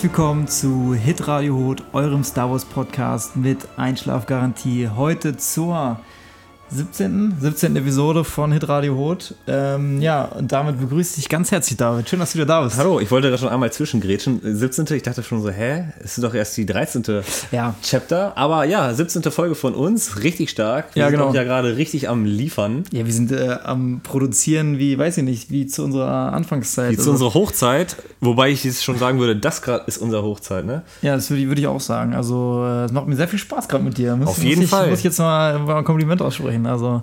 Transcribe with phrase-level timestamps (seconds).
[0.00, 4.88] herzlich willkommen zu Hit Radio Hot, eurem Star Wars Podcast mit Einschlafgarantie.
[4.88, 6.00] Heute zur
[6.72, 7.34] 17.
[7.40, 7.74] 17.
[7.74, 9.34] Episode von Hit Radio Hot.
[9.48, 12.08] Ähm, ja, und damit begrüße ich dich ganz herzlich, David.
[12.08, 12.76] Schön, dass du wieder da bist.
[12.76, 14.40] Hallo, ich wollte da schon einmal zwischengrätschen.
[14.44, 14.86] 17.
[14.94, 15.86] Ich dachte schon so, hä?
[15.98, 17.02] Es ist doch erst die 13.
[17.50, 17.74] Ja.
[17.82, 18.36] Chapter.
[18.36, 19.20] Aber ja, 17.
[19.32, 20.22] Folge von uns.
[20.22, 20.94] Richtig stark.
[20.94, 21.34] Wir Ja, sind genau.
[21.34, 22.84] ja gerade richtig am Liefern.
[22.92, 26.92] Ja, wir sind äh, am Produzieren, wie, weiß ich nicht, wie zu unserer Anfangszeit.
[26.92, 27.96] Wie zu unserer Hochzeit.
[28.20, 30.82] Wobei ich jetzt schon sagen würde, das gerade ist unsere Hochzeit, ne?
[31.02, 32.14] ja, das würde ich, würde ich auch sagen.
[32.14, 34.14] Also, äh, es macht mir sehr viel Spaß gerade mit dir.
[34.14, 34.88] Muss, Auf jeden muss ich, Fall.
[34.90, 36.59] Muss ich jetzt mal, mal ein Kompliment aussprechen.
[36.66, 37.02] Also,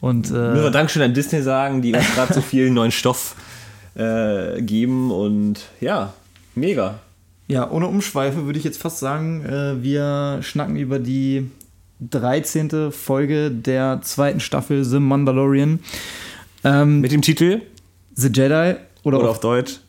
[0.00, 3.36] und Müssen wir äh, Dankeschön an Disney sagen, die uns gerade so viel neuen Stoff
[3.94, 5.10] äh, geben.
[5.10, 6.12] Und ja,
[6.54, 6.98] mega.
[7.48, 11.50] ja, ohne Umschweife würde ich jetzt fast sagen, äh, wir schnacken über die
[12.00, 12.90] 13.
[12.90, 15.80] Folge der zweiten Staffel The Mandalorian.
[16.64, 17.62] Ähm, Mit dem Titel
[18.14, 19.80] The Jedi oder, oder auch auf Deutsch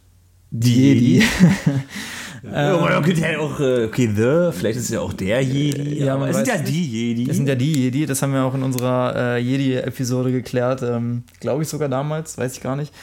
[0.53, 1.23] die Jedi.
[2.43, 6.03] Ja, aber okay, der auch, äh, okay, The, vielleicht ist es ja auch der Jedi.
[6.03, 6.67] Ja, aber man es sind ja nicht.
[6.67, 7.25] die Jedi.
[7.25, 10.81] Das sind ja die Jedi, das haben wir auch in unserer äh, Jedi-Episode geklärt.
[10.83, 12.93] Ähm, Glaube ich sogar damals, weiß ich gar nicht.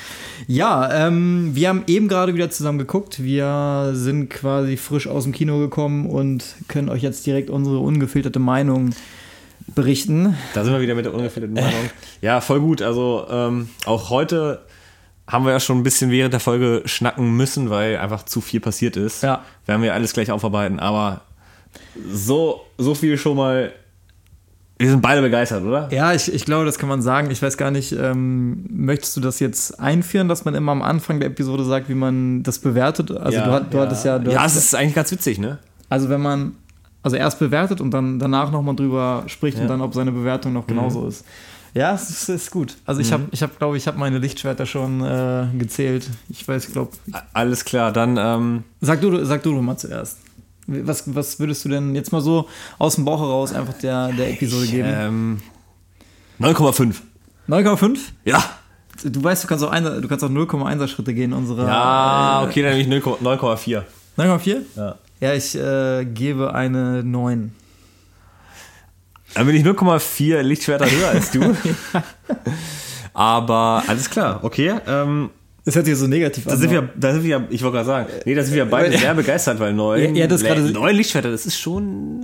[0.47, 3.23] Ja, ähm, wir haben eben gerade wieder zusammen geguckt.
[3.23, 8.41] Wir sind quasi frisch aus dem Kino gekommen und können euch jetzt direkt unsere ungefilterte
[8.41, 8.91] Meinung
[9.75, 10.37] berichten.
[10.53, 11.91] Da sind wir wieder mit der ungefilterten Meinung.
[12.21, 12.83] Ja, voll gut.
[12.83, 14.61] Also ähm, auch heute
[15.31, 18.61] haben wir ja schon ein bisschen während der Folge schnacken müssen, weil einfach zu viel
[18.61, 19.23] passiert ist.
[19.23, 19.43] Ja.
[19.67, 20.81] Werden wir alles gleich aufarbeiten.
[20.81, 21.23] Aber
[22.13, 23.73] so, so viel schon mal.
[24.79, 25.93] Wir sind beide begeistert, oder?
[25.93, 27.31] Ja, ich, ich glaube, das kann man sagen.
[27.31, 31.21] Ich weiß gar nicht, ähm, möchtest du das jetzt einführen, dass man immer am Anfang
[31.21, 33.11] der Episode sagt, wie man das bewertet?
[33.11, 34.19] Also du, hat- du hattest ja...
[34.19, 35.59] Du ja, es ist eigentlich ganz witzig, ne?
[35.91, 36.55] Also wenn man
[37.03, 39.65] also erst bewertet und dann danach nochmal drüber spricht Ja.
[39.65, 39.67] Mhm.
[39.67, 41.27] und dann, ob seine Bewertung noch genauso ist.
[41.75, 42.77] Ja, es ist, ist gut.
[42.85, 46.09] Also ich habe, ich habe, glaube ich, habe meine Lichtschwerter schon äh, gezählt.
[46.29, 46.91] Ich weiß, glaube.
[47.13, 50.19] A- Alles klar, dann ähm, Sag du, sag du mal zuerst.
[50.67, 52.49] Was, was würdest du denn jetzt mal so
[52.79, 54.89] aus dem Bauch heraus einfach der, der Episode geben?
[54.91, 55.41] ähm,
[56.41, 56.95] 9,5.
[57.49, 57.99] 9,5?
[58.25, 58.43] Ja.
[59.05, 61.67] Du weißt, du kannst auch, ein, du kannst auch 0,1er Schritte gehen unserer.
[61.67, 63.83] Ja, äh, okay, dann nehme ich 9,- 9,4.
[64.19, 64.57] 9,4?
[64.77, 64.95] Ja.
[65.21, 67.53] Ja, ich äh, gebe eine 9.
[69.35, 71.41] Dann bin ich 0,4 Lichtschwerter höher als du.
[73.15, 74.75] Aber alles klar, okay.
[74.87, 75.31] Ähm,
[75.65, 76.59] Das hört sich so negativ da an.
[76.59, 79.15] sind wir, da sind wir, ich wollte gerade sagen, nee, da sind wir beide sehr
[79.15, 82.21] begeistert, weil neun, Ja, das neun Lichtschwerter, das ist schon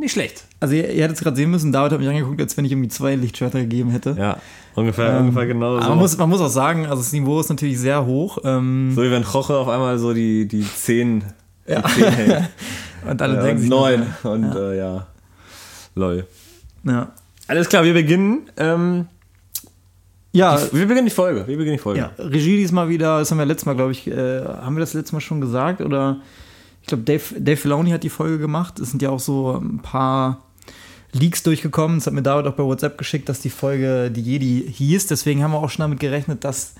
[0.00, 0.44] nicht schlecht.
[0.60, 2.72] Also ihr, ihr hättet es gerade sehen müssen, David hat mich angeguckt, als wenn ich
[2.72, 4.14] irgendwie zwei Lichtschwerter gegeben hätte.
[4.18, 4.36] Ja,
[4.74, 5.88] ungefähr, ungefähr genau so.
[5.88, 8.38] man muss, man muss auch sagen, also das Niveau ist natürlich sehr hoch.
[8.44, 11.24] Ähm, so wie wenn Roche auf einmal so die, die 10,
[11.66, 11.80] Ja.
[11.82, 12.44] die 10 hält.
[13.10, 14.70] und alle ja, denken und sich, 9 und ja.
[14.70, 15.06] Äh, ja,
[15.94, 16.26] lol.
[16.84, 17.12] Ja.
[17.46, 19.06] Alles klar, wir beginnen, ähm,
[20.32, 22.00] Ja, wir beginnen die Folge, wir beginnen die Folge.
[22.00, 24.94] ja, Regie diesmal wieder, das haben wir letztes Mal, glaube ich, äh, haben wir das
[24.94, 25.80] letztes Mal schon gesagt?
[25.80, 26.20] Oder
[26.82, 28.78] ich glaube, Dave, Dave Filoni hat die Folge gemacht.
[28.78, 30.42] Es sind ja auch so ein paar
[31.12, 31.98] Leaks durchgekommen.
[31.98, 35.06] Das hat mir David auch bei WhatsApp geschickt, dass die Folge die Jedi hieß.
[35.06, 36.74] Deswegen haben wir auch schon damit gerechnet, dass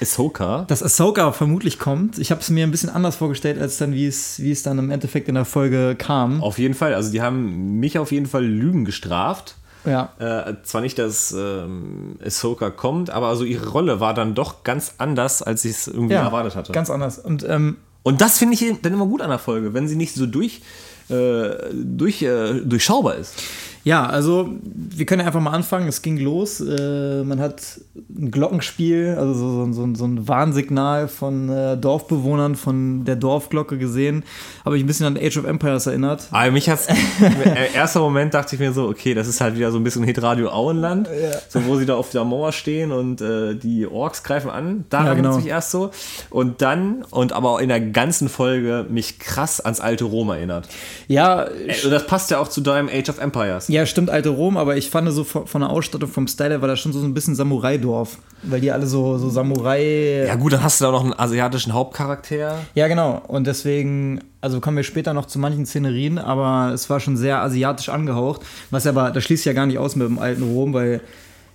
[0.00, 0.64] Ahsoka.
[0.68, 2.18] dass Ahsoka vermutlich kommt.
[2.18, 4.78] Ich habe es mir ein bisschen anders vorgestellt, als dann, wie es, wie es dann
[4.78, 6.42] im Endeffekt in der Folge kam.
[6.42, 9.56] Auf jeden Fall, also die haben mich auf jeden Fall Lügen gestraft.
[9.84, 10.12] Ja.
[10.18, 14.94] Äh, zwar nicht, dass ähm, Ahsoka kommt, aber also ihre Rolle war dann doch ganz
[14.98, 16.72] anders, als ich es irgendwie ja, erwartet hatte.
[16.72, 17.18] Ganz anders.
[17.18, 20.14] Und ähm, Und das finde ich dann immer gut an der Folge, wenn sie nicht
[20.14, 20.60] so durch,
[21.08, 23.34] äh, durch, äh, durchschaubar ist.
[23.86, 25.86] Ja, also wir können ja einfach mal anfangen.
[25.86, 26.60] Es ging los.
[26.60, 27.62] Äh, man hat
[28.18, 33.78] ein Glockenspiel, also so, so, so, so ein Warnsignal von äh, Dorfbewohnern von der Dorfglocke
[33.78, 34.24] gesehen.
[34.64, 36.26] Habe ich ein bisschen an Age of Empires erinnert.
[36.32, 36.88] Aber mich hat's,
[37.20, 40.02] im erster Moment dachte ich mir so, okay, das ist halt wieder so ein bisschen
[40.02, 41.08] Hitradio Auenland,
[41.48, 44.84] so wo sie da auf der Mauer stehen und äh, die Orks greifen an.
[44.90, 45.32] Daran Ja, genau.
[45.36, 45.92] sich erst so.
[46.30, 50.68] Und dann, und aber auch in der ganzen Folge mich krass ans alte Rom erinnert.
[51.06, 53.68] Ja, Äh, das passt ja auch zu deinem Age of Empires.
[53.68, 56.68] Ja, stimmt, alte Rom, aber ich fand so von, von der Ausstattung vom Style war
[56.68, 58.18] das schon so ein bisschen Samurai-Dorf.
[58.42, 60.24] Weil die alle so, so Samurai.
[60.26, 62.58] Ja gut, dann hast du da noch einen asiatischen Hauptcharakter.
[62.74, 63.22] Ja, genau.
[63.26, 67.42] Und deswegen, also kommen wir später noch zu manchen Szenerien, aber es war schon sehr
[67.42, 68.42] asiatisch angehaucht.
[68.70, 71.00] Was aber, das schließt ja gar nicht aus mit dem alten Rom, weil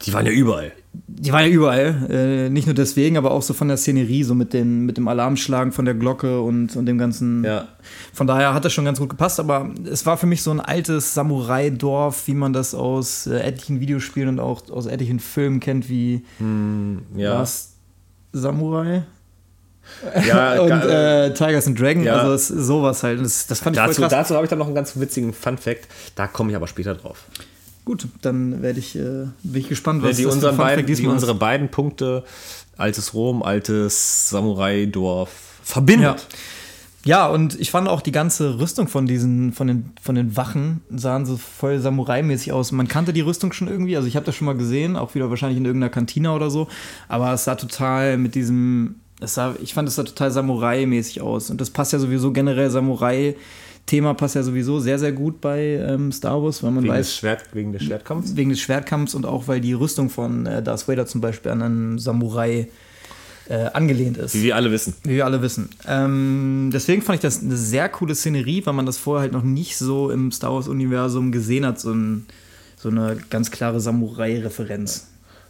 [0.05, 0.71] Die waren ja überall.
[0.93, 2.07] die waren ja überall.
[2.09, 5.07] Äh, nicht nur deswegen, aber auch so von der Szenerie, so mit, den, mit dem
[5.07, 7.43] Alarmschlagen von der Glocke und, und dem ganzen.
[7.43, 7.67] Ja.
[8.13, 10.59] Von daher hat das schon ganz gut gepasst, aber es war für mich so ein
[10.59, 15.87] altes Samurai-Dorf, wie man das aus äh, etlichen Videospielen und auch aus etlichen Filmen kennt,
[15.89, 16.23] wie
[17.15, 17.39] Ja.
[17.39, 17.73] was
[18.33, 19.03] Samurai
[20.27, 22.15] Ja, und äh, Tigers and Dragon, Ja.
[22.21, 23.19] also sowas halt.
[23.21, 24.11] Das, das fand ich dazu voll krass.
[24.11, 25.87] dazu habe ich dann noch einen ganz witzigen Fun-Fact.
[26.15, 27.25] Da komme ich aber später drauf.
[27.83, 31.07] Gut, dann werde ich, äh, bin ich gespannt, was die, das für unseren beiden, die
[31.07, 32.23] unsere beiden Punkte,
[32.77, 35.31] altes Rom, altes Samurai-Dorf,
[35.63, 36.27] verbindet.
[37.03, 40.81] Ja, und ich fand auch die ganze Rüstung von diesen, von den, von den Wachen
[40.91, 42.71] sahen so voll Samurai-mäßig aus.
[42.71, 45.31] Man kannte die Rüstung schon irgendwie, also ich habe das schon mal gesehen, auch wieder
[45.31, 46.67] wahrscheinlich in irgendeiner Kantine oder so,
[47.07, 51.49] aber es sah total mit diesem, es sah, ich fand es sah total Samurai-mäßig aus.
[51.49, 53.35] Und das passt ja sowieso generell Samurai.
[53.85, 57.07] Thema passt ja sowieso sehr, sehr gut bei ähm, Star Wars, weil man Wegen, weiß.
[57.07, 58.35] des Schwert, wegen des Schwertkampfs?
[58.35, 61.61] Wegen des Schwertkampfs und auch weil die Rüstung von äh, Darth Vader zum Beispiel an
[61.61, 62.69] einen Samurai
[63.49, 64.33] äh, angelehnt ist.
[64.33, 64.93] Wie wir alle wissen.
[65.03, 65.69] Wie wir alle wissen.
[65.87, 69.43] Ähm, deswegen fand ich das eine sehr coole Szenerie, weil man das vorher halt noch
[69.43, 72.27] nicht so im Star Wars-Universum gesehen hat, so, ein,
[72.77, 75.07] so eine ganz klare Samurai-Referenz.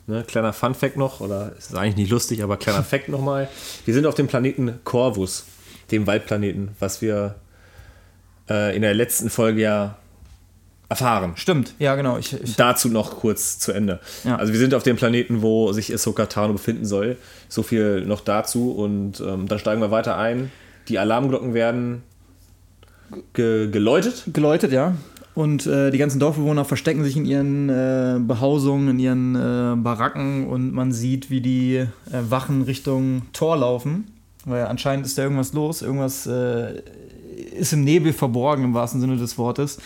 [0.07, 3.49] Ne, kleiner Fun-Fact noch, oder ist eigentlich nicht lustig, aber kleiner Fact nochmal.
[3.85, 5.45] Wir sind auf dem Planeten Corvus,
[5.91, 7.35] dem Waldplaneten, was wir
[8.51, 9.97] äh, in der letzten Folge ja
[10.89, 11.33] erfahren.
[11.35, 12.17] Stimmt, ja, genau.
[12.17, 14.01] Ich, ich, Dazu noch kurz zu Ende.
[14.25, 14.35] Ja.
[14.35, 17.17] Also wir sind auf dem Planeten, wo sich Ahsoka Tano befinden soll.
[17.47, 20.51] So viel noch dazu und ähm, dann steigen wir weiter ein.
[20.89, 22.03] Die Alarmglocken werden
[23.33, 24.23] ge geläutet.
[24.33, 24.95] geläutet, ja.
[25.33, 30.47] Und äh, die ganzen Dorfbewohner verstecken sich in ihren äh, Behausungen, in ihren äh, Baracken
[30.47, 34.07] und man sieht, wie die Wachen Richtung Tor laufen.
[34.43, 35.81] Weil anscheinend ist da irgendwas los.
[35.81, 36.81] Irgendwas äh,
[37.41, 39.79] ist im Nebel verborgen, im wahrsten Sinne des Wortes.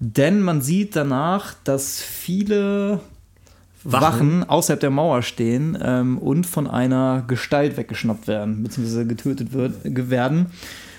[0.00, 3.00] Denn man sieht danach, dass viele
[3.84, 4.44] Wachen, Wachen?
[4.44, 10.46] außerhalb der Mauer stehen ähm, und von einer Gestalt weggeschnappt werden, beziehungsweise getötet wird, werden.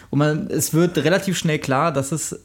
[0.10, 2.40] Und man, es wird relativ schnell klar, dass es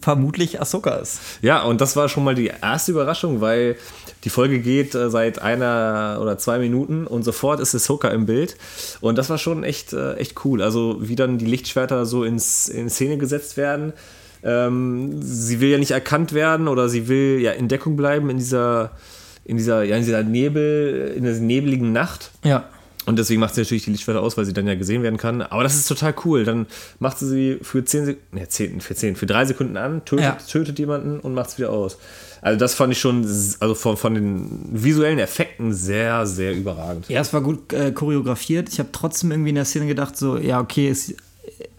[0.00, 1.20] vermutlich Ahsoka ist.
[1.42, 3.76] Ja, und das war schon mal die erste Überraschung, weil
[4.24, 8.56] die Folge geht äh, seit einer oder zwei Minuten und sofort ist Ahsoka im Bild.
[9.00, 10.62] Und das war schon echt, äh, echt cool.
[10.62, 13.92] Also wie dann die Lichtschwerter so ins, in Szene gesetzt werden.
[14.42, 18.38] Ähm, sie will ja nicht erkannt werden oder sie will ja in Deckung bleiben in
[18.38, 18.92] dieser,
[19.44, 22.30] in dieser, ja, in dieser Nebel, in dieser nebeligen Nacht.
[22.42, 22.64] Ja.
[23.06, 25.40] Und deswegen macht sie natürlich die Lichtschwerter aus, weil sie dann ja gesehen werden kann.
[25.40, 26.44] Aber das ist total cool.
[26.44, 26.66] Dann
[26.98, 30.24] macht sie sie für 10 Sekunden, ne, 10, für 10, für 3 Sekunden an, tötet,
[30.24, 30.32] Ja.
[30.50, 31.96] tötet jemanden und macht es wieder aus.
[32.42, 33.22] Also das fand ich schon,
[33.60, 37.08] also von, von den visuellen Effekten sehr, sehr überragend.
[37.08, 38.68] Ja, es war gut äh, choreografiert.
[38.70, 41.14] Ich habe trotzdem irgendwie in der Szene gedacht, so, ja, okay, ist,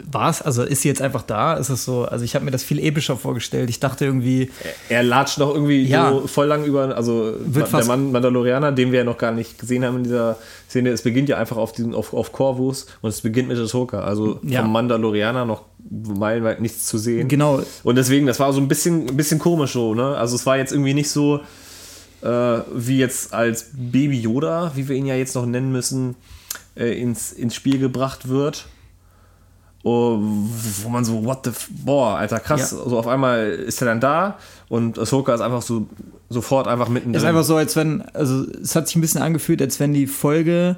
[0.04, 1.54] war es, also ist sie jetzt einfach da?
[1.54, 3.70] Ist es so, also ich habe mir das viel epischer vorgestellt.
[3.70, 4.50] Ich dachte irgendwie,
[4.88, 6.10] Er latscht noch irgendwie Ja.
[6.12, 9.84] so voll lang über, also der Mann Mandalorianer, den wir ja noch gar nicht gesehen
[9.84, 10.36] haben in dieser
[10.72, 10.90] Szene.
[10.90, 14.00] Es beginnt ja einfach auf, diesen, auf, auf Corvus und es beginnt mit Ahsoka.
[14.00, 14.62] Also Ja.
[14.62, 17.28] vom Mandalorianer noch meilenweit nichts zu sehen.
[17.28, 20.16] genau, Und deswegen, das war so ein bisschen, ein bisschen komisch so, ne?
[20.16, 21.40] Also es war jetzt irgendwie nicht so
[22.22, 26.14] äh, wie jetzt als Baby Yoda, wie wir ihn ja jetzt noch nennen müssen,
[26.76, 28.66] äh, ins, ins Spiel gebracht wird.
[29.84, 31.50] Oh, wo man so, what the,
[31.84, 32.70] boah, alter, krass.
[32.70, 32.88] Ja.
[32.88, 34.38] So auf einmal ist er dann da
[34.68, 35.88] und Ahsoka ist einfach so
[36.32, 37.20] sofort einfach mittendrin.
[37.20, 40.06] ist einfach so, als wenn, also es hat sich ein bisschen angefühlt, als wenn die
[40.06, 40.76] Folge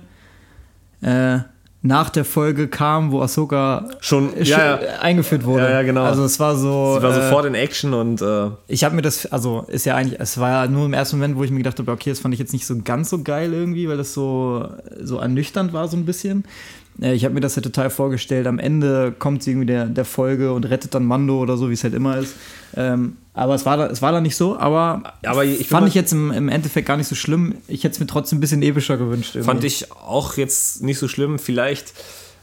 [1.00, 1.38] äh,
[1.86, 5.64] nach der Folge kam, wo Ahsoka Schon- äh, ja, schon eingeführt wurde.
[5.64, 6.02] Ja, ja, genau.
[6.04, 6.96] Also es war so.
[6.96, 9.94] Sie war äh, sofort in Action und äh, Ich habe mir das, also ist ja
[9.94, 12.20] eigentlich, es war ja nur im ersten Moment, wo ich mir gedacht habe, okay, das
[12.20, 14.66] fand ich jetzt nicht so ganz so geil irgendwie, weil das so,
[15.02, 16.44] so ernüchternd war so ein bisschen.
[17.00, 20.04] Äh, Ich habe mir das ja total vorgestellt, am Ende kommt sie irgendwie der, der
[20.04, 22.34] Folge und rettet dann Mando oder so, wie es halt immer ist.
[22.76, 25.94] Ähm, aber es war, da, es war da nicht so, aber, Aber ich fand ich
[25.94, 27.56] jetzt im, im Endeffekt gar nicht so schlimm.
[27.66, 29.34] Ich hätte es mir trotzdem ein bisschen epischer gewünscht.
[29.34, 29.46] Irgendwie.
[29.46, 31.40] Fand ich auch jetzt nicht so schlimm.
[31.40, 31.92] Vielleicht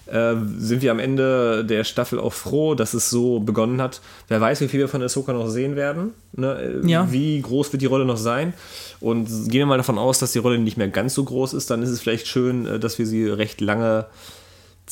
[0.07, 4.01] äh, sind wir am Ende der Staffel auch froh, dass es so begonnen hat.
[4.27, 6.11] Wer weiß, wie viel wir von Ahsoka noch sehen werden.
[6.33, 6.81] Ne?
[6.83, 7.09] Äh, Ja.
[7.09, 8.53] Wie groß wird die Rolle noch sein?
[8.99, 11.69] Und gehen wir mal davon aus, dass die Rolle nicht mehr ganz so groß ist,
[11.69, 14.07] dann ist es vielleicht schön, äh, dass wir sie recht lange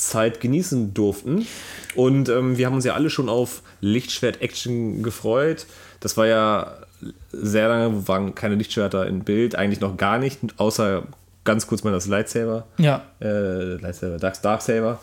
[0.07, 1.45] Zeit genießen durften.
[1.95, 5.65] Und ähm, wir haben uns ja alle schon auf Lichtschwert-Action gefreut.
[5.99, 6.73] Das war ja
[7.31, 11.03] sehr lange, waren keine Lichtschwerter im Bild, eigentlich noch gar nicht, außer
[11.45, 13.03] ganz kurz mal das Lightsaber Ja.
[13.21, 14.99] äh, Lightsaber, Dark, Darksaber.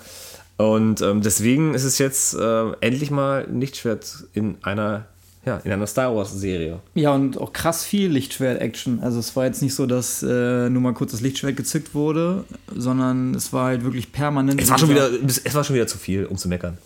[0.58, 5.06] Und ähm, deswegen ist es jetzt äh, endlich mal ein Lichtschwert in einer,
[5.46, 6.80] ja, in einer Star Wars-Serie.
[6.94, 9.00] Ja, und auch krass viel Lichtschwert-Action.
[9.00, 12.44] Also es war jetzt nicht so, dass äh, nur mal kurz das Lichtschwert gezückt wurde,
[12.74, 14.60] sondern es war halt wirklich permanent.
[14.60, 15.08] Es war schon wieder,
[15.44, 16.76] es war schon wieder zu viel, um zu meckern.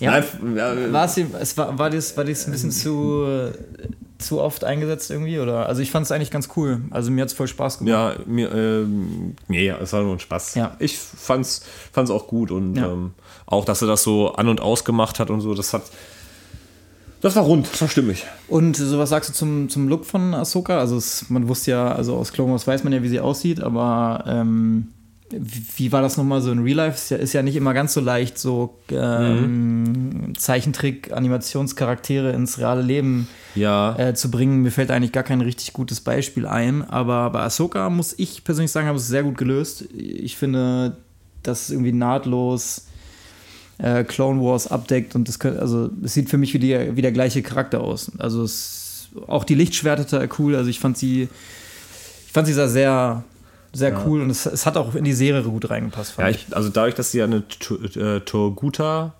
[0.00, 0.10] Ja.
[0.10, 0.24] Nein,
[0.56, 3.52] ja, War es, es war, war, das, war das ein bisschen zu, äh,
[4.18, 5.38] zu oft eingesetzt irgendwie?
[5.38, 5.66] Oder?
[5.66, 6.82] Also ich fand es eigentlich ganz cool.
[6.90, 8.18] Also mir hat es voll Spaß gemacht.
[8.18, 10.54] ja, mir, ähm, nee, es war nur ein Spaß.
[10.54, 10.76] Ja.
[10.80, 12.90] Ich fand's, fand's auch gut und Ja.
[12.92, 13.12] ähm,
[13.46, 15.82] auch, dass er das so an und aus gemacht hat und so, das hat,
[17.20, 18.24] das war rund, das war stimmig.
[18.48, 20.78] Und so was sagst du zum, zum Look von Ahsoka?
[20.78, 23.60] Also es, man wusste ja, also aus Clone Wars weiß man ja, wie sie aussieht,
[23.60, 24.88] aber ähm,
[25.30, 26.96] wie, wie war das nochmal so in Real Life?
[26.96, 32.82] Ist ja, ist ja nicht immer ganz so leicht, so ähm, Zeichentrick, Animationscharaktere ins reale
[32.82, 33.96] Leben Ja.
[33.98, 34.62] äh, zu bringen.
[34.62, 38.70] Mir fällt eigentlich gar kein richtig gutes Beispiel ein, aber bei Ahsoka muss ich persönlich
[38.70, 39.86] sagen, habe es sehr gut gelöst.
[39.92, 40.96] Ich finde,
[41.42, 42.85] das ist irgendwie nahtlos
[43.78, 47.02] äh, Clone Wars abdeckt und das könnte, also es sieht für mich wie, die, wie
[47.02, 48.10] der gleiche Charakter aus.
[48.18, 50.56] Also es, auch die Lichtschwerter total cool.
[50.56, 51.28] Also ich fand sie,
[52.26, 53.24] ich fand sie sah sehr,
[53.72, 54.02] sehr Ja.
[54.06, 56.14] cool und es, es hat auch in die Serie gut reingepasst.
[56.18, 57.42] Ja, ich, also dadurch, dass sie ja eine
[57.96, 59.14] äh, Torguta,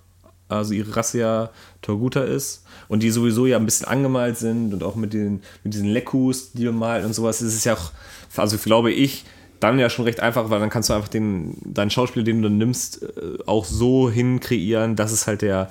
[0.49, 1.51] also ihre Rasse ja
[1.83, 5.75] Torguta ist und die sowieso ja ein bisschen angemalt sind und auch mit, den, mit
[5.75, 7.91] diesen Lekus, die bemalt und sowas, ist es ja auch,
[8.37, 9.25] also glaube ich,
[9.61, 12.49] dann ja schon recht einfach, weil dann kannst du einfach den, deinen Schauspieler, den du
[12.49, 15.71] dann nimmst, äh, auch so hin kreieren, dass es halt der,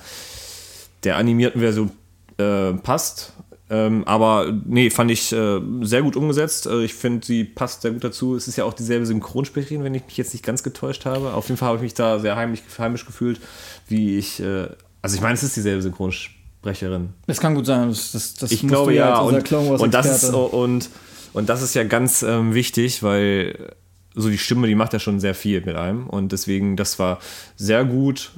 [1.04, 1.90] der animierten Version
[2.38, 3.32] äh, passt.
[3.68, 6.66] Ähm, aber nee, fand ich äh, sehr gut umgesetzt.
[6.66, 8.36] Äh, ich finde, sie passt sehr gut dazu.
[8.36, 11.34] Es ist ja auch dieselbe Synchronsprecherin, wenn ich mich jetzt nicht ganz getäuscht habe.
[11.34, 13.40] Auf jeden Fall habe ich mich da sehr heimlich, heimisch gefühlt,
[13.88, 14.40] wie ich.
[14.40, 14.68] Äh,
[15.02, 17.10] also ich meine, es ist dieselbe Synchronsprecherin.
[17.26, 17.88] Das kann gut sein.
[17.88, 19.18] Das, das, das Ich glaube ja.
[19.18, 20.88] Und, und, das ist, und,
[21.36, 23.72] und das ist ja ganz ähm, wichtig, weil
[24.14, 26.06] so die Stimme, die macht ja schon sehr viel mit einem.
[26.06, 27.18] Und deswegen, das war
[27.56, 28.32] sehr gut,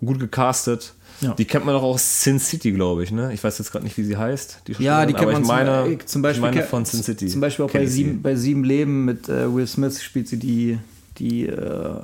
[0.00, 0.94] gut gecastet.
[1.20, 1.34] Ja.
[1.34, 3.10] Die kennt man doch aus Sin City, glaube ich.
[3.10, 3.32] Ne?
[3.32, 4.60] Ich weiß jetzt gerade nicht, wie sie heißt.
[4.78, 7.26] Ja, die kennt man meine, äh, zum Beispiel, meine von Sin City.
[7.26, 10.78] Zum Beispiel auch bei sieben, bei sieben Leben mit äh, Will Smith spielt sie die,
[11.18, 11.96] die äh,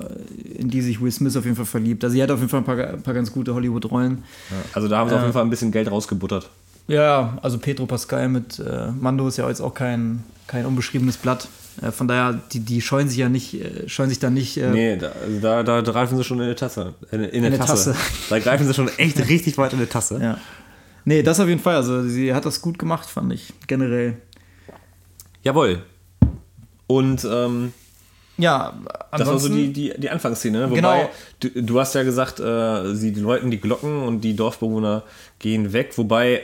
[0.55, 2.03] in die sich Will Smith auf jeden Fall verliebt.
[2.03, 4.23] Also sie hat auf jeden Fall ein paar, ein paar ganz gute Hollywood-Rollen.
[4.49, 5.25] Ja, also da haben sie auf Ja.
[5.27, 6.49] jeden Fall ein bisschen Geld rausgebuttert.
[6.87, 11.47] Ja, also Pedro Pascal mit äh, Mando ist ja jetzt auch kein, kein unbeschriebenes Blatt.
[11.81, 14.57] Äh, von daher, die, die scheuen sich ja nicht, äh, scheuen sich da nicht.
[14.57, 15.11] Äh, Nee, da,
[15.63, 16.93] da, da greifen sie schon in eine Tasse.
[17.11, 17.93] In, in eine eine Tasse.
[17.93, 17.95] Tasse.
[18.29, 20.19] Da greifen sie schon echt richtig weit in eine Tasse.
[20.21, 20.37] Ja.
[21.05, 21.75] Nee, das auf jeden Fall.
[21.75, 24.17] Also sie hat das gut gemacht, fand ich, generell.
[25.43, 25.81] Jawohl.
[26.87, 27.73] Und ähm,
[28.37, 28.73] Ja,
[29.11, 30.69] Das war so die, die, die Anfangsszene.
[30.69, 31.09] Wobei, Genau.
[31.39, 35.03] du, du hast ja gesagt, äh, sie läuten die Glocken und die Dorfbewohner
[35.39, 35.91] gehen weg.
[35.97, 36.43] Wobei,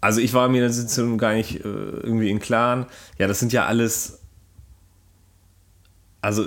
[0.00, 2.86] also ich war mir in gar nicht äh, irgendwie im Klaren.
[3.18, 4.20] Ja, das sind ja alles,
[6.20, 6.46] also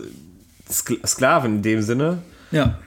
[0.72, 2.24] Sk Sklaven in dem Sinne.
[2.52, 2.80] Ja.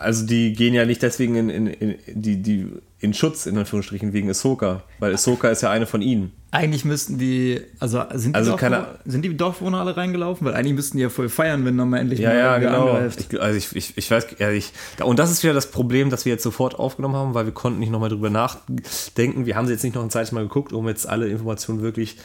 [0.00, 2.66] Also die gehen ja nicht deswegen in, in, in, die, die,
[3.00, 4.82] in Schutz, in Anführungsstrichen, wegen Ahsoka.
[4.98, 6.32] Weil Ahsoka ist ja eine von ihnen.
[6.52, 8.56] Eigentlich müssten die, also sind die, Also
[9.04, 10.46] sind die Dorfbewohner alle reingelaufen?
[10.46, 12.88] Weil eigentlich müssten die ja voll feiern, wenn dann mal endlich Ja, mal ja, genau.
[12.88, 13.26] angreift.
[13.30, 14.72] Ich, also ich, ich, ich weiß, ja, ich,
[15.04, 17.78] und das ist wieder das Problem, das wir jetzt sofort aufgenommen haben, weil wir konnten
[17.78, 19.44] nicht nochmal drüber nachdenken.
[19.46, 22.16] Wir haben sie jetzt nicht noch ein zweites Mal geguckt, um jetzt alle Informationen wirklich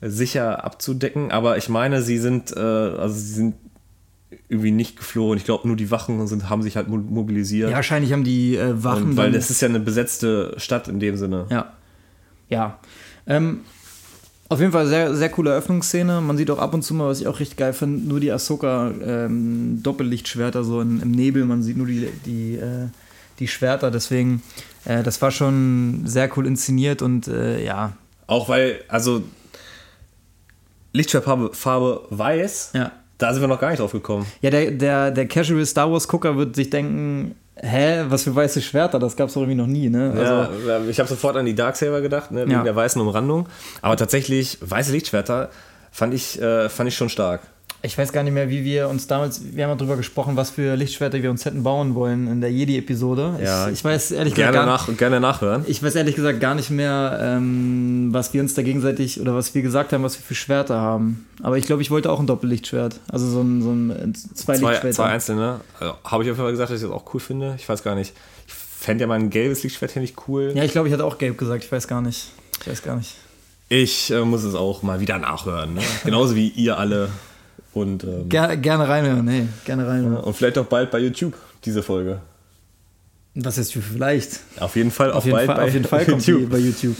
[0.00, 1.32] äh, sicher abzudecken.
[1.32, 3.54] Aber ich meine, sie sind, äh, also sie sind
[4.48, 5.38] irgendwie nicht geflohen.
[5.38, 7.70] Ich glaube, nur die Wachen sind, haben sich halt mo- mobilisiert.
[7.70, 9.04] Ja, wahrscheinlich haben die äh, Wachen.
[9.10, 11.46] und weil das ist ja eine besetzte Stadt in dem Sinne.
[11.50, 11.72] Ja.
[12.48, 12.78] Ja.
[13.26, 13.60] Ähm,
[14.48, 16.20] auf jeden Fall sehr, sehr coole Eröffnungsszene.
[16.20, 18.30] Man sieht auch ab und zu mal, was ich auch richtig geil finde, nur die
[18.30, 21.44] Ahsoka ähm, so in, im Nebel.
[21.44, 22.88] Man sieht nur die, die, äh,
[23.38, 23.90] die Schwerter.
[23.90, 24.42] Deswegen,
[24.84, 27.92] äh, das war schon sehr cool inszeniert und äh, ja.
[28.26, 29.22] Auch weil, also
[30.92, 32.92] Lichtschwertfarbe Farbe weiß, Ja.
[33.24, 34.26] Da sind wir noch gar nicht drauf gekommen.
[34.42, 38.60] Ja, der, der, der Casual Star Wars Gucker wird sich denken, hä, was für weiße
[38.60, 40.12] Schwerter, das gab es doch irgendwie noch nie, ne?
[40.16, 42.62] Also, ja, ich habe sofort an die Darksaber gedacht, ne, wegen Ja.
[42.62, 43.48] der weißen Umrandung.
[43.80, 45.50] Aber tatsächlich, weiße Lichtschwerter
[45.90, 47.40] fand ich, äh, fand ich schon stark.
[47.84, 50.50] Ich weiß gar nicht mehr, wie wir uns damals, wir haben ja drüber gesprochen, was
[50.50, 53.38] für Lichtschwerter wir uns hätten bauen wollen in der Jedi-Episode.
[53.44, 55.64] Ja, ich, ich weiß ehrlich gesagt Gerne, gar, nach, gerne nachhören.
[55.66, 59.54] ich weiß ehrlich gesagt gar nicht mehr, ähm, was wir uns da gegenseitig oder was
[59.54, 61.26] wir gesagt haben, was wir für Schwerter haben.
[61.42, 63.00] Aber ich glaube, ich wollte auch ein Doppellichtschwert.
[63.08, 64.90] Also so ein, so ein äh, zwei, Zwei, Lichtschwerter.
[64.96, 65.60] zwei einzelne.
[65.78, 67.54] Also, habe ich auf jeden Fall gesagt, dass ich das auch cool finde.
[67.58, 68.14] Ich weiß gar nicht.
[68.46, 70.52] Ich fände ja mal ein gelbes Lichtschwert hier nicht cool.
[70.54, 72.28] ja, ich glaube, ich hatte auch gelb gesagt, ich weiß gar nicht.
[72.62, 73.14] Ich weiß gar nicht.
[73.68, 75.74] Ich äh, muss es auch mal wieder nachhören.
[75.74, 75.80] Ne?
[76.04, 77.08] Genauso wie ihr alle.
[77.74, 80.16] Und, ähm, Ger gerne reinhören, hey, gerne reinhören.
[80.24, 82.20] und vielleicht auch bald bei YouTube, diese Folge.
[83.34, 84.40] Was ist vielleicht?
[84.60, 86.96] Auf jeden Fall auch Auf jeden, bald Fall, bei auf jeden Fall die bei YouTube.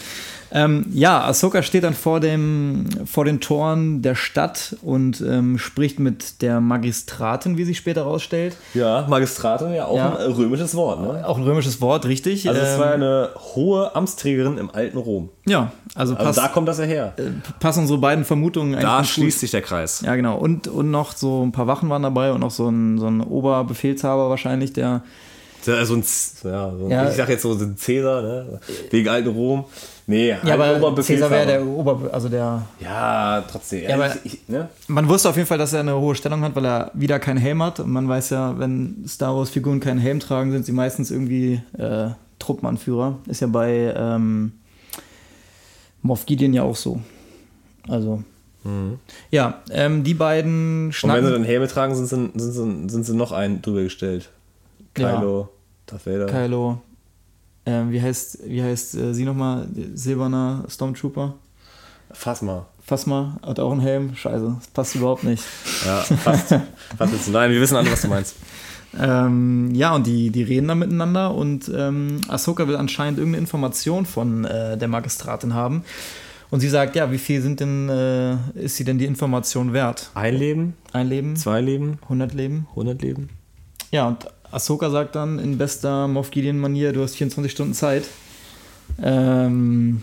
[0.57, 5.99] Ähm, ja, Ahsoka steht dann vor, dem, vor den Toren der Stadt und ähm, spricht
[5.99, 8.57] mit der Magistratin, wie sich später herausstellt.
[8.73, 10.17] Ja, Magistratin, ja auch Ja.
[10.17, 11.01] ein römisches Wort.
[11.03, 11.27] Ne?
[11.27, 12.49] Auch ein römisches Wort, richtig.
[12.49, 15.31] Also es Ähm, war eine hohe Amtsträgerin im alten Rom.
[15.45, 17.13] ja, also, Also passt, da kommt das ja her.
[17.17, 17.23] äh,
[17.59, 20.03] passen unsere beiden Vermutungen eigentlich Da schließt sich der Kreis.
[20.03, 20.37] Ja, genau.
[20.39, 23.21] Und, und noch so ein paar Wachen waren dabei und noch so ein, so ein
[23.23, 25.03] Oberbefehlshaber wahrscheinlich, der.
[25.67, 26.05] Ja, so ein,
[26.45, 27.09] ja, so ein Ja.
[27.09, 28.61] ich sag jetzt so ein Cäsar, ne?
[28.91, 29.65] wegen alten Rom.
[30.07, 31.35] Nee, Ja, aber Oberbefehlshaber.
[31.35, 32.11] Cäsar wäre der Ober...
[32.13, 32.67] Also der...
[32.79, 33.85] Ja, trotzdem.
[33.89, 34.69] Ja, aber- ich, ich, ne?
[34.87, 37.39] Man wusste auf jeden Fall, dass er eine hohe Stellung hat, weil er wieder keinen
[37.39, 37.81] Helm hat.
[37.81, 42.09] Und man weiß ja, wenn Star Wars-Figuren keinen Helm tragen, sind sie meistens irgendwie äh,
[42.39, 43.17] Truppenanführer.
[43.29, 44.53] Ist ja bei ähm,
[46.03, 47.01] Moff Gideon ja auch so.
[47.89, 48.23] Also.
[49.31, 51.33] Ja, ähm, die beiden Und wenn sie schnacken.
[51.33, 54.31] dann Helme tragen, sind sie, sind sie, sind sie noch einen drüber gestellt.
[54.97, 55.19] Ja.
[55.19, 55.49] Kylo,
[55.85, 56.27] Darth Vader.
[56.27, 56.81] Kylo.
[57.66, 59.66] Ähm, wie heißt, wie heißt äh, sie nochmal?
[59.94, 61.35] Silberner Stormtrooper?
[62.12, 62.66] Fass mal.
[62.80, 64.14] Phasma hat auch einen Helm.
[64.14, 65.42] Scheiße, das passt überhaupt nicht.
[65.87, 67.30] Ja, fast jetzt.
[67.30, 68.37] Nein, wir wissen alle, was du meinst.
[69.00, 74.06] Ähm, ja, und die, die reden da miteinander und ähm, Ahsoka will anscheinend irgendeine Information
[74.06, 75.83] von äh, der Magistratin haben.
[76.50, 80.11] Und sie sagt, ja, wie viel sind denn, äh, ist sie denn die Information wert?
[80.14, 81.35] Ein Leben, Ein Leben?
[81.37, 82.68] zwei Leben, 100 Leben?
[82.71, 83.30] 100 Leben.
[83.90, 88.05] Ja, und Ahsoka sagt dann in bester Moff Gideon-Manier, du hast 24 Stunden Zeit.
[89.03, 90.03] Ähm,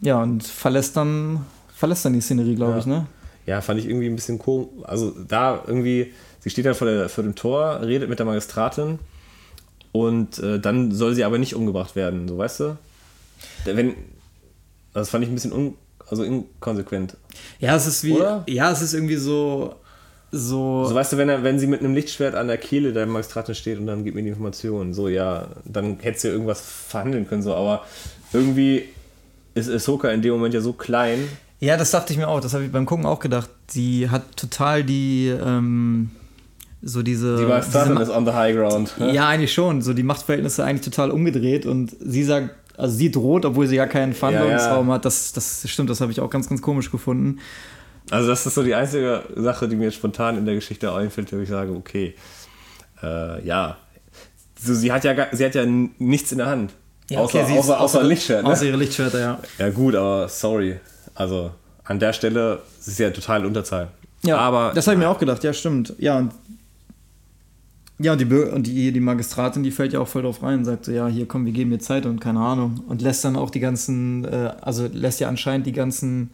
[0.00, 1.44] ja, und verlässt dann,
[1.74, 2.78] verlässt dann die Szenerie, glaube Ja.
[2.78, 3.06] ich, ne?
[3.46, 4.68] Ja, fand ich irgendwie ein bisschen komisch.
[4.84, 8.98] Also da irgendwie, sie steht dann vor, der, vor dem Tor, redet mit der Magistratin
[9.92, 12.76] und äh, dann soll sie aber nicht umgebracht werden, so weißt du?
[13.64, 13.94] Wenn,
[14.92, 15.74] das fand ich ein bisschen un,
[16.10, 17.16] also inkonsequent.
[17.60, 18.42] Ja, es ist wie, Oder?
[18.48, 19.74] ja, es ist irgendwie so,
[20.30, 23.06] so, So weißt du, wenn, er, wenn sie mit einem Lichtschwert an der Kehle der
[23.06, 26.60] Magistratin steht und dann gibt mir die Information, so ja, dann hätte sie ja irgendwas
[26.60, 27.84] verhandeln können, so, aber
[28.32, 28.84] irgendwie
[29.54, 31.28] ist Ahsoka in dem Moment ja so klein.
[31.60, 32.40] Ja, das dachte ich mir auch.
[32.40, 33.50] Das habe ich beim Gucken auch gedacht.
[33.68, 36.10] Sie hat total die, ähm,
[36.82, 37.36] so diese.
[37.38, 38.94] Die Magistratin diese ist on the high ground.
[38.98, 39.12] ne?
[39.14, 39.82] ja, eigentlich schon.
[39.82, 43.86] So die Machtverhältnisse eigentlich total umgedreht und sie sagt, also sie droht, obwohl sie ja
[43.86, 45.04] keinen Verhandlungsraum hat.
[45.04, 47.40] Das, das stimmt, das habe ich auch ganz, ganz komisch gefunden.
[48.10, 51.32] Also das ist so die einzige Sache, die mir jetzt spontan in der Geschichte einfällt,
[51.32, 52.14] wo ich sage, okay,
[53.02, 53.76] äh, ja,
[54.60, 56.72] so, sie hat ja gar, sie hat ja nichts in der Hand.
[57.14, 58.44] außer, sie ist- außer, außer ein Lichtschwert.
[58.44, 58.50] Ne?
[58.50, 59.38] Außer ihre Lichtschwerter, ja.
[59.58, 60.80] Ja gut, aber sorry.
[61.14, 61.50] Also
[61.84, 63.88] an der Stelle ist es ja total Unterzahl.
[64.24, 65.94] Ja, aber das habe ich mir auch gedacht, ja, stimmt.
[65.98, 66.32] Ja, und,
[68.00, 70.64] ja, und, die, und die, die Magistratin, die fällt ja auch voll drauf rein und
[70.64, 72.80] sagt so, ja, hier komm, wir geben dir Zeit und keine Ahnung.
[72.88, 76.30] Und lässt dann auch die ganzen, äh, also lässt ja anscheinend die ganzen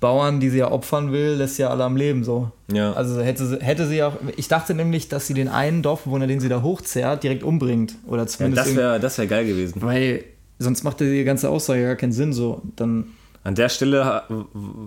[0.00, 2.50] Bauern, die sie ja opfern will, lässt ja alle am Leben so.
[2.72, 2.92] Ja.
[2.92, 6.40] Also hätte sie, hätte sie auch, ich dachte nämlich, dass sie den einen Dorfbewohner, den
[6.40, 7.94] sie da hochzerrt, direkt umbringt.
[8.06, 9.80] Oder ja, zumindest das wäre das wär geil gewesen.
[9.82, 10.24] weil
[10.58, 12.60] sonst macht die ganze Aussage gar keinen Sinn so.
[12.76, 13.06] Dann,
[13.44, 14.22] An der Stelle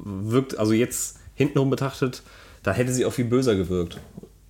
[0.06, 2.22] wirkt, also jetzt hintenrum betrachtet,
[2.63, 3.98] da hätte sie auch viel böser gewirkt.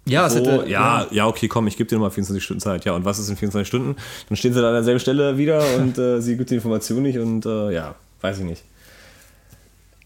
[0.06, 2.84] ja, es so, hätte, ja, ja, okay, komm, ich gebe dir nochmal 24 Stunden Zeit.
[2.86, 3.95] Ja, und was ist in 24 Stunden?
[4.28, 7.17] Dann stehen sie da an derselben Stelle wieder und äh, sie gibt die Information nicht
[7.19, 8.63] und äh, ja, weiß ich nicht.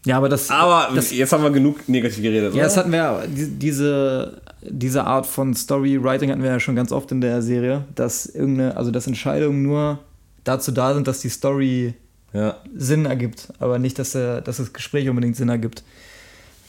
[0.04, 2.62] Ja, aber das, Aber das, jetzt haben wir genug negativ geredet, Ja, oder?
[2.64, 7.20] das hatten wir diese, diese Art von Storywriting hatten wir ja schon ganz oft in
[7.20, 9.98] der Serie, dass irgendeine, also dass Entscheidungen nur
[10.44, 11.94] dazu da sind, dass die Story
[12.32, 15.82] ja, Sinn ergibt, aber nicht, dass, der, dass das Gespräch unbedingt Sinn ergibt.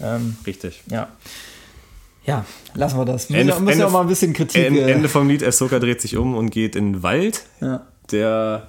[0.02, 0.84] Ähm, richtig.
[0.89, 1.08] ja.
[2.28, 2.43] Ja,
[2.74, 3.30] lassen wir das.
[3.30, 4.63] Müssen, Ende- wir- müssen wir Ende- auch mal ein bisschen Kritik.
[4.65, 7.86] Ende, äh, Ende vom Lied, Ahsoka dreht sich um und geht in den Wald, ja.
[8.12, 8.67] der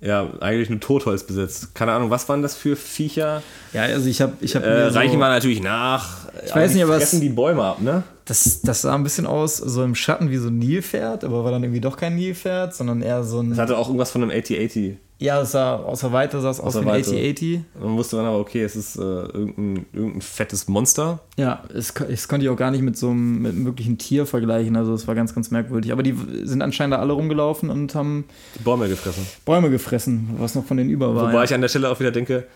[0.00, 1.74] ja eigentlich nur Totholz besitzt.
[1.74, 3.42] Keine Ahnung, was waren das für Viecher?
[3.72, 6.28] ja, also ich habe ich hab Äh, so, reichen wir natürlich nach.
[6.46, 8.02] Ich weiß nicht, aber es- fressen die Bäume ab, ne?
[8.24, 11.50] das, das sah ein bisschen aus, so im Schatten wie so ein Nilpferd, aber war
[11.50, 13.50] dann irgendwie doch kein Nilpferd, sondern eher so ein.
[13.50, 14.98] Das hatte auch irgendwas von einem 8080.
[15.20, 17.10] Ja, es sah aus der Weite sah es aus wie ein Weite.
[17.10, 17.60] 8080.
[17.74, 21.18] Dann wusste man aber, okay, es ist äh, irgendein, irgendein fettes Monster.
[21.36, 24.26] Ja, es, das konnte ich auch gar nicht mit so einem, mit einem wirklichen Tier
[24.26, 24.76] vergleichen.
[24.76, 25.90] Also es war ganz, ganz merkwürdig.
[25.90, 28.26] Aber die sind anscheinend da alle rumgelaufen und haben
[28.56, 29.26] Die Bäume gefressen.
[29.44, 31.24] Bäume gefressen, was noch von denen über war.
[31.24, 31.44] Wobei ja.
[31.44, 32.46] ich an der Stelle auch wieder denke,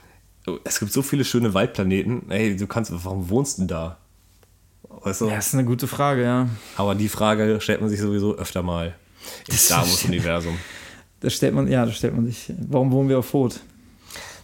[0.46, 2.30] oh, es gibt so viele schöne Waldplaneten.
[2.30, 3.98] Ey, du kannst, warum wohnst du denn da?
[5.02, 5.26] Weißt du?
[5.26, 6.48] ja, das ist eine gute Frage, ja.
[6.76, 8.94] Aber die Frage stellt man sich sowieso öfter mal
[9.48, 10.56] im Star Wars-Universum.
[11.22, 12.52] Das stellt man, ja, das stellt man sich.
[12.68, 13.60] Warum wohnen wir auf Rot?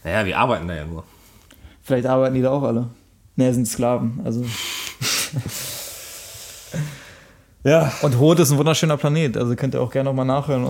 [0.04, 1.04] Naja, wir arbeiten da ja nur.
[1.82, 2.88] Vielleicht arbeiten die da auch alle.
[3.36, 4.20] Ne, sind Sklaven.
[4.24, 4.44] Also.
[7.64, 7.92] Ja.
[8.02, 10.64] Und Rot ist ein wunderschöner Planet, also könnt ihr auch gerne nochmal nachhören.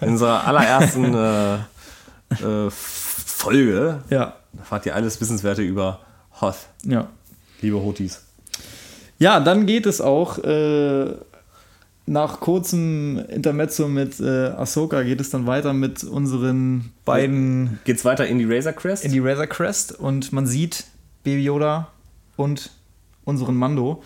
[0.00, 1.54] In unserer allerersten äh,
[2.34, 6.00] äh, Folge ja, erfahrt ihr alles Wissenswerte über
[6.40, 7.08] Hoth, ja.
[7.60, 8.22] liebe Hotis.
[9.18, 11.14] Ja, dann geht es auch äh,
[12.06, 18.26] nach kurzem Intermezzo mit äh, Ahsoka geht es dann weiter mit unseren beiden Geht's weiter
[18.26, 19.04] in die Razor Crest?
[19.04, 20.84] in die Razor Crest und man sieht
[21.22, 21.88] Baby Yoda
[22.36, 22.70] und
[23.24, 24.02] unseren Mando,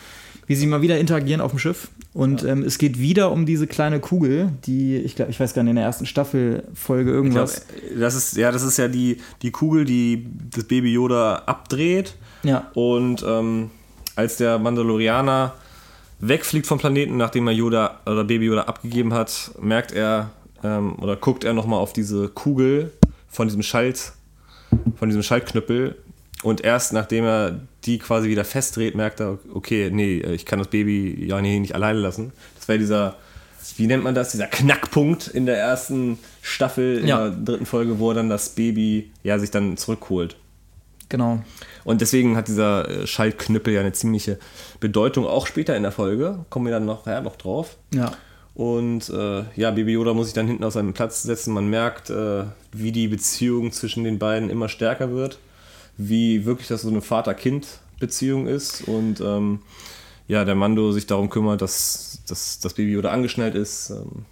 [0.46, 1.88] wie sie mal wieder interagieren auf dem Schiff.
[2.12, 5.62] Und ähm, es geht wieder um diese kleine Kugel, die, ich glaube, ich weiß gar
[5.62, 7.66] nicht, in der ersten Staffelfolge Ich glaub, irgendwas.
[7.98, 12.14] das ist ja, das ist ja die, die Kugel, die das Baby Yoda abdreht.
[12.42, 13.70] ja, Und ähm,
[14.16, 15.54] als der Mandalorianer
[16.18, 20.30] wegfliegt vom Planeten, nachdem er Yoda oder Baby Yoda abgegeben hat, merkt er
[20.64, 22.92] ähm, oder guckt er nochmal auf diese Kugel
[23.28, 24.12] von diesem Schalt,
[24.98, 25.96] von diesem Schaltknüppel.
[26.42, 30.68] Und erst nachdem er die quasi wieder festdreht, merkt er, okay, nee, ich kann das
[30.68, 32.32] Baby ja hier nicht alleine lassen.
[32.56, 33.16] Das wäre dieser,
[33.76, 37.28] wie nennt man das, dieser Knackpunkt in der ersten Staffel, in Ja.
[37.28, 40.36] der dritten Folge, wo er dann das Baby ja sich dann zurückholt.
[41.08, 41.42] genau.
[41.84, 44.38] Und deswegen hat dieser äh, Schaltknüppel ja eine ziemliche
[44.80, 46.44] Bedeutung, auch später in der Folge.
[46.50, 47.76] Kommen wir dann noch, ja, noch drauf.
[47.94, 48.12] Ja.
[48.54, 51.52] Und äh, ja, Baby Yoda muss sich dann hinten auf seinen Platz setzen.
[51.52, 55.38] Man merkt, äh, wie die Beziehung zwischen den beiden immer stärker wird.
[55.98, 58.86] Wie wirklich das so eine Vater-Kind-Beziehung ist.
[58.88, 59.60] Und ähm,
[60.28, 64.24] ja, der Mando sich darum kümmert, dass, dass das Baby Yoda angeschnallt ist ähm,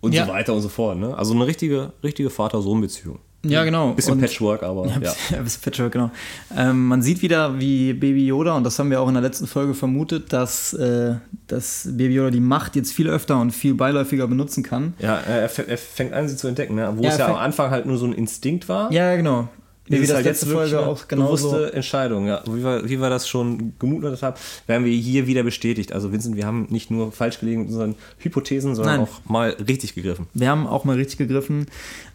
[0.00, 0.26] und Ja.
[0.26, 0.96] so weiter und so fort.
[0.98, 1.16] Ne?
[1.16, 3.18] Also eine richtige, richtige Vater-Sohn-Beziehung.
[3.42, 3.92] Ja, genau.
[3.94, 4.98] Bisschen Und- Patchwork, aber ja.
[5.00, 6.10] Ja, ein bisschen Patchwork, genau.
[6.56, 9.46] Ähm, man sieht wieder, wie Baby Yoda, und das haben wir auch in der letzten
[9.46, 11.14] Folge vermutet, dass, äh,
[11.46, 14.92] dass Baby Yoda die Macht jetzt viel öfter und viel beiläufiger benutzen kann.
[14.98, 16.92] Ja, er, er fängt an, sie zu entdecken, ne?
[16.94, 18.92] wo Ja, es ja am Anfang halt nur so ein Instinkt war.
[18.92, 19.48] Ja, genau.
[19.86, 21.50] Wie wir das halt letzte Folge auch genauso.
[21.50, 22.42] bewusste Entscheidung, ja.
[22.46, 24.36] Wie wir, wie wir das schon gemutet haben,
[24.68, 25.92] werden wir hier wieder bestätigt.
[25.92, 29.08] Also Vincent, wir haben nicht nur falsch gelegen mit unseren Hypothesen, sondern Nein.
[29.08, 30.28] auch mal richtig gegriffen.
[30.32, 31.66] Wir haben auch mal richtig gegriffen.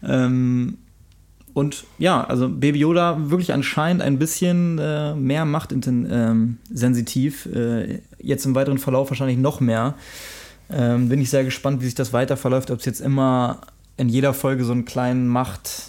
[0.02, 0.78] Ähm,
[1.56, 7.46] und ja, also Baby Yoda wirklich anscheinend ein bisschen äh, mehr machtsensitiv.
[7.46, 9.94] Äh, jetzt im weiteren Verlauf wahrscheinlich noch mehr.
[10.68, 12.70] Ähm, bin ich sehr gespannt, wie sich das weiter verläuft.
[12.70, 13.62] Ob es jetzt immer
[13.96, 15.84] in jeder Folge so einen kleinen Macht,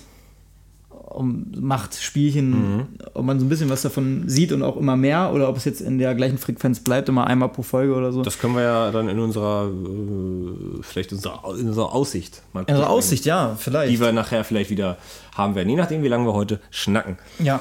[1.18, 5.50] um Machtspielchen, ob man so ein bisschen was davon sieht und auch immer mehr oder
[5.50, 8.22] ob es jetzt in der gleichen Frequenz bleibt, immer einmal pro Folge oder so.
[8.22, 12.82] Das können wir ja dann in unserer, äh, vielleicht unserer, in unserer Aussicht mal also
[12.82, 13.92] gucken, Aussicht, ja, vielleicht.
[13.92, 14.98] Die wir nachher vielleicht wieder
[15.36, 17.18] haben werden, je nachdem, wie lange wir heute schnacken.
[17.40, 17.60] ja.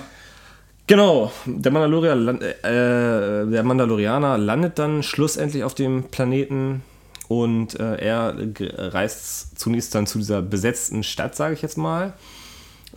[0.89, 6.83] Genau, der, Mandalorian, äh, der Mandalorianer landet dann schlussendlich auf dem Planeten
[7.27, 8.37] und äh, er
[8.77, 12.13] reist zunächst dann zu dieser besetzten Stadt, sage ich jetzt mal.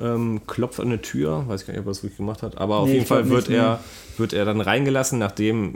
[0.02, 2.58] Ähm, klopft an eine Tür, weiß ich gar nicht, ob er das wirklich gemacht hat,
[2.58, 3.80] aber auf Nee, jeden ich glaub Fall wird er,
[4.18, 5.76] wird er dann reingelassen, nachdem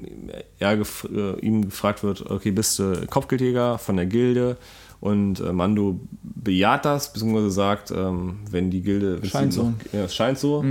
[0.59, 4.55] er gef äh, ihm gefragt wird, okay, bist du Kopfgeldjäger von der Gilde?
[5.01, 9.19] Und äh, Mando bejaht das, beziehungsweise sagt, ähm, wenn die Gilde...
[9.25, 9.63] Scheint so.
[9.63, 10.63] noch- Ja, es scheint so.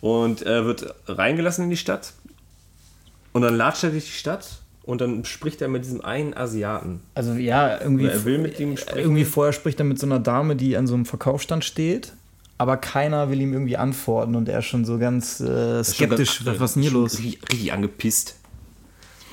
[0.00, 2.12] Und er wird reingelassen in die Stadt.
[3.32, 7.00] Und dann latscht er durch die Stadt und dann spricht er mit diesem einen Asiaten.
[7.14, 8.98] Also ja, irgendwie, Oder er will mit ihm sprechen.
[9.00, 12.14] irgendwie vorher spricht er mit so einer Dame, die an so einem Verkaufsstand steht,
[12.58, 16.60] aber keiner will ihm irgendwie antworten und er ist schon so ganz äh, skeptisch, was,
[16.60, 17.18] was ist denn hier schon los?
[17.18, 18.34] Richtig, richtig angepisst.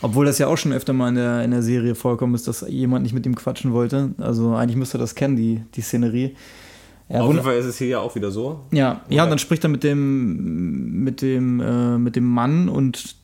[0.01, 2.63] Obwohl das ja auch schon öfter mal in der, in der Serie vorkommen ist, dass
[2.67, 4.11] jemand nicht mit ihm quatschen wollte.
[4.19, 6.35] Also eigentlich müsste er das kennen, die, die Szenerie.
[7.09, 8.61] Ja, Auf jeden Fall ist es hier ja auch wieder so.
[8.71, 13.15] ja, ja, und dann spricht er mit dem, mit dem, äh, mit dem Mann und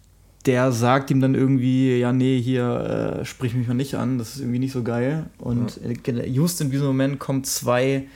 [0.46, 4.36] der sagt ihm dann irgendwie, ja, nee, hier äh, sprich mich mal nicht an, das
[4.36, 5.28] ist irgendwie nicht so geil.
[5.38, 8.08] Und äh, just in diesem Moment kommen zwei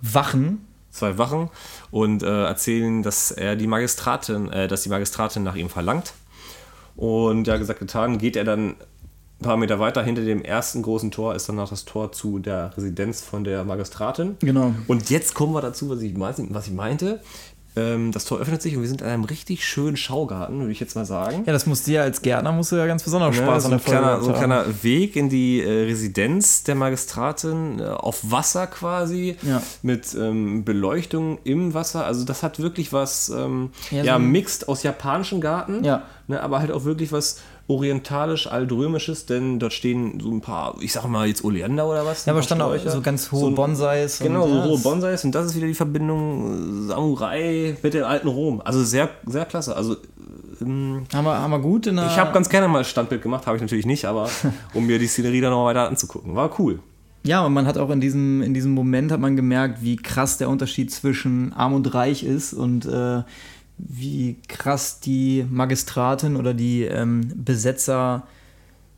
[0.00, 0.58] Wachen.
[0.90, 1.50] Zwei Wachen
[1.90, 6.14] und äh, erzählen, dass er die Magistratin, äh, dass die Magistratin nach ihm verlangt.
[6.96, 8.70] Und ja, gesagt, getan, geht er dann
[9.40, 10.02] ein paar Meter weiter.
[10.02, 14.36] Hinter dem ersten großen Tor ist danach das Tor zu der Residenz von der Magistratin.
[14.40, 14.74] Genau.
[14.86, 17.22] Und jetzt kommen wir dazu, was ich, was ich meinte.
[17.76, 20.80] Ähm, das Tor öffnet sich und wir sind in einem richtig schönen Schaugarten, würde ich
[20.80, 21.44] jetzt mal sagen.
[21.46, 23.74] Ja, das muss dir als Gärtner musst du ja ganz besonders Ja, Spaß so an
[23.74, 27.84] ein, der Folge kleiner, so ein kleiner Weg in die äh, Residenz der Magistratin äh,
[27.84, 29.62] auf Wasser quasi Ja.
[29.82, 32.04] mit ähm, Beleuchtung im Wasser.
[32.06, 36.02] Also das hat wirklich was ähm, Ja, ja, so mixed aus japanischen Garten, Ja.
[36.26, 37.38] ne, aber halt auch wirklich was
[37.70, 42.26] orientalisch aldrömisches, denn dort stehen so ein paar, ich sag mal jetzt Oleander oder was.
[42.26, 44.18] Ja, aber stand auch so ganz hohe So Bonsais.
[44.18, 48.26] Genau, so hohe Bonsais und das ist wieder die Verbindung äh, Samurai mit dem alten
[48.26, 48.60] Rom.
[48.64, 49.76] Also sehr, sehr klasse.
[49.76, 49.96] Also
[50.60, 52.06] ähm, Haben wir, haben wir gut in der.
[52.06, 54.28] ich habe ganz gerne mal ein Standbild gemacht, habe ich natürlich nicht, aber
[54.74, 56.34] um mir die Szenerie dann noch weiter anzugucken.
[56.34, 56.80] War cool.
[57.22, 60.38] Ja, und man hat auch in diesem, in diesem Moment hat man gemerkt, wie krass
[60.38, 63.22] der Unterschied zwischen arm und reich ist und äh,
[63.88, 68.26] wie krass die Magistratin oder die ähm, Besetzer,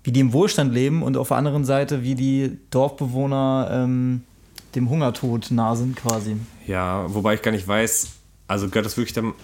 [0.04, 4.22] wie die im Wohlstand leben und auf der anderen Seite, wie die Dorfbewohner ähm,
[4.74, 6.36] dem Hungertod nah sind quasi.
[6.66, 8.08] Ja, wobei ich gar nicht weiß,
[8.48, 9.34] also gehört das wirklich dann.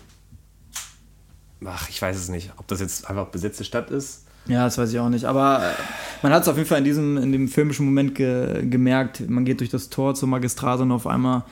[1.64, 4.24] Ach, ich weiß es nicht, ob das jetzt einfach besetzte Stadt ist.
[4.46, 5.24] Ja, das weiß ich auch nicht.
[5.24, 5.74] Aber äh,
[6.22, 9.29] man hat es auf jeden Fall in diesem, in dem filmischen Moment ge gemerkt.
[9.29, 11.44] Man geht durch das Tor zur Magistratin und auf einmal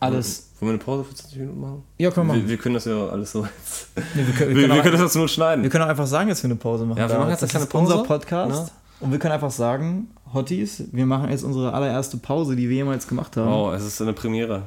[0.00, 0.47] alles.
[0.60, 1.82] Wollen wir eine Pause für 20 Minuten machen?
[1.98, 2.48] Ja, können wir Wir, machen.
[2.50, 3.88] wir können das ja alles so jetzt.
[4.14, 5.62] Nee, wir, können, wir, Wir, können wir auch- können das jetzt nur schneiden.
[5.62, 6.98] Wir können auch einfach sagen, dass wir eine Pause machen.
[6.98, 8.08] Ja, wir machen jetzt das eine ist kleine unser Pause.
[8.08, 8.68] Podcast.
[8.68, 8.74] Ja.
[9.00, 13.06] Und wir können einfach sagen, Hotties, wir machen jetzt unsere allererste Pause, die wir jemals
[13.06, 13.48] gemacht haben.
[13.48, 14.62] Wow, es ist eine Premiere.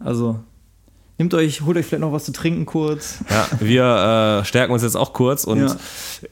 [0.00, 0.40] Also,
[1.18, 3.18] nehmt euch, holt euch vielleicht noch was zu trinken kurz.
[3.30, 5.76] Ja, wir äh, stärken uns jetzt auch kurz und Ja.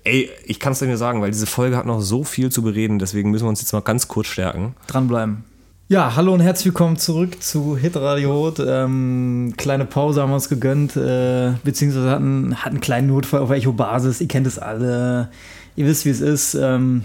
[0.03, 2.63] ey, ich kann es dir nur sagen, weil diese Folge hat noch so viel zu
[2.63, 4.75] bereden, deswegen müssen wir uns jetzt mal ganz kurz stärken.
[4.89, 5.45] Dranbleiben.
[5.87, 8.59] Ja, hallo und herzlich willkommen zurück zu Hit Radio Hot.
[8.59, 13.51] Ähm, kleine Pause haben wir uns gegönnt, äh, beziehungsweise hatten, hatten einen kleinen Notfall auf
[13.51, 14.23] Echo-Basis.
[14.23, 15.29] Ihr kennt es alle.
[15.77, 16.55] Ihr wisst, wie es ist.
[16.55, 17.05] Ähm,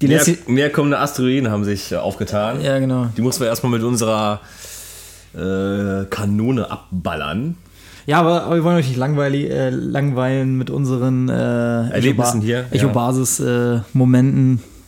[0.00, 2.62] die Mehr, mehr kommende Asteroiden haben sich äh, aufgetan.
[2.62, 3.08] Ja, genau.
[3.18, 4.40] Die mussten wir erstmal mit unserer
[5.34, 7.58] äh, Kanone abballern.
[8.06, 12.82] Ja, aber, aber wir wollen euch nicht äh, langweilen mit unseren äh, Erlebnissen hier, ja.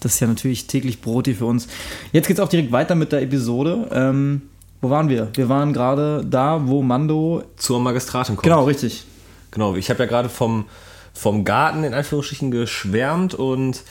[0.03, 1.69] Das ist ja natürlich täglich Brot hier für uns.
[2.13, 3.89] Jetzt geht's auch direkt weiter mit der Episode.
[3.93, 4.43] Ähm,
[4.81, 5.31] wo waren wir?
[5.35, 7.45] Wir waren gerade da, wo Mando.
[7.57, 8.45] Zur Magistratin kommt.
[8.45, 9.05] Genau, richtig.
[9.53, 10.67] Genau, ich habe ja gerade vom,
[11.15, 13.83] vom Garten in Anführungsstrichen geschwärmt und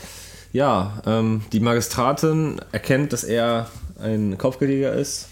[0.52, 3.68] ja, ähm, die Magistratin erkennt, dass er
[4.02, 5.30] ein Kopfgeldjäger ist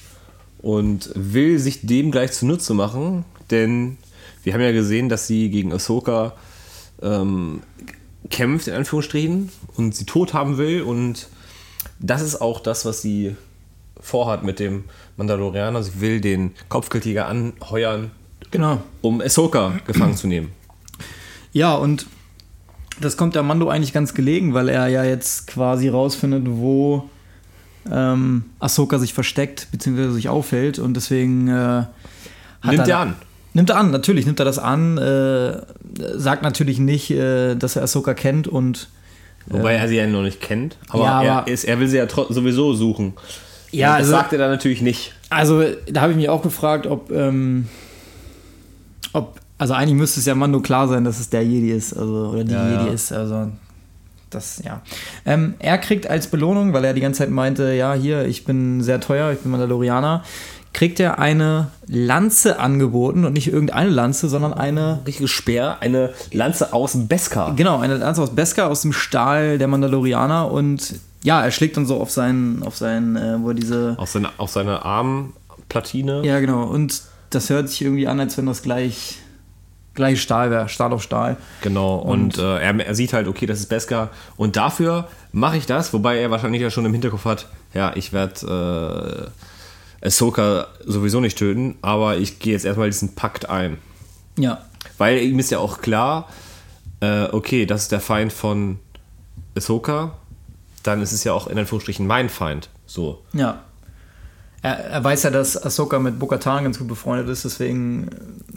[0.61, 3.97] und will sich dem gleich zunutze machen, denn
[4.43, 6.33] wir haben ja gesehen, dass sie gegen Ahsoka
[7.01, 7.61] ähm,
[8.29, 11.27] kämpft, in Anführungsstrichen, und sie tot haben will und
[11.99, 13.35] das ist auch das, was sie
[13.99, 14.85] vorhat mit dem
[15.17, 15.83] Mandalorianer.
[15.83, 18.11] Sie will den Kopfgeldjäger anheuern,
[18.51, 18.81] Genau.
[19.01, 20.51] um Ahsoka gefangen zu nehmen.
[21.51, 22.07] Ja, und
[23.01, 27.09] das kommt der Mando eigentlich ganz gelegen, weil er ja jetzt quasi rausfindet, wo
[27.91, 30.79] ähm, Ahsoka sich versteckt, beziehungsweise sich aufhält.
[30.79, 31.89] Und deswegen äh, hat
[32.63, 33.15] Nimmt er, er an.
[33.59, 34.97] Nimmt er an, natürlich nimmt er das an.
[34.97, 35.57] Äh,
[36.15, 38.87] sagt natürlich nicht, äh, dass er Ahsoka kennt und
[39.47, 40.77] Wobei er sie ja noch nicht kennt.
[40.87, 43.13] Aber, Ja, er, aber- ist, er will sie ja sowieso suchen.
[43.71, 45.13] Ja, das also- sagt er dann natürlich nicht.
[45.29, 47.67] Also, da habe ich mich auch gefragt, ob, ähm,
[49.11, 52.29] ob, also eigentlich müsste es ja Mando klar sein, dass es der Jedi ist, also,
[52.29, 52.93] oder die Ja, Jedi ja.
[52.93, 53.49] ist, also,
[54.29, 54.81] das, ja.
[55.25, 58.81] Ähm, er kriegt als Belohnung, weil er die ganze Zeit meinte, ja, hier, ich bin
[58.81, 60.23] sehr teuer, ich bin Mandalorianer,
[60.73, 66.73] kriegt er eine Lanze angeboten und nicht irgendeine Lanze, sondern eine, Richtiges Speer, eine Lanze
[66.73, 67.55] aus Beskar.
[67.55, 71.85] genau, eine Lanze aus Beskar, aus dem Stahl der Mandalorianer und ja, er schlägt dann
[71.85, 76.21] so auf seinen, auf seinen, äh, wo er diese, Auf seine, auf seine Armplatine.
[76.23, 76.63] Ja, genau.
[76.63, 79.17] Und das hört sich irgendwie an, als wenn das gleich,
[79.95, 81.35] gleich Stahl wäre, Stahl auf Stahl.
[81.61, 84.11] Genau, und, äh, er, er sieht halt, okay, das ist Beskar.
[84.37, 88.13] Und dafür mache ich das, wobei er wahrscheinlich ja schon im Hinterkopf hat, ja, ich
[88.13, 89.48] werde äh,
[90.01, 93.77] Ahsoka sowieso nicht töten, aber ich gehe jetzt erstmal diesen Pakt ein.
[94.37, 94.65] Ja.
[94.97, 96.27] Weil ihm ist ja auch klar,
[97.01, 98.79] äh, okay, das ist der Feind von
[99.55, 100.15] Ahsoka,
[100.83, 102.69] dann ist es ja auch in Anführungsstrichen mein Feind.
[102.85, 103.23] So.
[103.33, 103.63] Ja.
[104.61, 108.09] Er, er weiß ja, dass Ahsoka mit Bo-Katan ganz gut befreundet ist, deswegen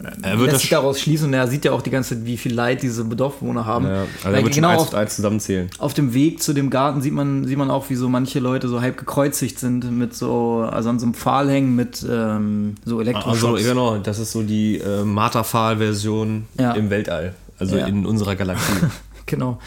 [0.03, 2.25] äh, Er wird lässt sich daraus schließen und er sieht ja auch die ganze Zeit,
[2.25, 3.85] wie viel Leid diese Dorfbewohner haben.
[3.87, 5.69] Ja, also er wird genau eins auf, eins zusammenzählen.
[5.79, 8.67] auf dem Weg zu dem Garten sieht man, sieht man auch, wie so manche Leute
[8.67, 12.99] so halb gekreuzigt sind mit so, also an so einem Pfahl hängen mit ähm, so
[12.99, 13.43] Elektroschocks.
[13.59, 16.73] Also genau, das ist so die äh, Marterpfahl-Version Ja.
[16.73, 17.33] im Weltall.
[17.59, 17.85] Also Ja.
[17.87, 18.73] in unserer Galaxie.
[19.25, 19.57] Genau.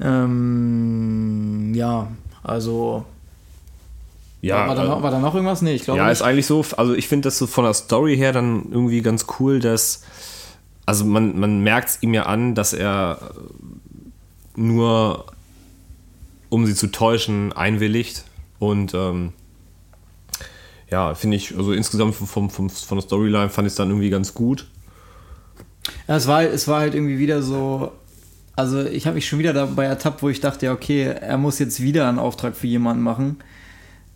[0.00, 2.08] Ähm, ja,
[2.42, 3.04] also.
[4.40, 5.62] Ja, war, da äh, noch, war da noch irgendwas?
[5.62, 6.14] Nee, ich glaube Ja, nicht.
[6.14, 9.26] ist eigentlich so, also ich finde das so von der Story her dann irgendwie ganz
[9.38, 10.02] cool, dass,
[10.84, 13.18] also man, man merkt es ihm ja an, dass er
[14.54, 15.26] nur,
[16.48, 18.24] um sie zu täuschen, einwilligt
[18.58, 19.32] und ähm,
[20.90, 24.10] ja, finde ich, also insgesamt vom, vom, von der Storyline fand ich es dann irgendwie
[24.10, 24.66] ganz gut.
[26.08, 27.92] Ja, es war, es war halt irgendwie wieder so.
[28.54, 31.58] Also, ich habe mich schon wieder dabei ertappt, wo ich dachte, ja, okay, er muss
[31.58, 33.36] jetzt wieder einen Auftrag für jemanden machen.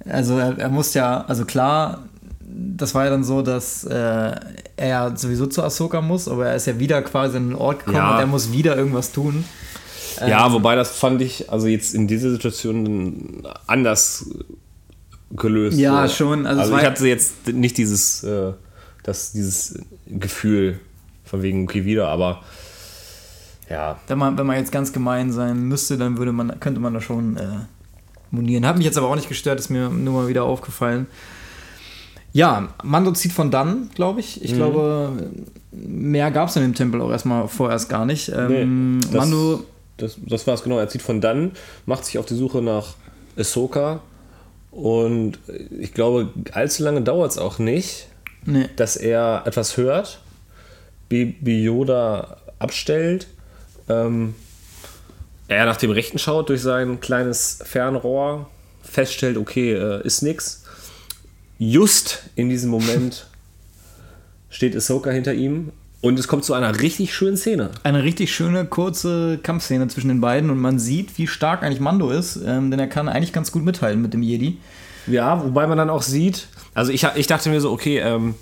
[0.08, 2.00] Also, er, er muss ja, also klar,
[2.40, 4.34] das war ja dann so, dass äh,
[4.76, 7.96] er sowieso zu Ahsoka muss, aber er ist ja wieder quasi an den Ort gekommen
[7.96, 8.14] Ja.
[8.14, 9.44] und er muss wieder irgendwas tun.
[10.26, 14.26] Ja, wobei das fand ich, also jetzt in dieser Situation anders
[15.30, 15.78] gelöst.
[15.78, 16.14] Ja, so.
[16.14, 18.52] schon, also Also, ich hatte jetzt nicht dieses, äh,
[19.02, 20.80] das, dieses Gefühl
[21.24, 22.42] von wegen, okay, wieder, aber
[23.70, 23.98] ja.
[24.08, 27.00] Wenn man, wenn man jetzt ganz gemein sein müsste, dann würde man, könnte man da
[27.00, 27.42] schon äh,
[28.30, 28.66] monieren.
[28.66, 31.06] Hat mich jetzt aber auch nicht gestört, ist mir nur mal wieder aufgefallen.
[32.32, 34.36] Ja, Mando zieht von dann, glaube ich.
[34.36, 34.42] Mhm.
[34.44, 35.30] Ich glaube,
[35.72, 38.28] mehr gab es in dem Tempel auch erstmal vorerst gar nicht.
[38.28, 39.64] Ähm, das, Mando,
[39.96, 40.78] das, das war es genau.
[40.78, 41.52] Er zieht von dann,
[41.86, 42.94] macht sich auf die Suche nach
[43.36, 44.00] Ahsoka
[44.70, 45.38] und
[45.78, 48.06] ich glaube, allzu lange dauert es auch nicht,
[48.44, 50.20] nee, dass er etwas hört,
[51.08, 53.26] Baby Yoda abstellt,
[53.88, 54.34] ähm,
[55.56, 58.48] er nach dem Rechten schaut durch sein kleines Fernrohr,
[58.82, 60.64] feststellt, okay, äh, ist nix.
[61.58, 63.26] Just in diesem Moment
[64.48, 67.70] steht Ahsoka hinter ihm und es kommt zu einer richtig schönen Szene.
[67.82, 72.10] eine richtig schöne, kurze Kampfszene zwischen den beiden und man sieht, wie stark eigentlich Mando
[72.10, 74.58] ist, ähm, denn er kann eigentlich ganz gut mithalten mit dem Jedi.
[75.08, 78.34] Ja, wobei man dann auch sieht, also ich, ich dachte mir so, okay, ähm,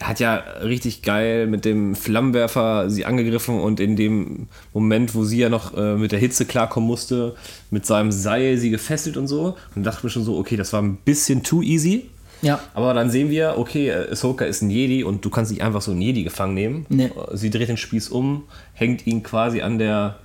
[0.00, 5.38] hat ja richtig geil mit dem Flammenwerfer sie angegriffen und in dem Moment, wo sie
[5.38, 7.34] ja noch äh, mit der Hitze klarkommen musste,
[7.70, 9.56] mit seinem Seil sie gefesselt und so.
[9.74, 12.10] Und dachte mir schon so, okay, das war ein bisschen too easy.
[12.42, 12.60] Ja.
[12.74, 15.80] Aber dann sehen wir, okay, äh, Ahsoka ist ein Jedi und du kannst nicht einfach
[15.80, 16.86] so einen Jedi gefangen nehmen.
[16.90, 17.10] Nee.
[17.32, 20.18] Sie dreht den Spieß um, hängt ihn quasi an der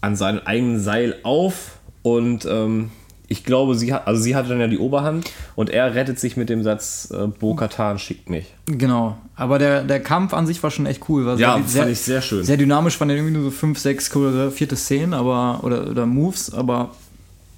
[0.00, 2.90] an seinem eigenen Seil auf und ähm,
[3.30, 6.36] ich glaube, sie hat, also sie hatte dann ja die Oberhand und er rettet sich
[6.36, 8.52] mit dem Satz, äh, Bo-Katan schickt mich.
[8.66, 9.18] Genau.
[9.36, 11.24] Aber der, der Kampf an sich war schon echt cool.
[11.26, 12.44] War Ja, sehr, fand ich sehr schön.
[12.44, 16.52] Sehr dynamisch, waren ja irgendwie nur so fünf, sechs choreografierte Szenen, aber, oder, oder Moves,
[16.52, 16.90] aber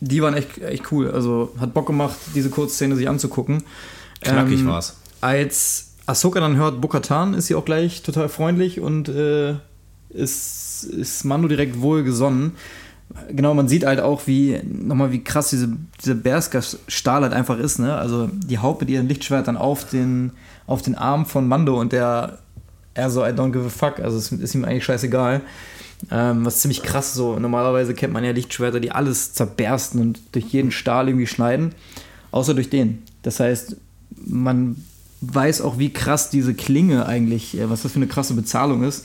[0.00, 1.10] die waren echt, echt cool.
[1.10, 3.64] Also hat Bock gemacht, diese Kurzszene sich anzugucken.
[4.20, 4.98] Knackig Ähm, war's.
[5.22, 9.54] Als Ahsoka dann hört Bo-Katan, ist sie auch gleich total freundlich und äh,
[10.10, 12.52] ist, ist Mando direkt wohlgesonnen.
[13.30, 17.78] Genau, man sieht halt auch, wie nochmal, wie krass diese, diese Bersker-Stahl halt einfach ist,
[17.78, 17.94] ne?
[17.94, 20.32] Also die Haut mit ihren Lichtschwertern auf den,
[20.66, 22.38] auf den Arm von Mando und der,
[22.94, 25.42] er so, I don't give a fuck, also es ist ihm eigentlich scheißegal.
[26.10, 27.38] Ähm, was ziemlich krass so.
[27.38, 31.74] Normalerweise kennt man ja Lichtschwerter, die alles zerbersten und durch jeden Stahl irgendwie schneiden,
[32.32, 33.02] außer durch den.
[33.22, 33.76] Das heißt,
[34.16, 34.84] man
[35.20, 39.04] weiß auch, wie krass diese Klinge eigentlich, äh, was das für eine krasse Bezahlung ist,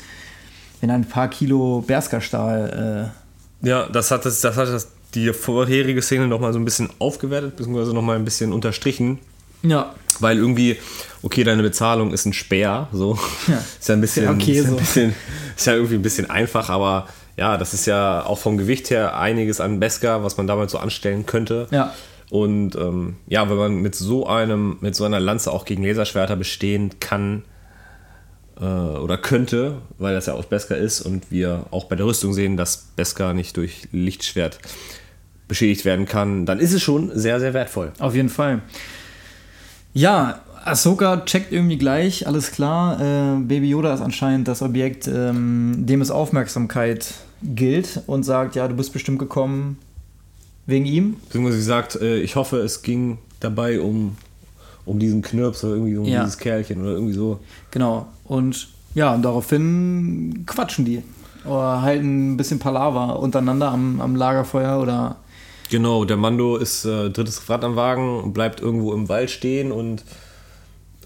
[0.81, 3.11] wenn ein paar Kilo Bersker-Stahl.
[3.13, 3.26] Äh
[3.61, 7.55] ja, das hat, das, das hat das, die vorherige Szene nochmal so ein bisschen aufgewertet,
[7.55, 9.19] beziehungsweise nochmal ein bisschen unterstrichen.
[9.63, 9.95] Ja.
[10.19, 10.77] Weil irgendwie,
[11.23, 13.17] okay, deine Bezahlung ist ein Speer, so.
[13.47, 13.57] Ja.
[13.79, 15.15] Ist ja ein bisschen, okay, ist, ja ein bisschen
[15.55, 19.17] ist ja irgendwie ein bisschen einfach, aber ja, das ist ja auch vom Gewicht her
[19.17, 21.67] einiges an Beskar, was man damals so anstellen könnte.
[21.69, 21.93] Ja.
[22.29, 26.35] Und ähm, ja, wenn man mit so einem, mit so einer Lanze auch gegen Laserschwerter
[26.35, 27.43] bestehen kann
[28.59, 32.33] äh, oder könnte, weil das ja aus Beskar ist und wir auch bei der Rüstung
[32.33, 34.59] sehen, dass Beskar nicht durch Lichtschwert
[35.47, 37.91] beschädigt werden kann, dann ist es schon sehr, sehr wertvoll.
[37.99, 38.61] Auf jeden Fall.
[39.93, 42.99] Ja, Ahsoka checkt irgendwie gleich, alles klar.
[42.99, 48.67] Äh, Baby Yoda ist anscheinend das Objekt, ähm, dem es Aufmerksamkeit gilt und sagt, ja,
[48.67, 49.77] du bist bestimmt gekommen
[50.65, 51.15] wegen ihm.
[51.25, 54.17] Beziehungsweise sie sagt, äh, ich hoffe, es ging dabei um,
[54.85, 56.23] um diesen Knirps oder irgendwie um ja.
[56.23, 57.39] dieses Kerlchen oder irgendwie so.
[57.71, 58.07] Genau.
[58.27, 61.03] Und ja, und daraufhin quatschen die.
[61.45, 65.17] Oder halten ein bisschen Palaver untereinander am, am Lagerfeuer oder.
[65.69, 70.03] Genau, der Mando ist äh, drittes Rad am Wagen bleibt irgendwo im Wald stehen und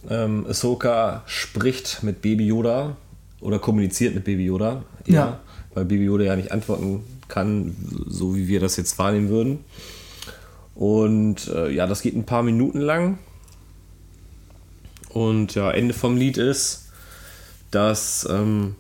[0.10, 2.96] ähm, Ahsoka spricht mit Baby Yoda
[3.40, 4.84] oder kommuniziert mit Baby Yoda.
[5.06, 5.40] Eher, ja.
[5.74, 7.76] Weil Baby Yoda ja nicht antworten kann,
[8.08, 9.60] so wie wir das jetzt wahrnehmen würden.
[10.76, 13.18] Und äh, ja, das geht ein paar Minuten lang.
[15.10, 16.81] Und ja, Ende vom Lied ist,
[17.72, 18.76] dass ähm,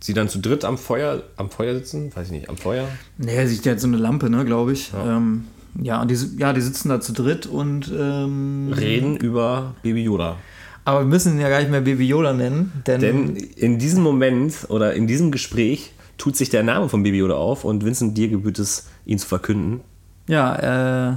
[0.00, 2.88] sie dann zu dritt am Feuer, am Feuer sitzen, weiß ich nicht, am Feuer.
[3.18, 4.92] Naja, sie hat so eine Lampe, ne, glaube ich.
[4.92, 5.16] Ja.
[5.16, 5.44] Ähm,
[5.80, 10.36] ja, und die, ja, die sitzen da zu dritt und ähm, reden über Baby Yoda.
[10.84, 14.02] Aber wir müssen ihn ja gar nicht mehr Baby Yoda nennen, denn, denn in diesem
[14.02, 18.18] Moment oder in diesem Gespräch tut sich der Name von Baby Yoda auf und Vincent,
[18.18, 19.80] dir gebührt es, ihn zu verkünden.
[20.26, 21.16] Ja, äh,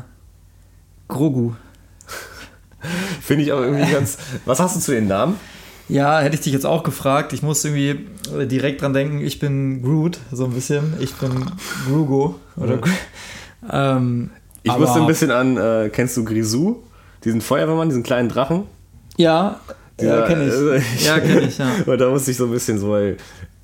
[1.07, 1.53] Grogu.
[3.21, 4.17] Finde ich auch irgendwie ganz.
[4.45, 5.35] Was hast du zu den Namen?
[5.87, 7.31] Ja, hätte ich dich jetzt auch gefragt.
[7.33, 8.07] Ich muss irgendwie
[8.47, 10.93] direkt dran denken, ich bin Groot, so ein bisschen.
[10.99, 11.45] Ich bin
[11.87, 12.39] Grugo.
[12.57, 12.79] Oder,
[13.71, 14.31] ähm,
[14.63, 16.83] ich musste ein bisschen an, äh, kennst du Grisou?
[17.23, 18.63] Diesen Feuerwehrmann, diesen kleinen Drachen?
[19.17, 19.59] Ja,
[19.99, 20.51] ja, kenne ich.
[20.51, 21.71] Also ja, kenne ich, ja.
[21.85, 23.17] Und da musste ich so ein bisschen so, weil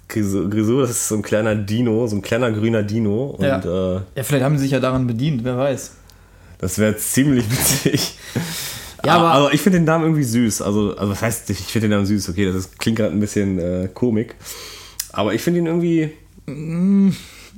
[0.08, 3.36] Grisou, das ist so ein kleiner Dino, so ein kleiner grüner Dino.
[3.38, 3.60] Und, ja.
[3.60, 5.94] Äh, ja, vielleicht haben sie sich ja daran bedient, wer weiß.
[6.60, 8.18] Das wäre ziemlich witzig.
[9.06, 10.62] Ja, aber, aber ich finde den Namen irgendwie süß.
[10.62, 13.20] Also, also was heißt, ich finde den Namen süß, okay, das ist, klingt gerade ein
[13.20, 14.36] bisschen äh, komik.
[15.12, 16.12] Aber ich finde ihn irgendwie.
[16.46, 17.10] Mm,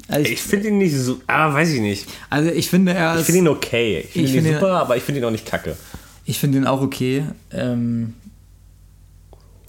[0.08, 1.22] also ich, ich finde ihn nicht so.
[1.28, 2.08] Ah, weiß ich nicht.
[2.30, 3.20] Also ich finde er.
[3.20, 4.00] Ich finde ihn okay.
[4.00, 5.76] Ich finde ihn find super, ihn, aber ich finde ihn auch nicht kacke.
[6.26, 7.26] Ich finde ihn auch okay.
[7.52, 8.14] Ähm,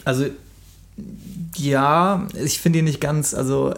[0.05, 0.27] also
[1.57, 3.35] ja, ich finde ihn nicht ganz.
[3.35, 3.75] Also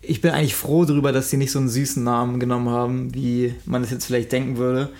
[0.00, 3.54] ich bin eigentlich froh darüber, dass sie nicht so einen süßen Namen genommen haben, wie
[3.64, 4.90] man es jetzt vielleicht denken würde.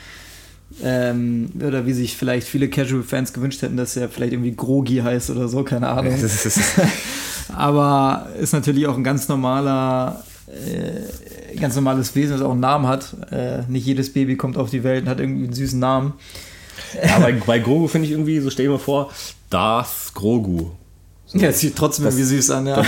[0.83, 5.31] Ähm, oder wie sich vielleicht viele Casual-Fans gewünscht hätten, dass er vielleicht irgendwie Grogi heißt
[5.31, 6.15] oder so, keine Ahnung.
[7.57, 12.87] Aber ist natürlich auch ein ganz normaler äh, ganz normales Wesen, das auch einen Namen
[12.87, 13.15] hat.
[13.31, 16.15] Äh, nicht jedes Baby kommt auf die Welt und hat irgendwie einen süßen Namen.
[17.03, 19.11] Ja, bei, bei Grogu finde ich irgendwie, so stell dir mal vor,
[19.51, 20.71] Darth Grogu.
[21.27, 21.39] So.
[21.39, 22.77] Ja, es sieht trotzdem das, irgendwie süß an, ja.
[22.77, 22.87] Das,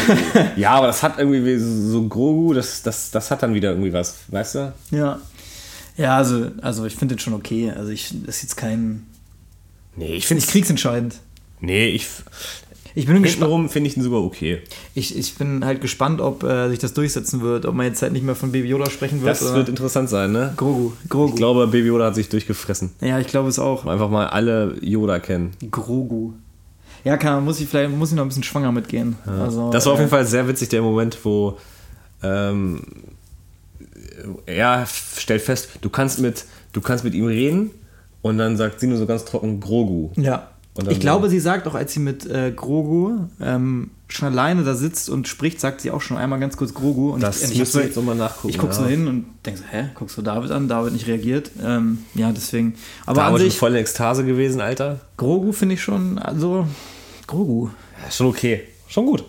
[0.57, 4.16] ja, aber das hat irgendwie so Grogu, das, das, das hat dann wieder irgendwie was,
[4.29, 4.73] weißt du?
[4.90, 5.18] Ja.
[5.97, 7.71] Ja, also, also ich finde den schon okay.
[7.71, 9.07] Also ich, das ist jetzt kein.
[9.97, 11.17] Nee, ich finde es kriegsentscheidend.
[11.61, 12.07] Nee, ich,
[12.95, 13.71] ich bin gespannt.
[13.71, 14.61] Finde ich den sogar okay.
[14.95, 18.13] Ich, ich bin halt gespannt, ob äh, sich das durchsetzen wird, ob man jetzt halt
[18.13, 19.40] nicht mehr von Baby Yoda sprechen wird.
[19.40, 20.53] Das wird interessant sein, ne?
[20.57, 20.92] Grogu.
[21.09, 21.31] Grogu.
[21.31, 22.90] Ich glaube, Baby Yoda hat sich durchgefressen.
[23.01, 23.87] Ja, ich glaube es auch.
[23.87, 25.53] Einfach mal alle Yoda kennen.
[25.71, 26.33] Grogu.
[27.05, 29.17] Ja, kann, muss ich vielleicht muss ich noch ein bisschen schwanger mitgehen.
[29.27, 29.45] Ja.
[29.45, 31.59] Also, das war auf jeden Fall sehr witzig, der Moment, wo
[32.23, 32.81] ähm,
[34.46, 37.70] er stellt fest, du kannst mit, du kannst mit ihm reden
[38.22, 40.10] und dann sagt sie nur so ganz trocken Grogu.
[40.16, 40.48] Ja
[40.88, 45.08] ich glaube, sie sagt auch, als sie mit äh, Grogu ähm, schon alleine da sitzt
[45.08, 47.10] und spricht, sagt sie auch schon einmal ganz kurz Grogu.
[47.10, 48.48] Und das ich, müssen wir jetzt nochmal nachgucken.
[48.48, 48.81] Ich gucke ja.
[48.81, 50.66] so hin und denke so, hä, guckst du David an?
[50.66, 51.52] David nicht reagiert.
[51.62, 52.75] Ähm, ja, deswegen.
[53.06, 55.00] Aber David an sich, voll in Ekstase gewesen, Alter.
[55.16, 56.66] Grogu finde ich schon, also
[57.29, 57.68] Grogu.
[58.02, 58.62] Ja, schon okay.
[58.88, 59.25] Schon gut.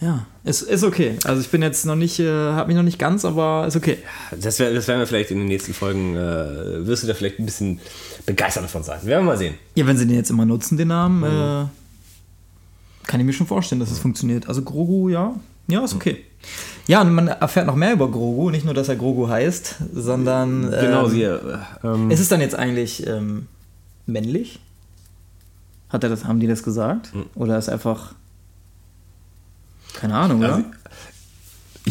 [0.00, 1.16] Ja, ist, ist okay.
[1.24, 3.98] Also ich bin jetzt noch nicht, äh, habe mich noch nicht ganz, aber ist okay.
[4.40, 7.38] Das, wär, das werden wir vielleicht in den nächsten Folgen, äh, wirst du da vielleicht
[7.38, 7.80] ein bisschen
[8.24, 8.98] begeistert davon sein.
[9.04, 9.54] Werden wir mal sehen.
[9.74, 11.66] Ja, wenn sie den jetzt immer nutzen, den Namen, mhm.
[11.66, 14.48] äh, Kann ich mir schon vorstellen, dass es funktioniert.
[14.48, 15.34] Also Grogu, ja,
[15.68, 16.24] ja, ist okay.
[16.86, 20.70] Ja, und man erfährt noch mehr über Grogu, nicht nur, dass er Grogu heißt, sondern
[20.70, 21.22] Genau, ähm, sie.
[21.24, 21.38] äh,
[21.84, 23.46] Ähm, ist es dann jetzt eigentlich ähm,
[24.06, 24.60] männlich?
[25.90, 27.12] Hat er das, haben die das gesagt?
[27.34, 28.14] Oder ist einfach
[29.94, 30.64] keine Ahnung, Also, oder?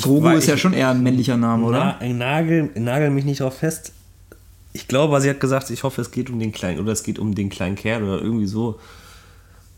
[0.02, 1.98] Grogu ist ja ich- schon eher ein männlicher Name, oder?
[2.00, 3.92] Na, nagel, nagel mich nicht drauf fest.
[4.74, 7.18] Ich glaube, sie hat gesagt, ich hoffe, es geht um den kleinen oder es geht
[7.20, 8.80] um den kleinen Kerl oder irgendwie so.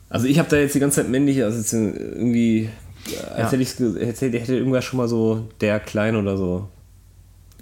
[0.10, 2.70] Also ich habe da jetzt die ganze Zeit männliche, also irgendwie,
[3.34, 3.58] als Ja.
[3.58, 3.70] hätte ich
[4.06, 6.68] hätte, hätte irgendwer schon mal so der Klein oder so,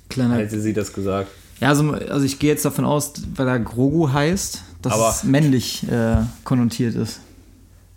[0.09, 0.37] Kleiner.
[0.37, 1.29] hätte sie das gesagt.
[1.61, 5.23] Ja, also, also ich gehe jetzt davon aus, weil er Grogu heißt, dass Aber- es
[5.23, 7.19] männlich äh, konnotiert ist,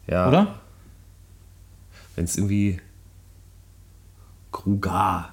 [0.06, 0.28] Ja.
[0.28, 0.58] oder?
[2.16, 2.80] Wenn es irgendwie
[4.50, 5.32] Krugar.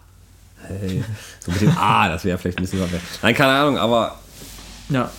[0.68, 1.04] Hey,
[1.40, 2.90] so mit dem A, das wäre vielleicht ein bisschen was.
[3.22, 4.20] Nein, keine Ahnung, aber
[4.90, 5.12] Ja.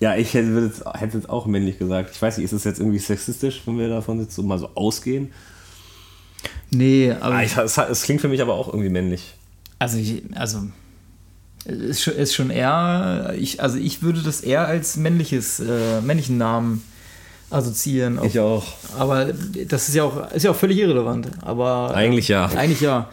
[0.00, 2.10] Ja, ich hätte würde jetzt, hätte jetzt auch männlich gesagt.
[2.14, 4.70] Ich weiß nicht, ist es jetzt irgendwie sexistisch, wenn wir davon jetzt so mal so
[4.76, 5.32] ausgehen?
[6.70, 9.34] Nee, aber Ah, es, es klingt für mich aber auch irgendwie männlich.
[9.80, 10.68] also, ich, also
[11.64, 16.38] ist schon, ist schon eher, ich, also ich würde das eher als männliches, äh, männlichen
[16.38, 16.82] Namen
[17.50, 18.20] assoziieren.
[18.24, 18.64] Ich auch.
[18.98, 19.26] Aber
[19.68, 21.28] das ist ja auch, ist ja auch völlig irrelevant.
[21.42, 22.46] Aber Eigentlich ja.
[22.46, 23.08] Eigentlich ja.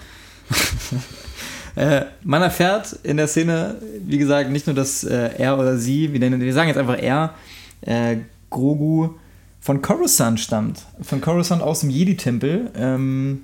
[1.75, 3.75] äh, man erfährt in der Szene,
[4.05, 6.97] wie gesagt, nicht nur, dass äh, er oder sie, wir, nennen, wir sagen jetzt einfach
[7.01, 7.33] er,
[7.81, 8.17] äh,
[8.49, 9.09] Grogu
[9.59, 10.81] von Coruscant stammt.
[11.01, 12.71] Von Coruscant aus dem Jedi-Tempel.
[12.77, 13.41] Ähm,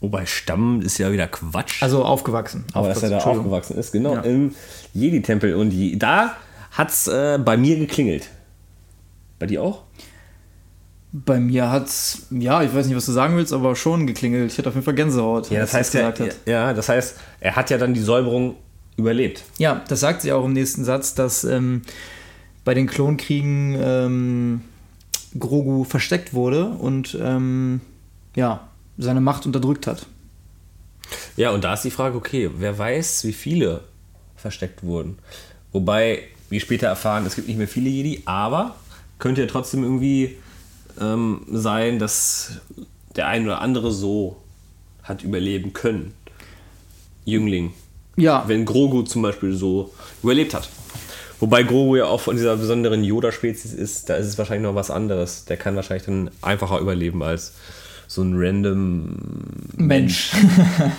[0.00, 1.82] Wobei Stamm ist ja wieder Quatsch.
[1.82, 2.64] also aufgewachsen.
[2.72, 4.20] aber dass er da aufgewachsen ist, genau, Ja.
[4.22, 4.54] im
[4.94, 5.54] Jedi-Tempel.
[5.54, 6.36] Und da
[6.70, 8.28] hat es äh, bei mir geklingelt.
[9.38, 9.82] Bei dir auch?
[11.12, 14.52] Bei mir hat's, ja, ich weiß nicht, was du sagen willst, aber schon geklingelt.
[14.52, 15.50] Ich hatte auf jeden Fall Gänsehaut.
[15.50, 16.20] Ja, das heißt ja, hat.
[16.46, 18.54] ja, das heißt, er hat ja dann die Säuberung
[18.96, 19.42] überlebt.
[19.58, 21.82] Ja, das sagt sie auch im nächsten Satz, dass ähm,
[22.64, 24.60] bei den Klonkriegen ähm,
[25.38, 27.80] Grogu versteckt wurde und ähm,
[28.36, 30.06] ja, seine Macht unterdrückt hat.
[31.36, 33.82] Ja, und da ist die Frage, okay, wer weiß, wie viele
[34.36, 35.18] versteckt wurden.
[35.72, 38.76] Wobei, wie später erfahren, es gibt nicht mehr viele Jedi, aber
[39.18, 40.36] könnte ja trotzdem irgendwie
[41.00, 42.52] ähm, sein, dass
[43.16, 44.36] der ein oder andere so
[45.02, 46.14] hat überleben können.
[47.24, 47.72] Jüngling.
[48.16, 50.68] Ja, Wenn Grogu zum Beispiel so überlebt hat.
[51.38, 54.90] Wobei Grogu ja auch von dieser besonderen Yoda-Spezies ist, da ist es wahrscheinlich noch was
[54.90, 55.46] anderes.
[55.46, 57.54] Der kann wahrscheinlich dann einfacher überleben als
[58.06, 59.16] so ein random
[59.76, 60.32] Mensch.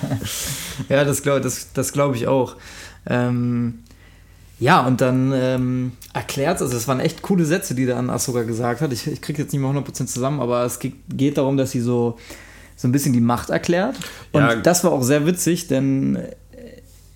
[0.89, 2.55] ja, das glaube das, das glaub ich auch.
[3.05, 3.83] Ähm,
[4.61, 8.43] ja, und dann ähm, erklärt es, also es waren echt coole Sätze, die dann Ahsoka
[8.43, 8.93] gesagt hat.
[8.93, 11.81] Ich, ich kriege jetzt nicht mehr 100% zusammen, aber es geht, geht darum, dass sie
[11.81, 12.17] so,
[12.77, 13.95] so ein bisschen die Macht erklärt.
[14.31, 14.55] Und Ja.
[14.55, 16.17] das war auch sehr witzig, denn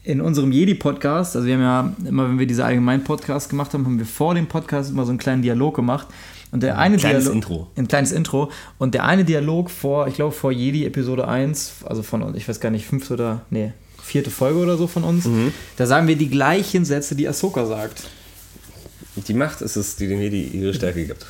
[0.03, 3.85] in unserem Jedi-Podcast, also wir haben ja immer, wenn wir diese allgemeinen Podcasts gemacht haben,
[3.85, 6.07] haben wir vor dem Podcast immer so einen kleinen Dialog gemacht.
[6.51, 7.67] Und der eine kleines Dialog, Intro.
[7.75, 8.51] Ein kleines Intro.
[8.77, 12.59] Und der eine Dialog vor, ich glaube, vor Jedi Episode 1, also von ich weiß
[12.59, 13.73] gar nicht, fünfte oder, nee,
[14.05, 15.51] vierte Folge oder so von uns, Mhm.
[15.77, 18.03] da sagen wir die gleichen Sätze, die Ahsoka sagt.
[19.27, 21.25] Die Macht ist es, die den Jedi ihre Stärke gibt.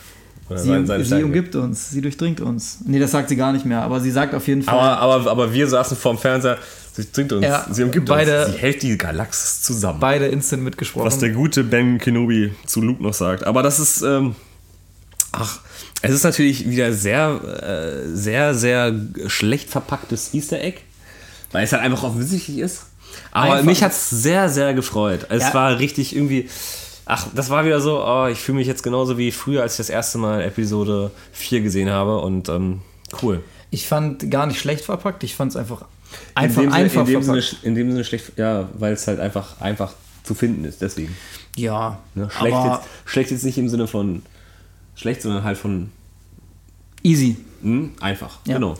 [0.49, 2.80] Oder Sie, seine- seine sie Stärke umgibt uns, sie durchdringt uns.
[2.86, 4.76] Nee, das sagt sie gar nicht mehr, aber sie sagt auf jeden Fall.
[4.78, 6.57] Aber, aber, aber wir saßen vorm Fernseher,
[6.93, 9.99] sie trinkt uns, Ja, sie umgibt beide- uns, sie hält die Galaxis zusammen.
[9.99, 11.05] beide instant mitgesprochen.
[11.07, 13.43] Was der gute Ben Kenobi zu Luke noch sagt.
[13.45, 14.36] Aber das ist, ähm,
[15.32, 15.61] ach,
[16.03, 18.93] es ist natürlich wieder sehr, äh, sehr, sehr
[19.28, 20.82] schlecht verpacktes Easter Egg,
[21.56, 22.86] weil es halt einfach offensichtlich ist.
[23.32, 25.26] Aber Einfach- mich hat es sehr, sehr gefreut.
[25.30, 25.53] Es Ja.
[25.53, 26.49] war richtig irgendwie,
[27.06, 29.78] ach, das war wieder so, oh, ich fühle mich jetzt genauso wie früher, als ich
[29.78, 32.82] das erste Mal Episode 4 gesehen habe und ähm,
[33.22, 33.41] cool.
[33.72, 35.86] Ich fand gar nicht schlecht verpackt, ich fand es einfach
[36.36, 37.64] einfach, in dem, einfach Sinne, in, dem Sinne, verpackt.
[37.66, 39.93] in dem Sinne schlecht, ja, weil es halt einfach, einfach
[40.24, 41.16] zu finden ist, deswegen.
[41.56, 42.30] Ja, Ne?
[42.38, 44.24] Schlecht, jetzt, schlecht jetzt nicht im Sinne von
[44.95, 45.89] schlecht, sondern halt von
[47.03, 47.38] easy.
[47.62, 48.39] hm, einfach.
[48.45, 48.56] Ja.
[48.56, 48.76] Genau.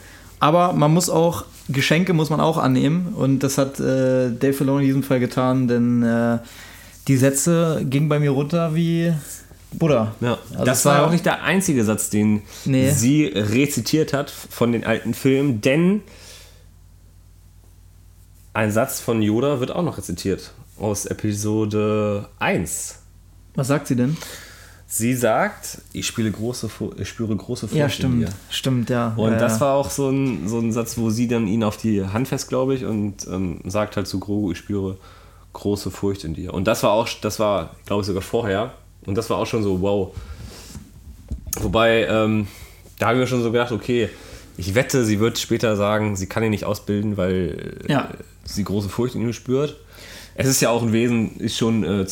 [0.46, 4.84] Aber man muss auch, Geschenke muss man auch annehmen und das hat äh, Dave Filoni
[4.84, 6.38] in diesem Fall getan, denn äh,
[7.08, 9.12] die Sätze gingen bei mir runter wie
[9.74, 10.14] Buddha.
[10.22, 10.38] Ja.
[10.52, 12.92] Also das war- auch nicht der einzige Satz, den Nee.
[12.92, 16.02] sie rezitiert hat von den alten Filmen, denn
[18.54, 23.00] ein Satz von Yoda wird auch noch rezitiert aus Episode 1.
[23.56, 24.16] Was sagt sie denn?
[24.98, 28.22] Sie sagt, ich, spiele große, ich spüre große Furcht Ja, in stimmt.
[28.22, 28.30] dir.
[28.50, 29.14] Stimmt, ja.
[29.18, 29.60] Und ja, das ja.
[29.66, 32.48] war auch so ein, so ein Satz, wo sie dann ihn auf die Hand fest,
[32.48, 34.98] glaube ich, und ähm, sagt halt zu Grogu, ich spüre
[35.52, 36.54] große Furcht in dir.
[36.54, 38.74] Und das war auch, das war, glaube ich, sogar vorher.
[39.06, 40.16] Und das war auch schon so, wow.
[41.60, 42.48] Wobei, ähm,
[43.00, 44.10] da haben wir schon so gedacht, okay,
[44.56, 48.12] ich wette, sie wird später sagen, sie kann ihn nicht ausbilden, weil Ja.
[48.14, 49.76] äh, sie große Furcht in ihm spürt.
[50.36, 52.06] Es ist ja auch ein Wesen, ist schon äh,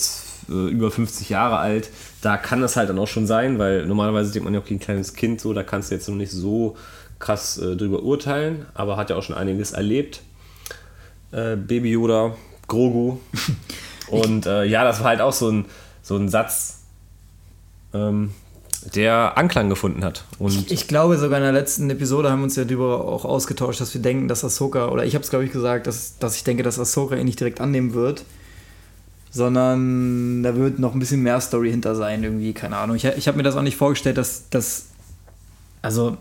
[0.50, 1.90] äh, über 50 Jahre alt.
[2.22, 4.80] Da kann das halt dann auch schon sein, weil normalerweise denkt man ja, okay, ein
[4.80, 6.76] kleines Kind, so, da kannst du jetzt noch nicht so
[7.20, 10.22] krass äh, drüber urteilen, aber hat ja auch schon einiges erlebt.
[11.32, 12.36] Äh, Baby Yoda,
[12.68, 13.18] Grogu.
[14.08, 15.66] Und äh, ja, das war halt auch so ein,
[16.02, 16.84] so ein Satz,
[17.94, 18.32] ähm,
[18.96, 20.26] der Anklang gefunden hat.
[20.40, 23.80] Und Ich glaube, sogar in der letzten Episode haben wir uns ja darüber auch ausgetauscht,
[23.80, 26.44] dass wir denken, dass Ahsoka, oder ich habe es, glaube ich, gesagt, dass, dass ich
[26.44, 28.26] denke, dass Ahsoka ihn nicht direkt annehmen wird,
[29.34, 32.96] sondern da wird noch ein bisschen mehr Story hinter sein, irgendwie, keine Ahnung.
[32.96, 34.86] Ich, ich habe mir das auch nicht vorgestellt, dass das,
[35.82, 36.18] also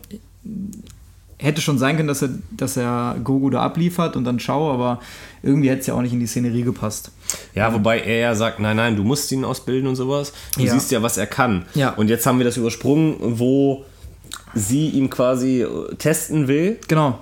[1.37, 4.99] hätte schon sein können, dass er, dass er Gogu da abliefert und dann schau, aber
[5.43, 7.11] irgendwie hätte es ja auch nicht in die Szenerie gepasst.
[7.53, 10.31] Ja, wobei er ja sagt, nein, nein, du musst ihn ausbilden und sowas.
[10.57, 10.73] Du Ja.
[10.73, 11.65] siehst ja, was er kann.
[11.75, 11.89] Ja.
[11.91, 13.83] Und jetzt haben wir das übersprungen, wo
[14.55, 15.65] sie ihm quasi
[15.97, 17.19] testen will Genau.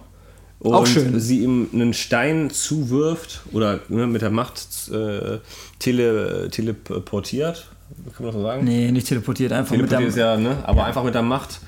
[0.59, 1.19] und Auch schön.
[1.19, 5.39] sie ihm einen Stein zuwirft oder ne, mit der Macht äh,
[5.81, 7.67] tele, teleportiert.
[8.15, 8.63] Kann man das so sagen?
[8.63, 10.63] Nee, nicht teleportiert, einfach mit Teleportiert der, ist ja, ne?
[10.63, 11.59] Aber einfach mit der Macht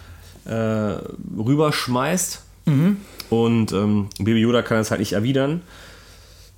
[0.45, 0.95] äh,
[1.37, 2.41] rüberschmeißt.
[2.65, 2.97] Mhm.
[3.29, 5.61] Und ähm, Baby Yoda kann es halt nicht erwidern,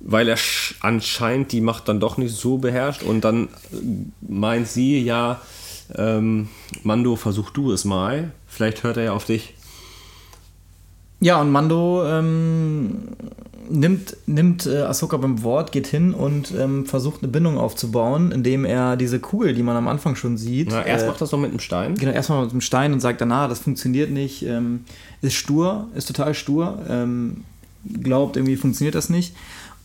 [0.00, 3.02] weil er sch- anscheinend die Macht dann doch nicht so beherrscht.
[3.02, 3.48] Und dann äh,
[4.20, 5.40] meint sie, ja,
[5.96, 6.48] ähm,
[6.84, 8.30] Mando, versuch du es mal.
[8.46, 9.54] Vielleicht hört er ja auf dich.
[11.20, 13.08] Ja, und Mando ähm,
[13.70, 18.64] nimmt, nimmt äh, Ahsoka beim Wort, geht hin und ähm, versucht eine Bindung aufzubauen, indem
[18.64, 20.68] er diese Kugel, die man am Anfang schon sieht.
[20.70, 21.94] Na, erst äh, macht das noch mit einem Stein.
[21.94, 24.84] Genau, erstmal mit dem Stein und sagt danach, das funktioniert nicht, ähm,
[25.22, 27.44] ist stur, ist total stur, ähm,
[28.02, 29.34] glaubt irgendwie funktioniert das nicht.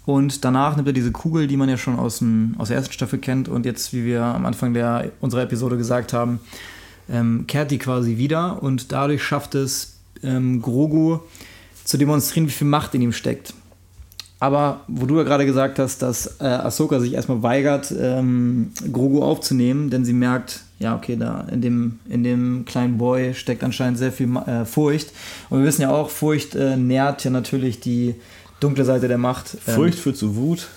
[0.05, 2.93] Und danach nimmt er diese Kugel, die man ja schon aus, dem, aus der ersten
[2.93, 6.39] Staffel kennt und jetzt, wie wir am Anfang der, unserer Episode gesagt haben,
[7.09, 9.90] ähm, kehrt die quasi wieder und dadurch schafft es
[10.23, 11.19] ähm, Grogu
[11.83, 13.53] zu demonstrieren, wie viel Macht in ihm steckt.
[14.41, 19.21] Aber wo du ja gerade gesagt hast, dass äh, Ahsoka sich erstmal weigert, ähm, Grogu
[19.21, 23.99] aufzunehmen, denn sie merkt, ja, okay, da in dem, in dem kleinen Boy steckt anscheinend
[23.99, 25.11] sehr viel äh, Furcht.
[25.51, 28.15] Und wir wissen ja auch, Furcht äh, nährt ja natürlich die
[28.59, 29.57] dunkle Seite der Macht.
[29.67, 30.69] Ähm, Furcht führt zu Wut,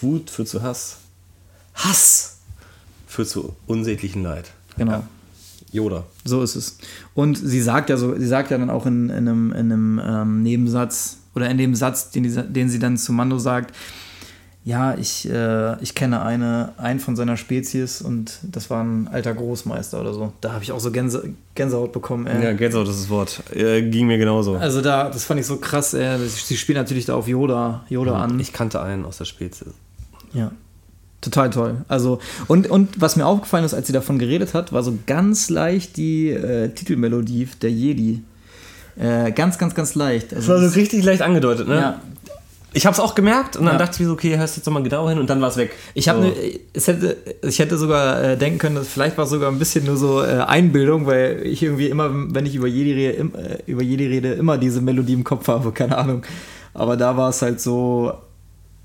[0.00, 0.96] Wut führt zu Hass,
[1.74, 2.38] Hass
[3.06, 4.50] führt zu unsäglichen Leid.
[4.76, 5.04] Genau.
[5.74, 6.04] Yoda.
[6.24, 6.78] So ist es.
[7.14, 10.00] Und sie sagt ja so, sie sagt ja dann auch in, in einem, in einem
[10.04, 13.74] ähm, Nebensatz oder in dem Satz, den, die, den sie dann zu Mando sagt,
[14.64, 19.34] ja, ich, äh, ich kenne eine, einen von seiner Spezies und das war ein alter
[19.34, 20.32] Großmeister oder so.
[20.40, 22.26] Da habe ich auch so Gänse, Gänsehaut bekommen.
[22.26, 22.42] Ey.
[22.42, 23.42] Ja, Gänsehaut ist das Wort.
[23.52, 24.54] Äh, ging mir genauso.
[24.54, 25.92] Also da, das fand ich so krass.
[25.92, 26.18] Ey.
[26.28, 28.40] Sie spielen natürlich da auf Yoda, Yoda an.
[28.40, 29.68] Ich kannte einen aus der Spezies.
[30.32, 30.50] Ja.
[31.24, 31.76] Total toll.
[31.88, 32.18] Also,
[32.48, 35.96] und, und was mir aufgefallen ist, als sie davon geredet hat, war so ganz leicht
[35.96, 38.22] die äh, Titelmelodie der Jedi.
[38.96, 40.34] Äh, ganz, ganz, ganz leicht.
[40.34, 41.74] Also, Das war so richtig leicht angedeutet, ne?
[41.76, 42.00] ja.
[42.76, 43.78] Ich hab's auch gemerkt und dann Ja.
[43.78, 45.70] dachte ich mir so, okay, hörst jetzt nochmal genau hin und dann war's weg.
[45.94, 46.26] Ich habe so.
[46.28, 46.34] ne,
[46.72, 49.84] es hätte, ich hätte sogar äh, denken können, dass vielleicht war es sogar ein bisschen
[49.86, 53.58] nur so äh, Einbildung, weil ich irgendwie immer, wenn ich über Jedi rede, im, äh,
[53.66, 56.22] über Jedi rede, immer diese Melodie im Kopf habe, keine Ahnung.
[56.74, 58.12] Aber da war es halt so,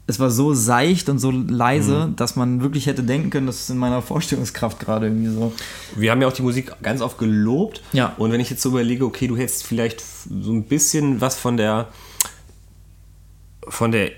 [0.10, 3.70] es war so seicht und so leise, dass man wirklich hätte denken können, das ist
[3.70, 5.54] in meiner Vorstellungskraft gerade irgendwie so.
[5.96, 7.84] Wir haben ja auch die Musik ganz oft gelobt.
[7.94, 8.16] Ja.
[8.18, 11.58] Und wenn ich jetzt so überlege, okay, du hättest vielleicht so ein bisschen was von
[11.58, 11.90] der
[13.68, 14.12] von der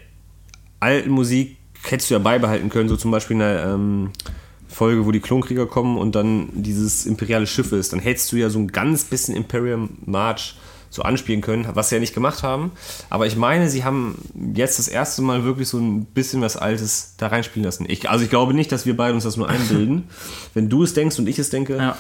[0.80, 4.12] alten Musik hättest du ja beibehalten können, so zum Beispiel in der ähm,
[4.70, 8.50] Folge, wo die Klonkrieger kommen und dann dieses imperiale Schiff ist, dann hättest du ja
[8.50, 10.56] so ein ganz bisschen Imperial March
[10.92, 12.72] so anspielen können, was sie ja nicht gemacht haben.
[13.10, 14.18] Aber ich meine, sie haben
[14.54, 17.86] jetzt das erste Mal wirklich so ein bisschen was Altes da reinspielen lassen.
[17.90, 20.10] Ich, also ich glaube nicht, dass wir beide uns das nur einbilden.
[20.54, 21.98] Wenn du es denkst und ich es denke, Ja.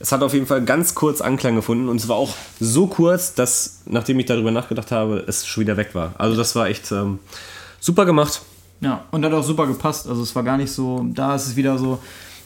[0.00, 3.32] es hat auf jeden Fall ganz kurz Anklang gefunden und es war auch so kurz,
[3.34, 6.14] dass, nachdem ich darüber nachgedacht habe, es schon wieder weg war.
[6.18, 7.20] Also das war echt ähm,
[7.78, 8.42] super gemacht.
[8.80, 10.08] Ja, und hat auch super gepasst.
[10.08, 12.00] Also es war gar nicht so, da ist es wieder so,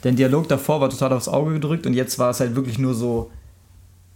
[0.04, 2.92] der Dialog davor war total aufs Auge gedrückt und jetzt war es halt wirklich nur
[2.94, 3.30] so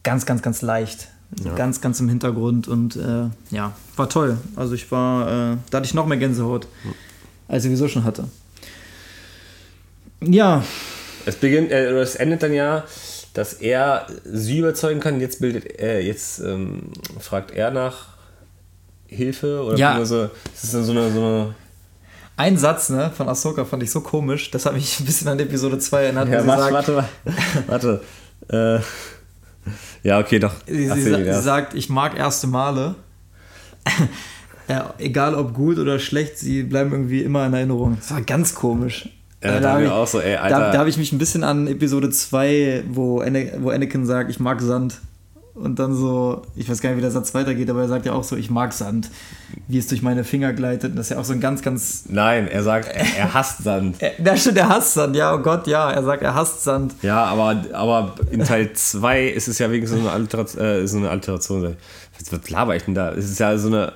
[0.02, 1.08] ganz, ganz, ganz leicht.
[1.42, 4.36] So Ganz, ganz im Hintergrund und äh, ja, war toll.
[4.56, 6.66] Also ich war, äh, da hatte ich noch mehr Gänsehaut,
[7.48, 8.24] als ich sowieso schon hatte.
[10.22, 10.62] Ja,
[11.26, 12.84] Es beginnt, äh, oder es endet dann ja,
[13.34, 15.20] dass er sie überzeugen kann.
[15.20, 18.08] Jetzt bildet er, jetzt ähm, fragt er nach
[19.06, 19.90] Hilfe oder Ja.
[19.98, 21.54] beziehungsweise es ist dann so eine, so eine
[22.36, 25.38] ein Satz ne, von Ahsoka fand ich so komisch, das hat mich ein bisschen an
[25.38, 26.28] Episode 2 erinnert.
[26.30, 27.04] ja, warte, sagt, warte,
[27.66, 28.00] warte.
[28.48, 28.80] Äh,
[30.02, 30.54] ja, okay, doch.
[30.66, 32.94] Sie, sie, sie sagt, ich mag erste Male.
[34.68, 37.96] ja, egal ob gut oder schlecht, sie bleiben irgendwie immer in Erinnerung.
[37.98, 39.08] Das war ganz komisch.
[39.42, 40.58] Ja, Äh, da hab haben wir ich- auch so, ey, Alter.
[40.60, 44.30] Da, da habe ich mich ein bisschen an Episode 2, wo, Ana, wo Anakin sagt,
[44.30, 45.00] ich mag Sand.
[45.60, 48.12] Und dann so, ich weiß gar nicht, wie der Satz weitergeht, aber er sagt ja
[48.12, 49.10] auch so, ich mag Sand,
[49.68, 50.90] wie es durch meine Finger gleitet.
[50.90, 52.04] Und das ist ja auch so ein ganz, ganz.
[52.08, 53.96] Nein, er sagt, er hasst Sand.
[54.18, 56.94] Da stimmt, er hasst Sand, ja, oh Gott, ja, er sagt, er hasst Sand.
[57.02, 60.64] Ja, aber, aber in Teil 2 ist es ja wenigstens so eine Alteration.
[60.64, 61.76] Äh, so eine Alteration.
[62.30, 63.12] Was laber ich denn da?
[63.12, 63.92] Es ist ja so eine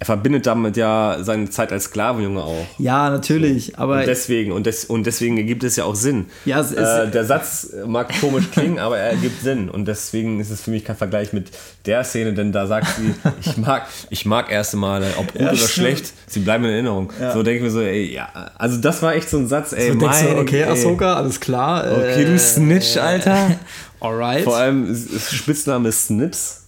[0.00, 2.66] er verbindet damit ja seine Zeit als Sklavenjunge auch.
[2.78, 3.98] Ja, natürlich, aber.
[3.98, 6.26] Und deswegen, und, des, und deswegen ergibt es ja auch Sinn.
[6.44, 9.68] Ja, es äh, der Satz mag komisch klingen, aber er ergibt Sinn.
[9.68, 11.48] Und deswegen ist es für mich kein Vergleich mit
[11.84, 15.48] der Szene, denn da sagt sie, ich mag, ich mag erste Male, ob gut ja,
[15.48, 15.70] oder stimmt.
[15.70, 17.12] schlecht, sie bleiben in Erinnerung.
[17.20, 17.32] Ja.
[17.32, 19.90] So denke ich mir so, ey, ja, also das war echt so ein Satz, ey,
[19.90, 21.84] so mein, du, okay, Ahsoka, alles klar.
[21.90, 23.56] Okay, du Snitch, äh, Alter.
[24.00, 24.44] Alright.
[24.44, 26.67] Vor allem Spitzname Snips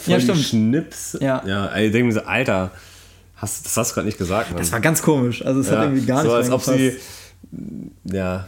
[0.00, 0.38] voll ja, stimmt.
[0.38, 1.18] Schnips.
[1.20, 1.42] Ja.
[1.46, 2.70] Ja, ich denke mir so, Alter,
[3.36, 4.58] hast, das hast du gerade nicht gesagt, Mann.
[4.58, 5.44] Das war ganz komisch.
[5.44, 6.96] Also, es ja, hat irgendwie gar nicht So, als ob sie,
[8.04, 8.46] ja,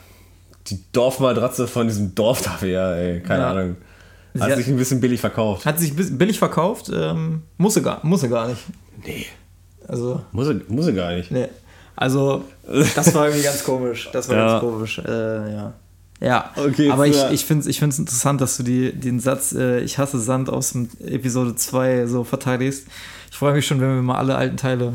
[0.68, 3.50] die Dorfmatratze von diesem Dorf da wäre, ey, keine ja.
[3.50, 3.76] Ahnung.
[4.38, 5.66] Hat, hat sich ein bisschen billig verkauft.
[5.66, 6.90] Hat sich billig verkauft?
[6.94, 8.62] Ähm, muss, sie gar, muss sie gar nicht.
[9.04, 9.26] Nee.
[9.86, 10.22] Also.
[10.32, 11.30] Muss sie, muss sie gar nicht.
[11.30, 11.48] Nee.
[11.94, 12.44] Also,
[12.94, 14.08] das war irgendwie ganz komisch.
[14.12, 14.46] Das war ja.
[14.46, 14.98] ganz komisch.
[14.98, 15.74] Äh, ja.
[16.22, 19.80] Ja, okay, aber ich, ich finde es ich interessant, dass du die, den Satz äh,
[19.80, 22.86] Ich hasse Sand aus dem Episode 2 so verteidigst.
[23.30, 24.94] Ich freue mich schon, wenn wir mal alle alten Teile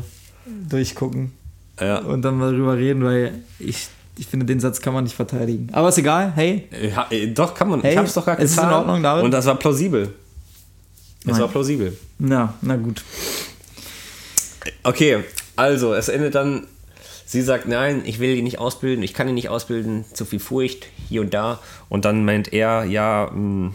[0.70, 1.32] durchgucken
[1.78, 1.98] ja.
[1.98, 5.68] und dann mal drüber reden, weil ich, ich finde, den Satz kann man nicht verteidigen.
[5.72, 6.66] Aber ist egal, hey.
[6.94, 7.82] Ja, äh, doch, kann man.
[7.82, 8.46] Hey, ich hab's doch gar getan.
[8.46, 9.24] Ist in Ordnung, David?
[9.24, 10.14] Und das war plausibel.
[11.20, 11.40] Es Nein.
[11.40, 11.94] war plausibel.
[12.18, 13.04] Na, na gut.
[14.82, 15.24] Okay,
[15.56, 16.66] also, es endet dann
[17.30, 20.40] Sie sagt, nein, ich will ihn nicht ausbilden, ich kann ihn nicht ausbilden, zu viel
[20.40, 21.60] Furcht, hier und da.
[21.90, 23.74] Und dann meint er, ja, mh, hm,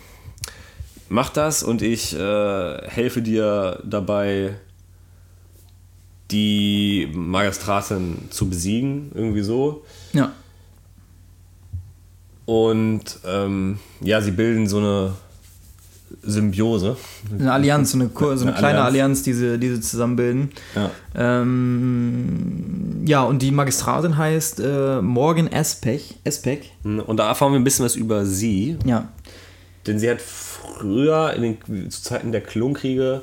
[1.08, 4.56] mach das und ich äh, helfe dir dabei,
[6.32, 9.86] die Magistratin zu besiegen, irgendwie so.
[10.14, 10.32] Ja.
[12.46, 15.14] Und ähm, ja, sie bilden so eine
[16.22, 16.98] Symbiose.
[17.38, 20.52] Eine Allianz, so eine, so eine, eine kleine Allianz, Allianz die, sie, die sie zusammenbilden.
[20.76, 26.16] Ja, ähm, ja und die Magistratin heißt äh, Morgan Espech.
[26.24, 26.72] Espech.
[26.84, 28.78] Und da erfahren wir ein bisschen was über sie.
[28.86, 29.10] Ja.
[29.88, 33.22] Denn sie hat früher, in den, zu Zeiten der Klonkriege,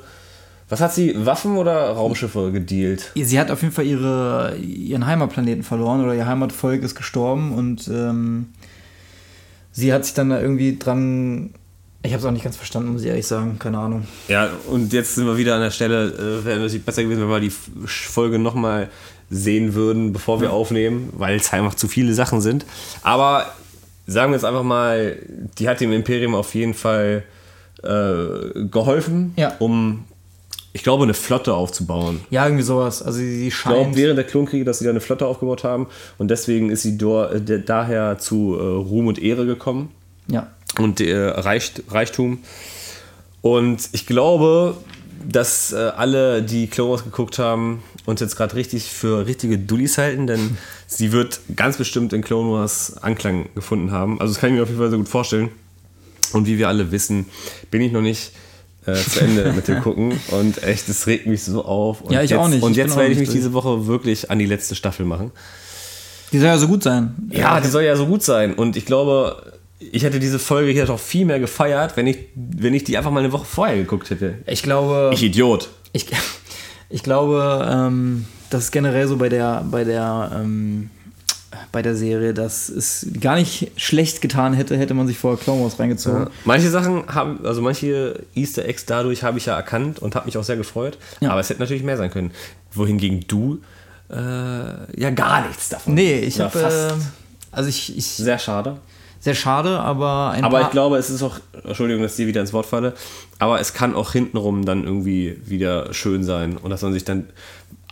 [0.71, 3.11] was hat sie, Waffen oder Raumschiffe gedealt?
[3.15, 7.89] Sie hat auf jeden Fall ihre, ihren Heimatplaneten verloren oder ihr Heimatvolk ist gestorben und
[7.89, 8.47] ähm,
[9.73, 11.49] sie hat sich dann da irgendwie dran
[12.03, 13.59] ich habe es auch nicht ganz verstanden, muss ich ehrlich sagen.
[13.59, 14.07] Keine Ahnung.
[14.27, 16.07] Ja, und jetzt sind wir wieder an der Stelle.
[16.07, 17.51] Äh, wäre natürlich besser gewesen, wenn wir die
[17.85, 18.89] Folge nochmal
[19.29, 20.53] sehen würden, bevor wir ja.
[20.53, 22.65] aufnehmen, weil es einfach zu viele Sachen sind.
[23.03, 23.53] Aber
[24.07, 25.17] sagen wir jetzt einfach mal,
[25.57, 27.23] die hat dem Imperium auf jeden Fall
[27.83, 29.55] äh, geholfen, ja.
[29.59, 30.05] um,
[30.73, 32.21] ich glaube, eine Flotte aufzubauen.
[32.29, 33.03] Ja, irgendwie sowas.
[33.03, 33.75] Also sie scheint.
[33.75, 35.87] Ich glaube, während der Klonkriege, dass sie da eine Flotte aufgebaut haben
[36.17, 37.27] und deswegen ist sie do,
[37.65, 39.91] daher zu äh, Ruhm und Ehre gekommen.
[40.27, 40.47] Ja
[40.77, 42.39] und äh, Reich, Reichtum.
[43.41, 44.77] Und ich glaube,
[45.27, 49.97] dass äh, alle, die Clone Wars geguckt haben, uns jetzt gerade richtig für richtige Dullis
[49.97, 50.57] halten, denn
[50.87, 54.19] sie wird ganz bestimmt in Clone Wars Anklang gefunden haben.
[54.19, 55.49] Also das kann ich mir auf jeden Fall sehr gut vorstellen.
[56.33, 57.25] Und wie wir alle wissen,
[57.71, 58.31] bin ich noch nicht
[58.85, 60.19] äh, zu Ende mit dem Gucken.
[60.31, 62.01] Und echt, es regt mich so auf.
[62.01, 62.63] Und ja, ich jetzt, auch nicht.
[62.63, 65.31] Und ich jetzt werde ich mich diese Woche wirklich an die letzte Staffel machen.
[66.31, 67.13] Die soll ja so gut sein.
[67.29, 68.53] Ja, die soll ja so gut sein.
[68.53, 69.59] Und ich glaube,
[69.91, 73.11] ich hätte diese Folge hier doch viel mehr gefeiert, wenn ich, wenn ich die einfach
[73.11, 74.35] mal eine Woche vorher geguckt hätte.
[74.45, 75.11] Ich glaube.
[75.13, 75.69] Ich Idiot.
[75.91, 76.07] Ich,
[76.89, 80.91] ich glaube, ähm, das ist generell so bei der, bei der, ähm,
[81.71, 85.63] bei der Serie, dass es gar nicht schlecht getan hätte, hätte man sich vorher Clone
[85.63, 86.23] Wars reingezogen.
[86.23, 86.31] Ja.
[86.45, 90.37] Manche Sachen haben, also manche Easter Eggs dadurch habe ich ja erkannt und habe mich
[90.37, 90.97] auch sehr gefreut.
[91.21, 91.31] Ja.
[91.31, 92.31] Aber es hätte natürlich mehr sein können.
[92.73, 93.59] Wohingegen du
[94.09, 95.95] äh, ja gar nichts davon.
[95.95, 96.59] Nee, ich habe.
[96.59, 96.93] Äh,
[97.51, 98.05] also ich, ich.
[98.05, 98.77] Sehr schade
[99.21, 102.41] sehr schade, aber ein Aber ich glaube, es ist auch, Entschuldigung, dass ich dir wieder
[102.41, 102.93] ins Wort falle,
[103.39, 107.27] aber es kann auch hintenrum dann irgendwie wieder schön sein und dass man sich dann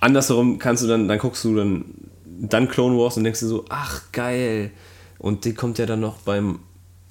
[0.02, 1.86] andersherum kannst du dann, dann guckst du dann,
[2.26, 4.72] dann Clone Wars und denkst dir so, ach geil.
[5.18, 6.60] Und die kommt ja dann noch beim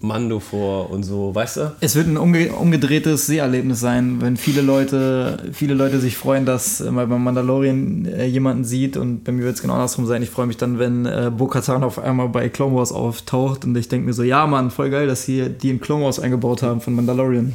[0.01, 1.72] Mando vor und so, weißt du?
[1.80, 6.80] Es wird ein umge umgedrehtes Seherlebnis sein, wenn viele Leute, viele Leute sich freuen, dass
[6.80, 10.22] äh, man beim Mandalorian äh, jemanden sieht und bei mir wird es genau andersrum sein.
[10.22, 13.88] Ich freue mich dann, wenn äh, Bo-Katan auf einmal bei Clone Wars auftaucht und ich
[13.88, 16.80] denke mir so, ja Mann, voll geil, dass sie die in Clone Wars eingebaut haben
[16.80, 17.55] von Mandalorian.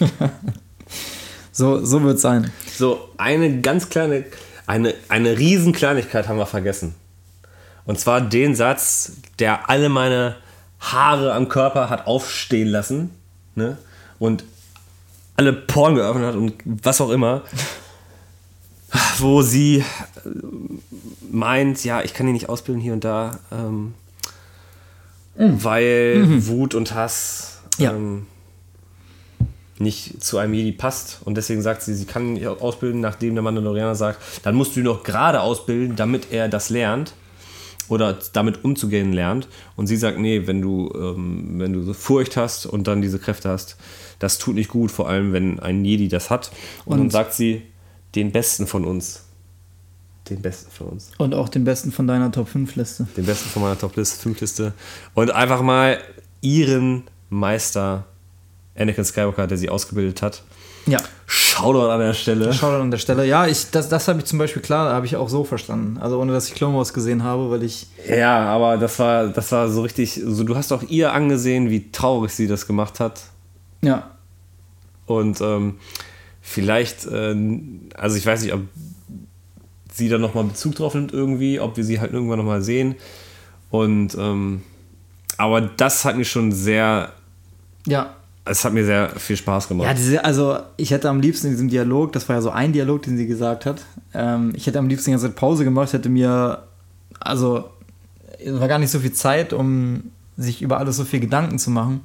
[1.52, 2.50] so so wird es sein.
[2.76, 4.24] So, eine ganz kleine,
[4.66, 6.96] eine, eine riesen Kleinigkeit haben wir vergessen.
[7.84, 10.34] Und zwar den Satz, der alle meine
[10.80, 13.10] Haare am Körper hat aufstehen lassen
[13.54, 13.78] ne?
[14.18, 14.44] und
[15.36, 17.42] alle Porn geöffnet hat und was auch immer,
[19.18, 19.84] wo sie äh,
[21.30, 23.94] meint, ja, ich kann ihn nicht ausbilden hier und da, ähm,
[25.36, 25.64] mhm.
[25.64, 26.46] weil mhm.
[26.46, 28.26] Wut und Hass ähm,
[29.78, 31.18] nicht zu einem Jedi passt.
[31.24, 34.74] Und deswegen sagt sie, sie kann ihn nicht ausbilden, nachdem der Mandalorianer sagt, dann musst
[34.74, 37.12] du ihn noch gerade ausbilden, damit er das lernt
[37.88, 39.48] oder damit umzugehen lernt.
[39.76, 43.18] Und sie sagt, nee, wenn du, ähm, wenn du so Furcht hast und dann diese
[43.18, 43.76] Kräfte hast,
[44.18, 46.50] das tut nicht gut, vor allem wenn ein Jedi das hat.
[46.84, 47.62] Und, Und- dann sagt sie,
[48.14, 49.22] den Besten von uns.
[50.30, 51.10] Den Besten von uns.
[51.18, 53.06] Und auch den besten von deiner Top 5 Liste.
[53.16, 54.72] Den Besten von meiner Top-Liste, 5-Liste.
[55.14, 55.98] Und einfach mal
[56.40, 58.06] ihren Meister
[58.76, 60.42] Anakin Skywalker, der sie ausgebildet hat.
[60.86, 60.98] Ja.
[61.26, 62.52] Shoutout an der Stelle.
[62.52, 63.26] Shoutout an der Stelle.
[63.26, 65.98] Ja, ich, das, das habe ich zum Beispiel klar, habe ich auch so verstanden.
[65.98, 67.88] Also ohne dass ich Clone Wars gesehen habe, weil ich.
[68.08, 71.90] Ja, aber das war, das war so richtig, so, du hast auch ihr angesehen, wie
[71.90, 73.22] traurig sie das gemacht hat.
[73.82, 74.10] Ja.
[75.06, 75.78] Und ähm,
[76.40, 77.34] vielleicht, äh,
[77.94, 78.62] also ich weiß nicht, ob
[79.92, 82.94] sie da nochmal Bezug drauf nimmt irgendwie, ob wir sie halt irgendwann nochmal sehen.
[83.70, 84.62] Und ähm,
[85.38, 87.12] aber das hat mir schon sehr,
[87.86, 88.15] Ja.
[88.46, 89.86] Es hat mir sehr viel Spaß gemacht.
[89.88, 92.72] Ja, diese, also ich hätte am liebsten in diesem Dialog, das war ja so ein
[92.72, 93.82] Dialog, den sie gesagt hat,
[94.14, 96.62] ähm, ich hätte am liebsten die ganze Zeit Pause gemacht, hätte mir,
[97.20, 97.64] also
[98.44, 100.04] es war gar nicht so viel Zeit, um
[100.36, 102.00] sich über alles so viel Gedanken zu machen.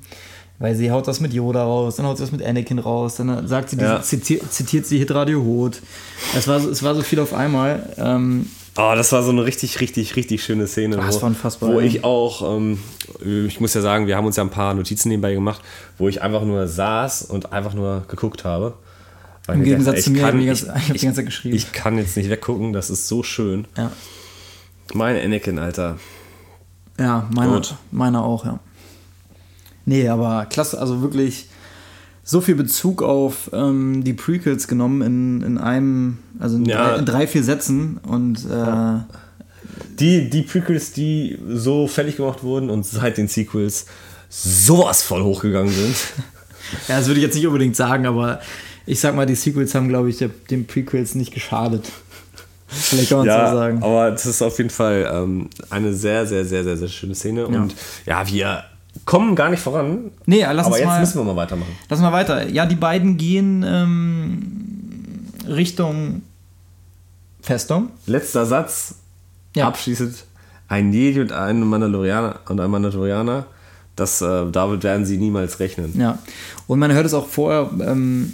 [0.59, 3.47] Weil sie haut das mit Yoda raus, dann haut sie das mit Anakin raus, dann
[3.47, 4.01] sagt sie, diese, Ja.
[4.03, 5.81] zitiert, zitiert sie Hitradio Hot.
[6.37, 7.89] Es war, so- es war so viel auf einmal.
[7.97, 8.45] Ähm,
[8.77, 10.95] Oh, das war so eine richtig, richtig, richtig schöne Szene.
[10.95, 12.79] Das wo, war unfassbar, Wo ich auch, ähm,
[13.47, 15.61] ich muss ja sagen, wir haben uns ja ein paar Notizen nebenbei gemacht,
[15.97, 18.75] wo ich einfach nur saß und einfach nur geguckt habe.
[19.49, 21.15] Im ich Gegensatz dachte, zu mir, ich ich kann, ich, ganze- ich hab die ganze
[21.17, 21.55] Zeit geschrieben.
[21.55, 23.65] Ich kann jetzt nicht weggucken, das ist so schön.
[23.77, 23.91] ja.
[24.93, 25.97] Mein Anakin, Alter.
[26.99, 27.75] Ja, meiner, Gut.
[27.91, 28.59] meiner auch, ja.
[29.85, 31.47] Nee, aber klasse, also wirklich
[32.23, 36.89] so viel Bezug auf ähm, die Prequels genommen in, in einem, also in, Ja.
[36.89, 38.99] drei, in drei, vier Sätzen und äh,
[39.99, 43.85] Die, die Prequels, die so fertig gemacht wurden und seit den Sequels
[44.29, 45.95] sowas voll hochgegangen sind.
[46.87, 48.39] ja, das würde ich jetzt nicht unbedingt sagen, aber
[48.85, 50.17] ich sag mal, die Sequels haben, glaube ich,
[50.49, 51.85] den Prequels nicht geschadet.
[52.67, 53.83] Vielleicht kann man es so ja, sagen.
[53.83, 57.45] aber das ist auf jeden Fall ähm, eine sehr, sehr, sehr, sehr, sehr schöne Szene.
[57.45, 58.63] Und ja, wir
[59.05, 60.11] kommen gar nicht voran.
[60.25, 61.75] Nee, lass aber uns jetzt mal, müssen wir mal weitermachen.
[61.89, 62.49] lass mal weiter.
[62.49, 66.21] Ja, die beiden gehen ähm, Richtung
[67.41, 67.89] Festung.
[68.05, 68.95] Letzter Satz.
[69.55, 69.67] Ja.
[69.67, 70.25] Abschließend.
[70.67, 73.45] Ein Jedi und ein Mandalorianer und ein Mandalorianer.
[73.95, 75.93] Das, äh, damit werden sie niemals rechnen.
[75.99, 76.17] Ja,
[76.67, 78.33] und man hört es auch vorher, ähm,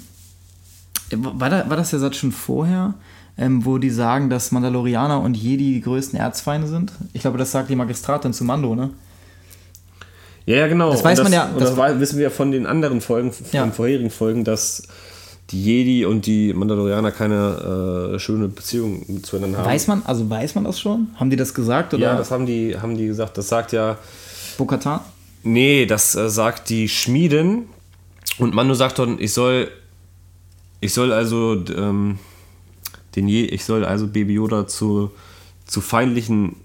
[1.11, 2.93] war, da, war das der Satz schon vorher,
[3.37, 6.91] ähm, wo die sagen, dass Mandalorianer und Jedi die größten Erzfeinde sind?
[7.13, 8.91] Ich glaube, das sagt die Magistratin zu Mando, ne?
[10.47, 10.89] Ja, genau.
[10.91, 13.45] Das weiß und man das, ja- das- das, wissen wir von den anderen Folgen, von
[13.51, 13.63] Ja.
[13.63, 14.83] den vorherigen Folgen, dass
[15.51, 19.65] die Jedi und die Mandalorianer keine äh, schöne Beziehung zueinander haben.
[19.67, 21.07] Weiß man, also weiß man das schon?
[21.15, 23.37] Haben die das gesagt oder ja, das haben die, haben die gesagt.
[23.37, 23.97] Das sagt ja,
[24.57, 25.01] Bo-Katan?
[25.43, 27.65] nee, das äh, sagt die Schmiedin.
[28.39, 29.69] Und Mando sagt dann, ich soll,
[30.81, 32.19] ich soll also ähm,
[33.15, 35.11] den Je ich soll also Baby Yoda zu,
[35.65, 36.55] zu feindlichen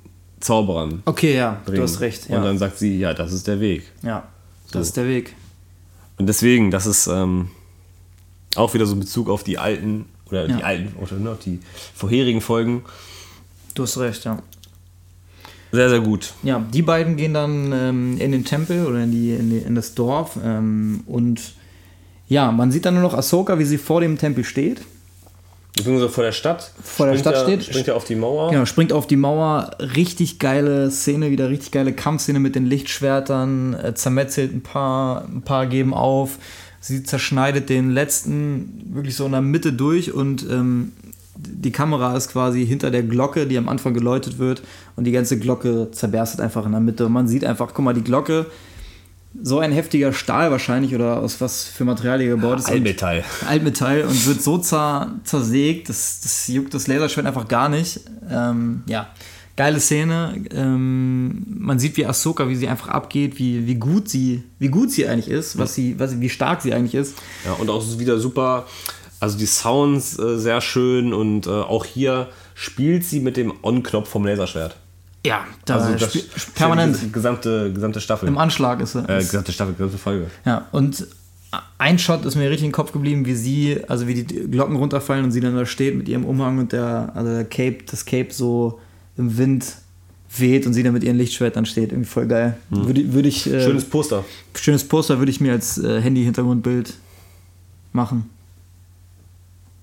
[0.42, 1.76] Zauberern Okay, ja, bringen.
[1.78, 2.28] du hast recht.
[2.28, 3.84] Ja, Und dann sagt sie, ja, das ist der Weg.
[4.02, 4.24] ja
[4.64, 4.78] das So.
[4.80, 5.34] ist der Weg.
[6.18, 7.48] Und deswegen, das ist ähm,
[8.56, 10.56] auch wieder so in Bezug auf die alten oder Ja.
[10.56, 11.60] die alten oder ne, die
[11.94, 12.82] vorherigen Folgen.
[13.74, 14.38] Du hast recht, ja.
[15.72, 16.34] Sehr, sehr gut.
[16.42, 19.74] Ja, die beiden gehen dann ähm, in den Tempel oder in, die, in, die, in
[19.74, 21.54] das Dorf ähm, und
[22.28, 24.82] ja, man sieht dann nur noch Ahsoka, wie sie vor dem Tempel steht.
[25.76, 26.70] Beziehungsweise vor der Stadt.
[26.82, 27.64] Vor der Stadt er- steht.
[27.64, 28.50] Springt er auf die Mauer.
[28.50, 29.70] Genau, springt auf die Mauer.
[29.96, 33.74] Richtig geile Szene, wieder richtig geile Kampfszene mit den Lichtschwertern.
[33.74, 36.38] Äh, zermetzelt ein paar, ein paar geben auf.
[36.80, 40.92] Sie zerschneidet den letzten wirklich so in der Mitte durch und ähm,
[41.36, 44.62] die Kamera ist quasi hinter der Glocke, die am Anfang geläutet wird
[44.96, 47.06] und die ganze Glocke zerberstet einfach in der Mitte.
[47.06, 48.46] Und man sieht einfach, guck mal, die Glocke,
[49.40, 52.66] so ein heftiger Stahl wahrscheinlich oder aus was für Material die gebaut ist.
[52.68, 53.24] und- Allmetall.
[53.48, 58.00] Altmetall und wird so zer, zersägt, das, das juckt das Laserschwert einfach gar nicht.
[58.30, 59.08] Ähm, ja,
[59.56, 60.44] geile Szene.
[60.54, 64.90] Ähm, man sieht, wie Ahsoka, wie sie einfach abgeht, wie, wie gut sie, wie gut
[64.90, 67.16] sie eigentlich ist, was sie, was, wie stark sie eigentlich ist.
[67.44, 68.66] Ja, und auch wieder super,
[69.18, 74.08] also die Sounds äh, sehr schön und äh, auch hier spielt sie mit dem On-Knopf
[74.08, 74.76] vom Laserschwert.
[75.24, 76.16] Ja, da Also das
[76.54, 78.28] permanent Die gesamte, gesamte Staffel.
[78.28, 79.00] im Anschlag ist sie.
[79.08, 80.26] äh, gesamte Staffel, gesamte Folge.
[80.44, 81.06] Ja, und
[81.78, 84.74] ein Shot ist mir richtig in den Kopf geblieben, wie sie, also wie die Glocken
[84.76, 88.04] runterfallen und sie dann da steht mit ihrem Umhang und der, also der Cape, das
[88.04, 88.80] Cape so
[89.16, 89.66] im Wind
[90.38, 91.92] weht und sie dann mit ihrem Lichtschwert dann steht.
[91.92, 92.56] Irgendwie voll geil.
[92.70, 93.60] Würde, würde ich, äh, Hm.
[93.66, 94.24] Schönes Poster.
[94.56, 96.94] schönes Poster würde ich mir als äh, Handy-Hintergrundbild
[97.92, 98.30] machen.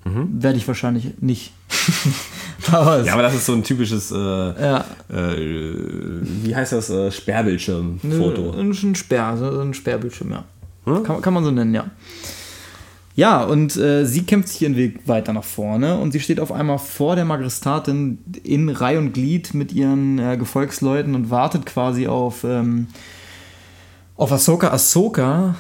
[0.06, 0.42] Mhm.
[0.42, 1.54] Werde ich wahrscheinlich nicht.
[2.72, 4.86] Ja, aber das ist so ein typisches, äh, ja.
[5.10, 5.36] äh,
[6.44, 8.52] wie heißt das, äh, Sperrbildschirm-Foto.
[8.52, 10.44] Ein, Sperr, so ein Sperrbildschirm, ja.
[10.86, 11.04] Hm?
[11.04, 11.86] Kann, kann man so nennen, ja.
[13.16, 16.54] Ja, und äh, sie kämpft sich ihren Weg weiter nach vorne und sie steht auf
[16.54, 22.08] einmal vor der Magistratin in Reih und Glied mit ihren äh, Gefolgsleuten und wartet quasi
[22.08, 22.88] auf, ähm,
[24.16, 24.70] auf Ahsoka.
[24.72, 25.56] Ahsoka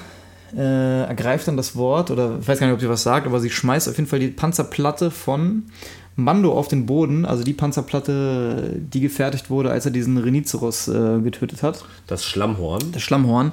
[0.55, 3.39] äh, ergreift dann das Wort, oder ich weiß gar nicht, ob sie was sagt, aber
[3.41, 5.63] sie schmeißt auf jeden Fall die Panzerplatte von
[6.23, 11.19] Mando auf den Boden, also die Panzerplatte, die gefertigt wurde, als er diesen Rhinoceros äh,
[11.21, 11.83] getötet hat.
[12.07, 12.91] Das Schlammhorn.
[12.91, 13.51] Das Schlammhorn.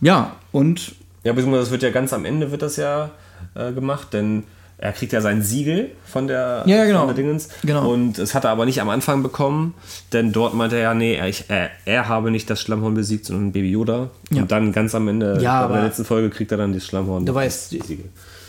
[0.00, 3.10] Ja, und Ja, beziehungsweise das wird ja ganz am Ende wird das ja
[3.54, 4.42] äh, gemacht, denn
[4.78, 7.00] er kriegt ja sein Siegel von der, Ja, ja, genau.
[7.06, 7.48] von der Dingens.
[7.62, 7.88] Genau.
[7.92, 9.74] Und es hat er aber nicht am Anfang bekommen,
[10.12, 13.52] denn dort meinte er ja, nee, er, er, er habe nicht das Schlammhorn besiegt, sondern
[13.52, 14.10] Baby Yoda.
[14.30, 14.42] Ja.
[14.42, 16.84] Und dann ganz am Ende, Ja, bei aber- der letzten Folge, kriegt er dann das
[16.84, 17.24] Schlammhorn.
[17.26, 18.06] Du weißt- Siegel.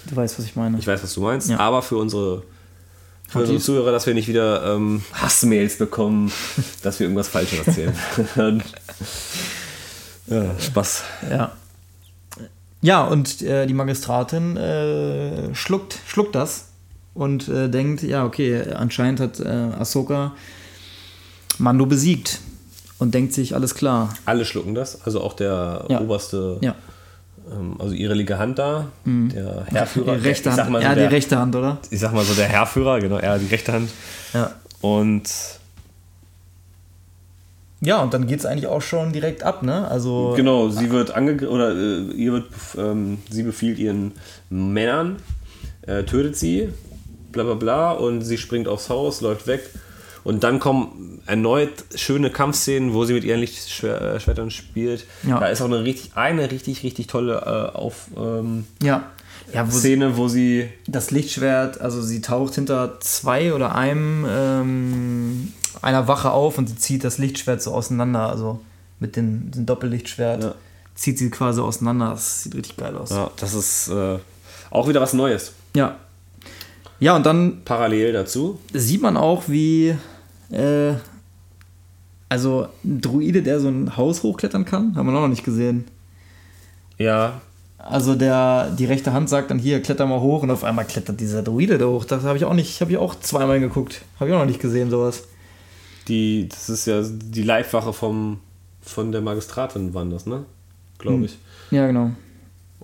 [0.10, 0.80] du weißt, was ich meine.
[0.80, 1.60] Ich weiß, was du meinst, Ja.
[1.60, 2.42] aber für unsere,
[3.34, 6.32] für Und unsere Zuhörer, dass wir nicht wieder ähm, Hassmails bekommen,
[6.84, 7.94] dass wir irgendwas Falsches erzählen.
[10.28, 11.04] ja, Spaß.
[11.30, 11.52] Ja.
[12.82, 16.66] Ja, und äh, die Magistratin äh, schluckt, schluckt das
[17.14, 20.34] und äh, denkt, ja, okay, anscheinend hat äh, Ahsoka
[21.60, 22.40] Mando besiegt
[23.00, 24.14] und denkt sich, alles klar.
[24.26, 26.02] Alle schlucken das, also auch der Ja.
[26.02, 26.76] oberste, Ja,
[27.80, 30.16] also ihre linke Hand da, der Herrführer.
[30.16, 30.72] die rechte ich sag Hand.
[30.72, 31.78] mal so ja, der, die rechte Hand, oder?
[31.90, 33.90] Ich sag mal so der Herrführer, genau, er die rechte Hand.
[34.34, 34.52] Ja.
[34.82, 35.30] Und
[37.82, 39.88] Ja, und dann geht es eigentlich auch schon direkt ab, ne?
[39.90, 42.46] Also, genau, sie wird angegriffen, oder äh, ihr wird,
[42.78, 44.14] ähm, sie befiehlt ihren
[44.50, 45.18] Männern,
[45.82, 46.70] äh, tötet sie,
[47.34, 49.70] bla bla bla, und sie springt aufs Haus, läuft weg.
[50.24, 55.06] Und dann kommen erneut schöne Kampfszenen, wo sie mit ihren Lichtschwertern spielt.
[55.28, 55.40] Ja.
[55.40, 57.42] Da ist auch eine richtig, eine richtig, richtig tolle
[57.74, 59.04] äh, auf, ähm, ja.
[59.54, 64.26] Ja, wo sie, Szene, wo sie das Lichtschwert, also sie taucht hinter zwei oder einem
[64.30, 68.62] ähm, einer Wache auf und sie zieht das Lichtschwert so auseinander, also
[69.00, 70.56] mit dem, dem Doppellichtschwert Ja.
[70.96, 72.12] zieht sie quasi auseinander.
[72.12, 73.10] Das sieht richtig geil aus.
[73.10, 74.18] Ja, das ist äh,
[74.72, 75.52] auch wieder was Neues.
[75.76, 75.98] Ja.
[77.00, 78.60] Ja, und dann Parallel dazu.
[78.72, 79.96] sieht man auch, wie
[80.54, 80.94] äh,
[82.30, 85.86] also ein Druide, der so ein Haus hochklettern kann, haben wir noch nicht gesehen.
[86.98, 87.42] Ja,
[87.78, 91.20] Also der, die rechte Hand sagt dann hier, kletter mal hoch und auf einmal klettert
[91.20, 92.06] dieser Druide da hoch.
[92.06, 94.02] Das habe ich auch nicht, habe ich auch zweimal geguckt.
[94.20, 95.24] Habe ich auch noch nicht gesehen, sowas.
[96.08, 98.40] die, das ist ja die Leibwache vom,
[98.82, 100.46] von der Magistratin, waren das, ne?
[100.98, 101.38] Glaube ich.
[101.72, 102.12] Ja, genau.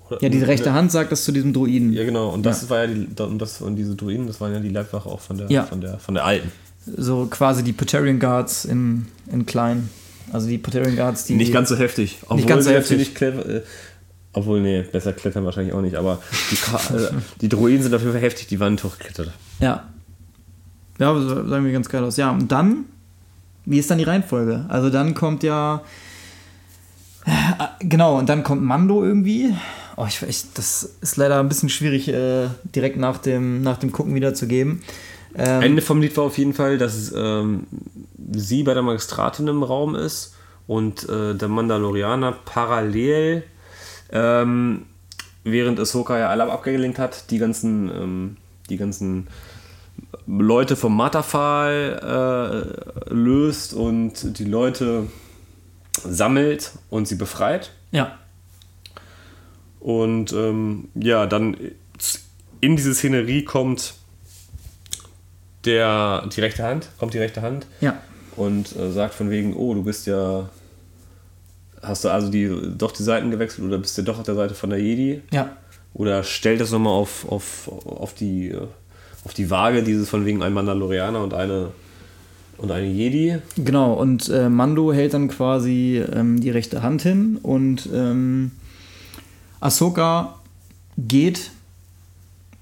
[0.09, 1.93] Oder- Ja, die rechte Hand sagt das zu diesem Druiden.
[1.93, 2.29] Ja, genau.
[2.29, 5.07] Und das war ja die, und das und diese Druiden, das waren ja die Leibwache
[5.09, 5.63] auch von der, Ja.
[5.63, 6.51] von der, von der alten.
[6.97, 9.89] So quasi die Praetorian Guards in, in klein.
[10.31, 11.35] Also die Praetorian Guards, die.
[11.35, 12.19] Nicht ganz so heftig.
[12.27, 13.15] Obwohl ganz so heftig.
[13.15, 13.61] clever, äh,
[14.33, 16.21] obwohl, nee, besser klettern wahrscheinlich auch nicht, aber
[16.51, 17.09] die, äh,
[17.41, 19.31] die Druiden sind auf jeden Fall heftig, die Wand hochgeklettert.
[19.59, 19.89] Ja.
[20.99, 22.17] Ja, so sagen wir ganz geil aus.
[22.17, 22.85] Ja, und dann,
[23.65, 24.65] wie ist dann die Reihenfolge?
[24.69, 25.81] Also dann kommt ja.
[27.25, 27.31] Äh,
[27.81, 29.53] Genau, und dann kommt Mando irgendwie.
[29.95, 33.91] Oh, ich, ich, das ist leider ein bisschen schwierig, äh, direkt nach dem, nach dem
[33.91, 34.81] Gucken wiederzugeben.
[35.35, 37.67] Ähm, Ende vom Lied war auf jeden Fall, dass ähm,
[38.31, 40.35] sie bei der Magistratin im Raum ist
[40.67, 43.43] und äh, der Mandalorianer parallel,
[44.11, 44.85] ähm,
[45.43, 48.37] während Ahsoka ja alle abgelenkt hat, die ganzen, ähm,
[48.69, 49.27] die ganzen
[50.27, 52.75] Leute vom Matterfall
[53.09, 55.07] äh, löst und die Leute
[56.03, 57.71] sammelt und sie befreit.
[57.91, 58.17] ja,
[59.79, 61.57] Und ähm, ja, dann
[62.61, 63.95] in diese Szenerie kommt
[65.65, 67.97] der, die rechte Hand, kommt die rechte Hand ja,
[68.35, 70.49] und äh, sagt von wegen, oh, du bist ja,
[71.81, 74.55] hast du also die, doch die Seiten gewechselt oder bist du doch auf der Seite
[74.55, 75.21] von der Jedi?
[75.31, 75.49] ja.
[75.93, 78.55] Oder stellt das nochmal auf, auf, auf, die,
[79.25, 81.71] auf die Waage, dieses von wegen ein Mandalorianer und eine,
[82.57, 83.39] und eine Jedi.
[83.57, 88.51] Genau, und äh, Mando hält dann quasi ähm, die rechte Hand hin und ähm,
[89.59, 90.35] Ahsoka
[90.97, 91.51] geht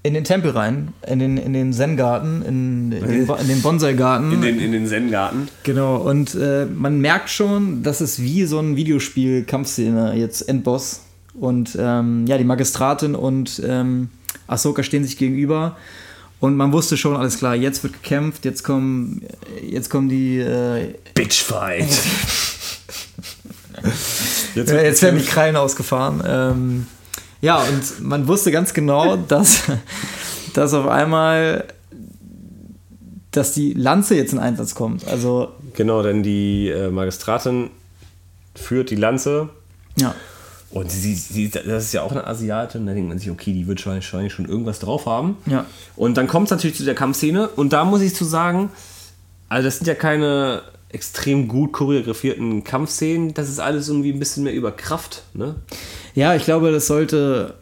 [0.02, 4.32] in den Tempel rein, in den, in den Zen-Garten, in, in, den, in den Bonsai-Garten.
[4.32, 5.48] In den, in den Zen-Garten.
[5.64, 11.02] Genau, und äh, man merkt schon, das ist wie so ein Videospiel-Kampfszene, jetzt Endboss.
[11.34, 14.08] Und ähm, ja, die Magistratin und ähm,
[14.46, 15.76] Ahsoka stehen sich gegenüber.
[16.40, 19.26] Und man wusste schon, alles klar, jetzt wird gekämpft, jetzt kommen,
[19.62, 21.88] jetzt kommen die, äh, Bitchfight.
[24.54, 26.22] jetzt Ja, jetzt werden die Krallen ausgefahren.
[26.26, 26.86] Ähm,
[27.40, 29.62] ja, und man wusste ganz genau, dass,
[30.54, 31.64] dass auf einmal
[33.30, 35.06] dass die Lanze jetzt in Einsatz kommt.
[35.06, 37.70] Also, Genau, denn die äh, Magistratin
[38.56, 39.48] führt die Lanze
[39.96, 40.12] ja.
[40.70, 42.84] und sie, sie, das ist ja auch eine Asiatin.
[42.84, 45.36] Da denkt man sich, okay, die wird wahrscheinlich schon irgendwas drauf haben.
[45.46, 45.66] Ja.
[45.94, 48.70] Und dann kommt es natürlich zu der Kampfszene und da muss ich zu sagen,
[49.48, 54.44] also das sind ja keine extrem gut choreografierten Kampfszenen, das ist alles irgendwie ein bisschen
[54.44, 55.22] mehr über Kraft.
[55.34, 55.56] Ne?
[56.14, 57.54] Ja, ich glaube, das sollte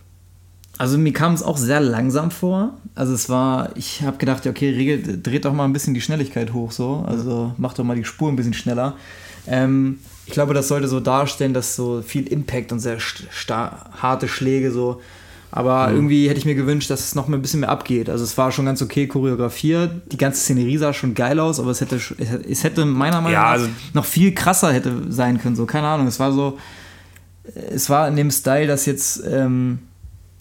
[0.78, 2.74] Also mir kam es auch sehr langsam vor.
[2.94, 6.52] Also es war, ich habe gedacht, okay, regelt, dreht doch mal ein bisschen die Schnelligkeit
[6.52, 7.04] hoch so.
[7.06, 8.94] Also macht doch mal die Spur ein bisschen schneller.
[9.46, 12.98] Ähm, ich glaube, das sollte so darstellen, dass so viel Impact und sehr
[14.02, 15.00] harte Schläge so.
[15.50, 15.96] Aber mhm.
[15.96, 18.10] irgendwie hätte ich mir gewünscht, dass es noch ein bisschen mehr abgeht.
[18.10, 20.12] Also es war schon ganz okay choreografiert.
[20.12, 22.00] Die ganze Szenerie sah schon geil aus, aber es hätte,
[22.48, 25.56] es hätte meiner Meinung nach ja, also noch viel krasser hätte sein können.
[25.56, 26.06] So, keine Ahnung.
[26.06, 26.58] Es war so,
[27.70, 29.78] es war in dem Style, dass jetzt ähm,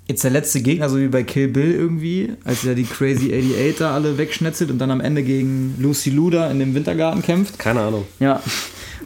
[0.08, 3.78] jetzt der letzte Gegner, so wie bei Kill Bill irgendwie, als er die Crazy 88
[3.78, 7.58] da alle wegschnetzelt und dann am Ende gegen Lucy Luda in dem Wintergarten kämpft.
[7.58, 8.06] Keine Ahnung.
[8.20, 8.41] Ja.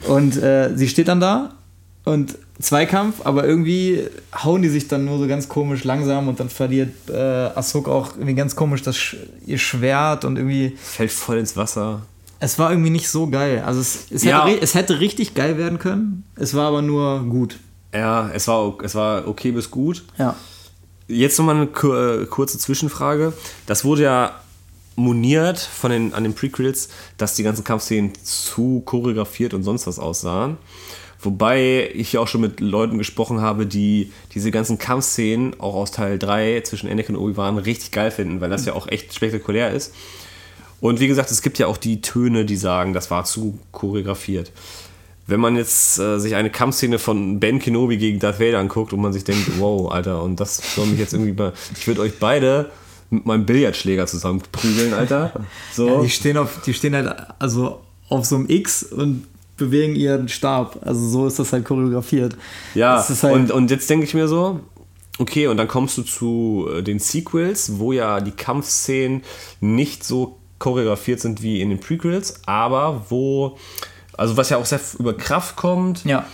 [0.08, 1.54] Und äh, sie steht dann da
[2.04, 4.04] und Zweikampf, aber irgendwie
[4.36, 8.14] hauen die sich dann nur so ganz komisch langsam und dann verliert äh, Ahsoka auch
[8.16, 10.78] irgendwie ganz komisch das ihr Schwert und irgendwie.
[10.82, 12.02] Fällt voll ins Wasser.
[12.42, 13.64] Es war irgendwie nicht so geil.
[13.66, 14.46] Also es, es, ja.
[14.46, 16.26] hätte, es hätte richtig geil werden können.
[16.36, 17.60] Es war aber nur gut.
[17.94, 20.04] Ja, es war, es war okay bis gut.
[20.18, 20.36] Ja.
[21.08, 23.34] Jetzt nochmal eine äh, kurze Zwischenfrage.
[23.66, 24.36] Das wurde ja
[24.96, 29.98] moniert von den, an den Prequels, dass die ganzen Kampfszenen zu choreografiert und sonst was
[29.98, 30.58] aussahen.
[31.22, 35.92] Wobei ich ja auch schon mit Leuten gesprochen habe, die diese ganzen Kampfszenen auch aus
[35.92, 39.72] Teil 3 zwischen Anakin und Obi-Wan richtig geil finden, weil das ja auch echt spektakulär
[39.72, 39.94] ist.
[40.80, 44.52] Und wie gesagt, es gibt ja auch die Töne, die sagen, das war zu choreografiert
[45.30, 49.02] wenn man jetzt äh, sich eine Kampfszene von Ben Kenobi gegen Darth Vader anguckt und
[49.02, 52.18] man sich denkt, wow, Alter, und das soll mich jetzt irgendwie mal, ich würde euch
[52.20, 52.72] beide
[53.10, 55.32] mit meinem Billardschläger zusammen prügeln, Alter.
[55.74, 55.88] So.
[55.88, 59.26] Ja, die stehen auf, die stehen halt also auf so einem X und
[59.60, 60.80] bewegen ihren Stab.
[60.82, 62.36] Also so ist das halt choreografiert.
[62.74, 64.62] Ja, halt und, und jetzt denke ich mir so,
[65.20, 69.24] okay, und dann kommst du zu äh, den Sequels, wo ja die Kampfszenen
[69.60, 73.58] nicht so choreografiert sind wie in den Prequels, aber wo
[74.20, 76.04] also was ja auch sehr über Kraft kommt.
[76.04, 76.26] Ja.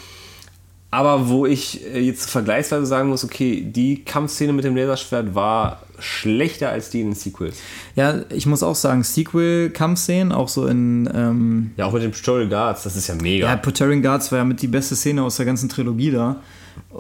[0.90, 5.84] Aber wo ich äh, jetzt vergleichsweise sagen muss, okay, die Kampfszene mit dem Laserschwert war
[6.00, 7.58] schlechter als die in den Sequels.
[7.96, 11.10] Ja, ich muss auch sagen, Sequel-Kampfszenen, auch so in.
[11.14, 13.48] Ähm ja, auch mit den Praetorian Guards, das ist ja mega.
[13.48, 16.42] Ja, Praetorian Guards war ja mit die beste Szene aus der ganzen Trilogie da.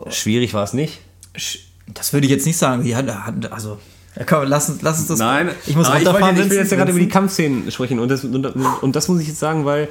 [0.09, 0.99] Schwierig war es nicht?
[1.87, 2.85] Das würde ich jetzt nicht sagen.
[2.85, 3.03] Ja,
[3.51, 3.77] also
[4.18, 5.20] ja, komm, lass uns, lass uns das.
[5.20, 8.09] Nein, ich muss ich, wollte, ich will jetzt ja gerade über die Kampfszenen sprechen und
[8.09, 9.89] das, und, und, das muss ich jetzt sagen, weil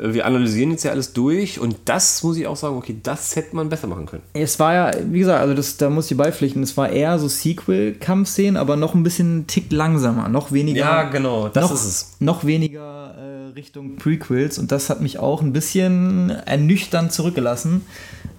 [0.00, 3.34] äh, wir analysieren jetzt ja alles durch und das muss ich auch sagen, okay, das
[3.34, 4.22] hätte man besser machen können.
[4.34, 7.28] Es war ja, wie gesagt, also das, da muss ich beipflichten, es war eher so
[7.28, 10.80] Sequel-Kampfszenen, aber noch ein bisschen Tick langsamer, noch weniger.
[10.80, 12.16] Ja, genau, das noch, ist es.
[12.20, 17.82] Noch weniger äh, Richtung Prequels und das hat mich auch ein bisschen ernüchternd zurückgelassen.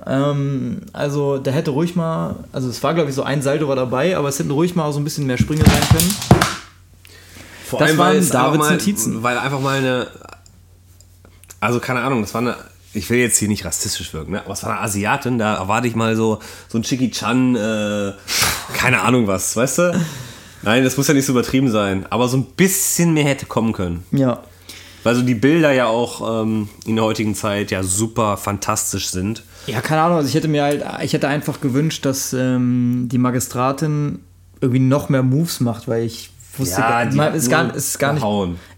[0.05, 3.75] Ähm, also da hätte ruhig mal, also es war glaube ich so ein Salto war
[3.75, 6.15] dabei, aber es hätten ruhig mal so ein bisschen mehr Sprünge sein können.
[7.65, 9.23] Vor das allem, waren weil Davids mal, Notizen.
[9.23, 10.07] Weil einfach mal eine,
[11.59, 12.57] also keine Ahnung, das war eine,
[12.93, 14.41] ich will jetzt hier nicht rassistisch wirken, ne?
[14.41, 18.13] aber es war eine Asiatin, da erwarte ich mal so, so ein Chiki Chan, äh,
[18.73, 20.01] keine Ahnung was, weißt du?
[20.63, 23.73] Nein, das muss ja nicht so übertrieben sein, aber so ein bisschen mehr hätte kommen
[23.73, 24.05] können.
[24.11, 24.43] Ja.
[25.03, 29.43] Weil so die Bilder ja auch ähm, in der heutigen Zeit ja super fantastisch sind.
[29.67, 30.17] Ja, keine Ahnung.
[30.17, 34.19] Also ich hätte mir halt, ich hätte einfach gewünscht, dass ähm, die Magistratin
[34.61, 38.13] irgendwie noch mehr Moves macht, weil ich wusste ja, gar, man, ist gar, ist gar
[38.13, 38.25] nicht,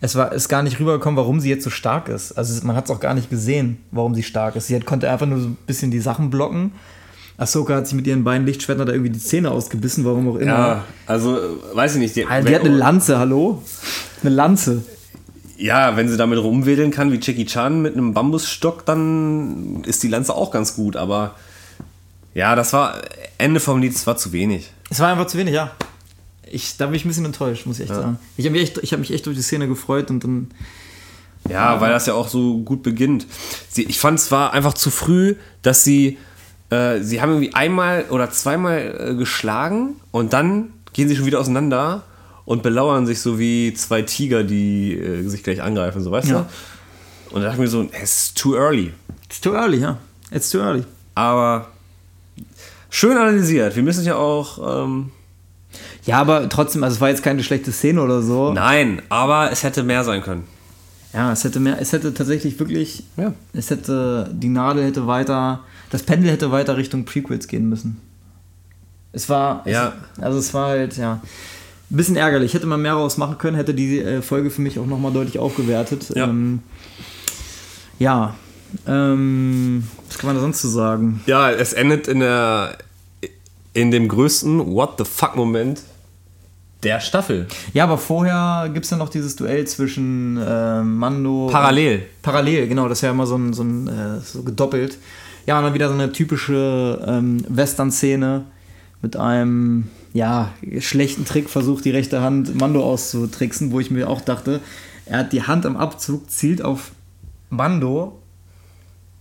[0.01, 2.31] es war ist gar nicht rübergekommen, warum sie jetzt so stark ist.
[2.33, 4.67] Also man hat es auch gar nicht gesehen, warum sie stark ist.
[4.67, 6.71] Sie hat, konnte einfach nur so ein bisschen die Sachen blocken.
[7.37, 10.51] Ahsoka hat sich mit ihren beiden Lichtschwertern da irgendwie die Zähne ausgebissen, warum auch immer.
[10.51, 11.37] Ja, also
[11.73, 12.15] weiß ich nicht.
[12.15, 13.61] Die, also, die hat eine Lanze, hallo?
[14.21, 14.83] Eine Lanze.
[15.57, 20.09] Ja, wenn sie damit rumwedeln kann wie Jackie Chan mit einem Bambusstock, dann ist die
[20.09, 20.95] Lanze auch ganz gut.
[20.97, 21.35] Aber
[22.33, 23.01] ja, das war
[23.37, 24.71] Ende vom Lied, es war zu wenig.
[24.89, 25.71] Es war einfach zu wenig, ja.
[26.51, 28.01] Ich, da bin ich ein bisschen enttäuscht, muss ich echt ja.
[28.01, 28.19] sagen.
[28.37, 30.51] Ich habe mich, hab mich echt durch die Szene gefreut und dann.
[31.49, 33.27] Ja, weil das ja auch so gut beginnt.
[33.69, 36.17] Sie, ich fand es war einfach zu früh, dass sie.
[36.69, 41.39] Äh, sie haben irgendwie einmal oder zweimal äh, geschlagen und dann gehen sie schon wieder
[41.39, 42.03] auseinander
[42.45, 46.47] und belauern sich so wie zwei Tiger, die äh, sich gleich angreifen, so weißt ja.
[47.29, 47.35] du?
[47.35, 48.93] Und da dachte ich mir so, it's too early.
[49.25, 49.97] It's too early, ja.
[50.31, 50.83] It's too early.
[51.15, 51.69] Aber
[52.89, 53.75] schön analysiert.
[53.75, 54.85] Wir müssen ja auch.
[54.85, 55.11] Ähm,
[56.05, 58.53] ja, aber trotzdem, also es war jetzt keine schlechte Szene oder so.
[58.53, 60.43] Nein, aber es hätte mehr sein können.
[61.13, 63.33] Ja, es hätte mehr, es hätte tatsächlich wirklich, ja.
[63.53, 67.99] es hätte, die Nadel hätte weiter, das Pendel hätte weiter Richtung Prequels gehen müssen.
[69.13, 69.93] Es war, ja.
[70.17, 71.21] Es, also es war halt, ja
[71.89, 72.53] bisschen ärgerlich.
[72.53, 75.39] Hätte man mehr raus machen können, hätte die äh, Folge für mich auch nochmal deutlich
[75.39, 76.11] aufgewertet.
[76.15, 76.25] Ja.
[76.25, 76.59] Ähm,
[77.99, 78.35] ja.
[78.87, 81.21] Ähm, was kann man da sonst zu sagen?
[81.27, 82.77] Ja, es endet in der
[83.73, 85.81] in dem größten What the fuck Moment
[86.85, 87.47] der Staffel.
[87.73, 91.49] Ja, aber vorher gibt es ja noch dieses Duell zwischen äh, Mando.
[91.51, 92.05] Parallel.
[92.21, 94.97] Parallel, genau, das ist ja immer so ein, so, ein, äh, so gedoppelt.
[95.47, 98.45] Ja, und dann wieder so eine typische ähm, Western-Szene
[99.01, 104.21] mit einem ja, schlechten Trick versucht, die rechte Hand Mando auszutricksen, wo ich mir auch
[104.21, 104.61] dachte,
[105.05, 106.91] er hat die Hand am Abzug, zielt auf
[107.49, 108.19] Mando,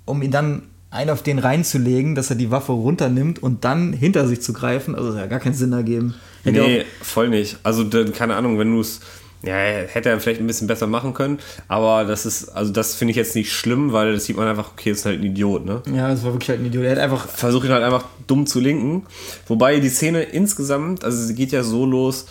[0.04, 4.28] um ihn dann einen auf den reinzulegen, dass er die Waffe runternimmt und dann hinter
[4.28, 4.94] sich zu greifen.
[4.94, 6.14] Also das hat ja gar keinen Sinn ergeben.
[6.44, 7.58] Hätte nee, voll nicht.
[7.64, 9.00] Also keine Ahnung, wenn du es
[9.44, 11.38] ja, hätte er vielleicht ein bisschen besser machen können,
[11.68, 14.72] aber das ist, also das finde ich jetzt nicht schlimm, weil das sieht man einfach,
[14.72, 15.82] okay, das ist halt ein Idiot, ne?
[15.92, 16.84] Ja, das war wirklich halt ein Idiot.
[16.84, 17.28] Er hat einfach.
[17.28, 19.06] Versucht ihn halt einfach dumm zu linken.
[19.46, 22.26] Wobei die Szene insgesamt, also sie geht ja so los,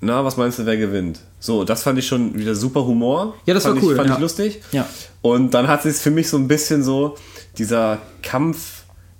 [0.00, 1.20] na, was meinst du, wer gewinnt?
[1.40, 3.34] So, das fand ich schon wieder super Humor.
[3.46, 3.92] Ja, das fand war cool.
[3.92, 4.14] Ich, fand ja.
[4.16, 4.62] ich lustig.
[4.72, 4.86] Ja.
[5.22, 7.16] Und dann hat es für mich so ein bisschen so,
[7.58, 8.75] dieser Kampf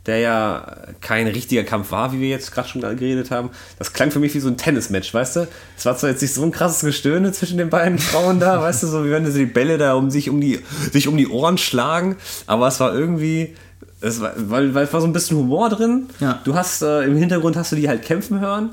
[0.07, 3.50] der ja kein richtiger Kampf war, wie wir jetzt gerade schon geredet haben.
[3.78, 5.48] Das klang für mich wie so ein Tennismatch, weißt du?
[5.76, 8.84] Es war zwar jetzt nicht so ein krasses Gestöhne zwischen den beiden Frauen da, weißt
[8.84, 10.61] du, so wie wenn sie die Bälle da um sich um die,
[10.92, 13.54] sich um die Ohren schlagen, aber es war irgendwie.
[14.00, 16.07] Es war, weil, weil es war so ein bisschen Humor drin.
[16.20, 16.40] Ja.
[16.44, 18.70] Du hast äh, im Hintergrund hast du die halt kämpfen hören.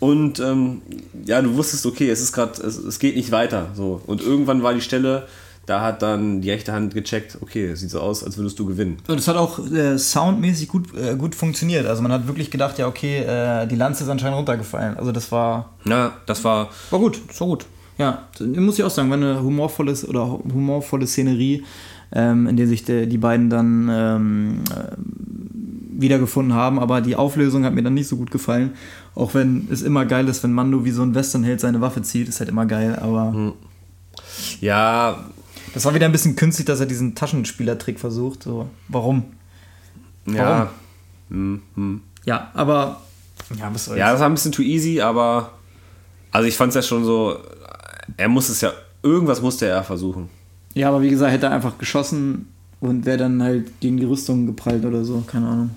[0.00, 0.82] Und ähm,
[1.24, 3.68] ja, du wusstest, okay, es ist gerade, es, es geht nicht weiter.
[3.74, 4.02] So.
[4.04, 5.28] Und irgendwann war die Stelle,
[5.66, 8.66] da hat dann die rechte Hand gecheckt, okay, es sieht so aus, als würdest du
[8.66, 8.98] gewinnen.
[9.06, 11.86] Und das hat auch äh, soundmäßig gut, äh, gut funktioniert.
[11.86, 14.96] Also man hat wirklich gedacht, ja, okay, äh, die Lanze ist anscheinend runtergefallen.
[14.96, 15.70] Also das war.
[15.84, 16.70] Ja, das war.
[16.90, 17.66] War gut, das war gut.
[17.98, 21.62] Ja, muss ich auch sagen, war eine humorvolle oder humorvolle Szenerie,
[22.12, 24.64] ähm, in der sich de, die beiden dann ähm,
[25.92, 26.80] wiedergefunden haben.
[26.80, 28.72] Aber die Auflösung hat mir dann nicht so gut gefallen.
[29.14, 32.28] Auch wenn es immer geil ist, wenn Mando wie so ein Westernheld seine Waffe zieht,
[32.28, 33.54] ist halt immer geil, aber.
[34.60, 35.26] Ja,
[35.74, 38.42] das war wieder ein bisschen künstlich, dass er diesen Taschenspielertrick versucht.
[38.42, 39.24] So, warum?
[40.26, 40.70] Ja.
[41.28, 41.62] Warum?
[41.74, 43.00] Hm, Ja, aber.
[43.58, 43.98] Ja, was soll's.
[43.98, 45.52] Ja, das war ein bisschen too easy, aber.
[46.30, 47.38] Also ich fand es ja schon so.
[48.16, 48.72] Er muss es ja.
[49.02, 50.28] Irgendwas musste er versuchen.
[50.74, 52.48] Ja, aber wie gesagt, hätte er einfach geschossen
[52.80, 55.22] und wäre dann halt gegen die Rüstung geprallt oder so.
[55.26, 55.70] Keine Ahnung.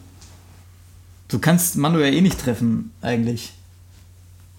[1.28, 3.54] Du kannst ja eh nicht treffen, eigentlich.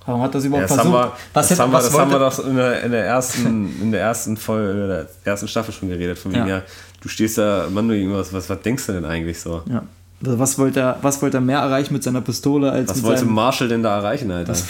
[0.07, 1.03] Warum hat das überhaupt ja, das versucht?
[1.03, 3.05] Haben wir, was das hätte, haben wir, das haben wir doch in der, in der,
[3.05, 6.19] ersten, in der ersten Folge, der ersten Staffel schon geredet.
[6.19, 6.47] Von ja.
[6.47, 6.63] ja,
[7.01, 9.63] du stehst da, Mann, was, was, was denkst du denn eigentlich so?
[9.69, 9.83] Ja.
[10.25, 13.05] Also was wollte er, was wollte er mehr erreichen mit seiner Pistole als Was mit
[13.05, 14.53] wollte seinem, Marshall denn da erreichen, Alter?
[14.53, 14.65] Was,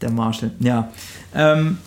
[0.00, 0.88] der Marshall, ja.
[1.34, 1.78] Ähm,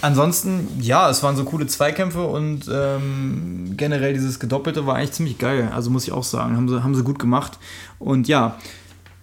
[0.00, 5.38] ansonsten, ja, es waren so coole Zweikämpfe und ähm, generell dieses Gedoppelte war eigentlich ziemlich
[5.38, 5.70] geil.
[5.74, 7.58] Also muss ich auch sagen, haben sie, haben sie gut gemacht.
[7.98, 8.56] Und ja,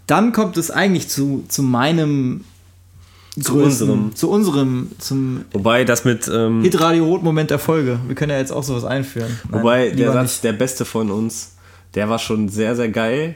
[0.07, 2.43] dann kommt es eigentlich zu, zu meinem
[3.41, 4.15] zu größten, unserem.
[4.15, 7.99] Zu unserem, zum Wobei das mit ähm, Hitradio Rot-Moment der Folge.
[8.07, 9.39] Wir können ja jetzt auch sowas einführen.
[9.49, 10.43] Nein, wobei der Satz, nicht.
[10.45, 11.55] der beste von uns,
[11.95, 13.35] der war schon sehr, sehr geil.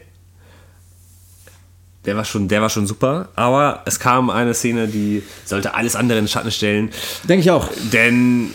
[2.06, 3.28] Der war schon, der war schon super.
[3.36, 6.92] Aber es kam eine Szene, die sollte alles andere in den Schatten stellen.
[7.28, 7.68] Denke ich auch.
[7.92, 8.52] Denn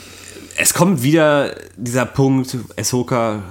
[0.57, 3.43] es kommt wieder dieser Punkt, Ahsoka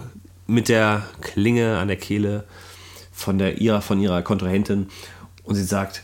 [0.48, 2.44] mit der Klinge an der Kehle
[3.24, 4.88] von, der, ihrer, von ihrer Kontrahentin
[5.44, 6.04] und sie sagt,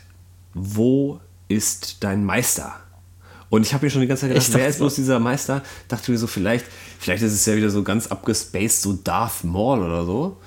[0.54, 2.76] wo ist dein Meister?
[3.50, 5.64] Und ich habe mir schon die ganze Zeit gedacht, wer ist bloß dieser Meister?
[5.88, 6.66] Dachte mir so, vielleicht,
[7.00, 10.38] vielleicht ist es ja wieder so ganz abgespaced, so Darth Maul oder so.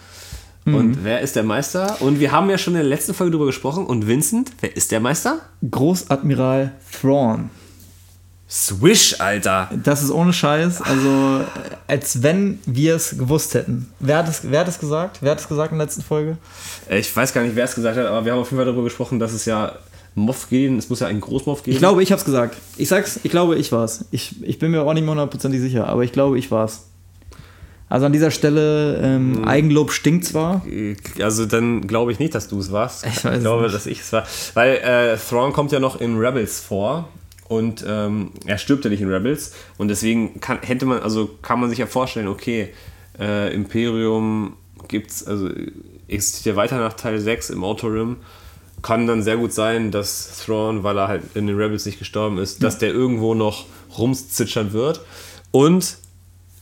[0.64, 0.75] Mhm.
[0.75, 2.01] Und wer ist der Meister?
[2.01, 3.87] Und wir haben ja schon in der letzten Folge darüber gesprochen.
[3.87, 5.41] Und Vincent, wer ist der Meister?
[5.68, 7.51] Großadmiral Thrawn.
[8.53, 9.70] Swish, Alter.
[9.83, 10.83] Das ist ohne Scheiß.
[10.83, 11.41] Also,
[11.87, 13.91] als wenn wir es gewusst hätten.
[13.99, 15.19] Wer hat, es, wer hat es gesagt?
[15.23, 16.37] Wer hat es gesagt in der letzten Folge?
[16.91, 18.85] Ich weiß gar nicht, wer es gesagt hat, aber wir haben auf jeden Fall darüber
[18.85, 19.73] gesprochen, dass es ja
[20.15, 21.73] Moff geben, es muss ja einen Großmoff geben.
[21.73, 22.59] Ich glaube, ich habe es gesagt.
[22.77, 24.05] Ich sag's, ich glaube, ich war's.
[24.11, 26.89] Ich, ich bin mir auch nicht mehr hundertprozentig sicher, aber ich glaube, ich war's.
[27.89, 29.49] Also an dieser Stelle, ähm, hm.
[29.49, 30.61] Eigenlob stinkt zwar.
[31.23, 33.07] Also dann glaube ich nicht, dass du es warst.
[33.07, 33.74] Ich, ich glaube, nicht.
[33.74, 34.27] dass ich es war.
[34.53, 37.09] Weil äh, Thrawn kommt ja noch in Rebels vor
[37.53, 41.61] und ähm, er stirbt ja nicht in Rebels und deswegen kann, hätte man, also kann
[41.61, 42.73] man sich ja vorstellen, okay,
[43.19, 44.55] äh, Imperium
[44.89, 45.51] gibt's, also
[46.09, 48.16] existiert ja weiter nach Teil 6 im Outer Rim,
[48.81, 52.39] kann dann sehr gut sein, dass Thrawn, weil er halt in den Rebels nicht gestorben
[52.39, 52.69] ist, ja.
[52.69, 53.66] dass der irgendwo noch
[53.99, 55.03] rumzitschern wird
[55.51, 55.99] und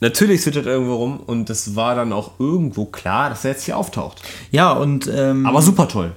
[0.02, 3.64] Natürlich zwitschert er irgendwo rum und es war dann auch irgendwo klar, dass er jetzt
[3.64, 4.22] hier auftaucht.
[4.50, 5.06] Ja, und.
[5.14, 6.12] Ähm, Aber super toll.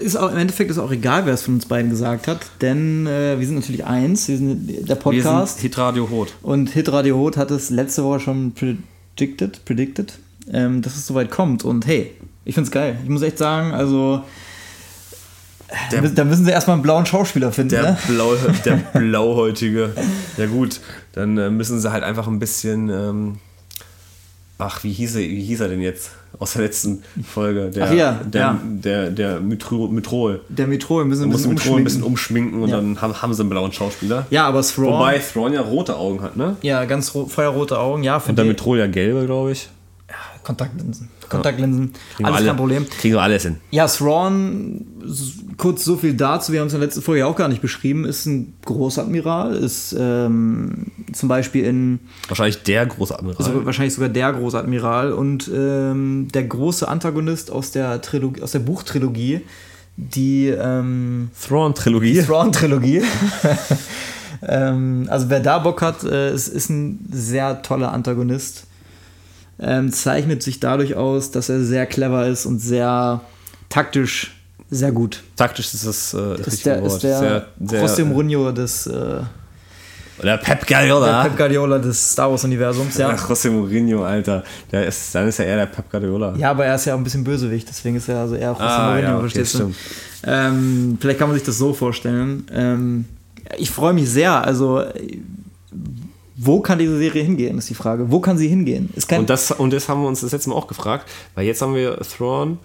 [0.00, 3.06] Ist auch, Im Endeffekt ist auch egal, wer es von uns beiden gesagt hat, denn
[3.06, 5.24] äh, wir sind natürlich eins, wir sind der Podcast.
[5.26, 6.34] Wir sind Hitradio Hot.
[6.42, 10.18] Und Hitradio Hot hat es letzte Woche schon predicted, predicted
[10.52, 11.64] ähm, dass es soweit kommt.
[11.64, 12.12] Und hey,
[12.44, 12.98] ich find's geil.
[13.02, 14.22] Ich muss echt sagen, also.
[15.92, 17.70] Der, da müssen sie erstmal einen blauen Schauspieler finden.
[17.70, 17.98] Der, ne?
[18.08, 18.34] Blau,
[18.64, 19.90] der Blauhäutige.
[20.38, 20.80] Ja, gut,
[21.12, 22.88] dann äh, müssen sie halt einfach ein bisschen.
[22.88, 23.38] Ähm,
[24.58, 26.10] ach, wie hieß, er, wie hieß er denn jetzt?
[26.38, 27.70] Aus der letzten Folge.
[27.70, 28.60] Der, ach ja, der, ja.
[28.62, 30.40] der, der Mytrol.
[30.48, 31.80] Der Mytrol müssen ein bisschen, umschminken.
[31.80, 32.76] ein bisschen umschminken und ja.
[32.76, 34.26] dann haben, haben sie einen blauen Schauspieler.
[34.30, 34.92] Ja, aber Thrawn.
[34.92, 36.56] Wobei Thrawn ja rote Augen hat, ne?
[36.62, 38.22] Ja, ganz feuerrote Augen, ja.
[38.24, 39.68] Und der Mytrol ja gelbe, glaube ich.
[40.48, 41.08] Ja, Kontaktlinsen.
[41.28, 41.92] Kontaktlinsen.
[42.16, 42.86] Wir Alles alle, kein Problem.
[42.88, 43.56] Kriegen wir alles hin.
[43.70, 44.86] Ja, Thrawn,
[45.56, 47.60] kurz so viel dazu, wir haben es in der letzten Folge ja auch gar nicht
[47.60, 53.44] beschrieben, ist ein Großadmiral, ist ähm, zum Beispiel in, Wahrscheinlich der Großadmiral.
[53.44, 58.60] so, wahrscheinlich sogar der Großadmiral und ähm, der große Antagonist aus der, Trilogie, aus der
[58.60, 59.42] Buchtrilogie,
[59.96, 62.22] die ähm, Thrawn-Trilogie.
[62.22, 63.02] Thrawn-Trilogie.
[64.42, 68.67] ähm, also wer da Bock hat, äh, ist, ist ein sehr toller Antagonist.
[69.60, 73.20] Ähm, zeichnet sich dadurch aus, dass er sehr clever ist und sehr
[73.68, 74.34] taktisch
[74.70, 75.22] sehr gut.
[75.36, 76.92] Taktisch ist das, äh, das Ist der, Wort.
[76.92, 79.20] ist der sehr, sehr, José Mourinho des äh,
[80.20, 81.22] Oder Pep der Guardiola.
[81.22, 82.98] Pep Guardiola des Star Wars Universums.
[82.98, 83.08] Ja.
[83.14, 84.44] Ach, José Mourinho, Alter.
[84.70, 86.34] Der ist, dann ist er eher der Pep Guardiola.
[86.36, 88.60] ja, aber er ist ja auch ein bisschen Bösewicht, deswegen ist er also eher José
[88.60, 89.74] Ah, Mourinho, ja, okay, verstehst du?
[90.24, 92.46] Ähm, vielleicht kann man sich das so vorstellen.
[92.52, 93.04] Ähm,
[93.56, 94.44] ich freue mich sehr.
[94.44, 94.84] Also,
[96.40, 98.12] wo kann diese Serie hingehen, ist die Frage.
[98.12, 98.90] Wo kann sie hingehen?
[99.10, 101.74] Und das, und das haben wir uns das letzte Mal auch gefragt, weil jetzt haben
[101.74, 102.58] wir Thrawn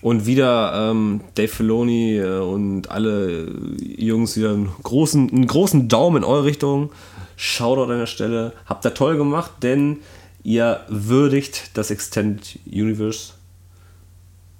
[0.00, 3.46] und wieder ähm, Dave Filoni äh, und alle
[3.78, 6.90] Jungs wieder einen großen, einen großen Daumen in eure Richtung.
[7.36, 8.52] Shoutout an der Stelle.
[8.66, 9.98] Habt ihr toll gemacht, denn
[10.42, 13.34] ihr würdigt das Extended Universe,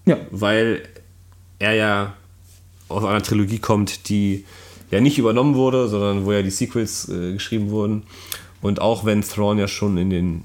[0.06, 0.82] ja, weil
[1.58, 2.14] er ja
[2.88, 4.44] aus einer Trilogie kommt, die
[4.92, 8.04] ja nicht übernommen wurde, sondern wo ja die Sequels äh, geschrieben wurden.
[8.62, 10.44] Und auch wenn Thrawn ja schon in den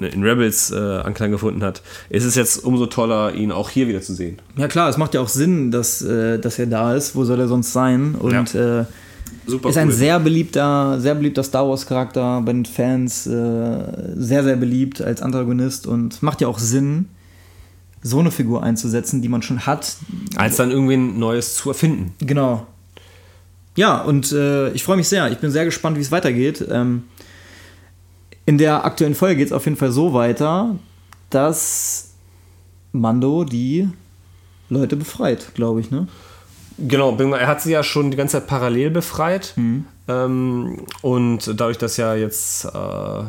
[0.00, 4.00] in Rebels äh, Anklang gefunden hat, ist es jetzt umso toller, ihn auch hier wieder
[4.00, 4.38] zu sehen.
[4.56, 7.16] ja, klar, es macht ja auch Sinn, dass, äh, dass er da ist.
[7.16, 8.14] Wo soll er sonst sein?
[8.14, 8.84] Und äh,
[9.46, 13.30] Super ist ein sehr beliebter, sehr beliebter Star Wars Charakter bei den Fans, äh,
[14.14, 17.06] sehr, sehr beliebt als Antagonist und macht ja auch Sinn,
[18.02, 19.96] so eine Figur einzusetzen, die man schon hat.
[20.36, 22.14] Als dann irgendwie ein Neues zu erfinden.
[22.20, 22.66] Genau.
[23.74, 25.30] Ja, und äh, ich freue mich sehr.
[25.32, 26.64] Ich bin sehr gespannt, wie es weitergeht.
[26.70, 27.04] Ähm,
[28.48, 30.74] in der aktuellen Folge geht es auf jeden Fall so weiter,
[31.28, 32.14] dass
[32.92, 33.90] Mando die
[34.70, 36.08] Leute befreit, glaube ich, ne?
[36.78, 39.52] Genau, er hat sie ja schon die ganze Zeit parallel befreit.
[40.08, 43.22] Ähm, und dadurch, dass ja jetzt äh,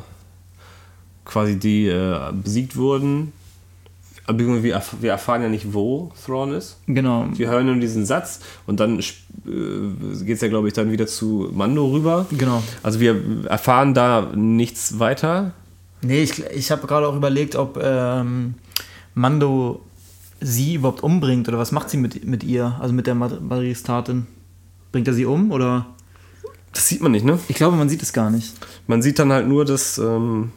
[1.25, 3.33] quasi die äh, besiegt wurden,
[4.25, 6.77] aber wir, erf- wir erfahren ja nicht, wo Thrawn ist.
[6.87, 7.25] Genau.
[7.33, 9.03] Wir hören nur diesen Satz und dann äh,
[10.25, 12.25] geht es ja, glaube ich, dann wieder zu Mando rüber.
[12.31, 12.61] Genau.
[12.83, 15.51] Also wir erfahren da nichts weiter.
[16.01, 18.55] Nee, ich, ich habe gerade auch überlegt, ob ähm,
[19.13, 19.81] Mando
[20.39, 24.27] sie überhaupt umbringt oder was macht sie mit, mit ihr, also mit der Maristatin.
[24.91, 25.85] Bringt er sie um oder?
[26.73, 27.39] Das sieht man nicht, ne?
[27.47, 28.53] Ich glaube, man sieht es gar nicht.
[28.87, 30.51] Man sieht dann halt nur, dass ähm,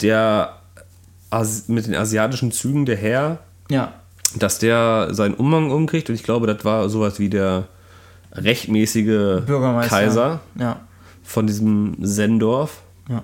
[0.00, 0.56] der
[1.30, 3.38] Asi mit den asiatischen Zügen, der Herr,
[3.70, 3.94] Ja.
[4.36, 7.68] dass der seinen Umhang umkriegt und ich glaube, das war sowas wie der
[8.32, 9.88] rechtmäßige Bürgermeister.
[9.96, 10.80] Kaiser Ja.
[11.22, 12.82] von diesem Sendorf.
[13.08, 13.22] Ja.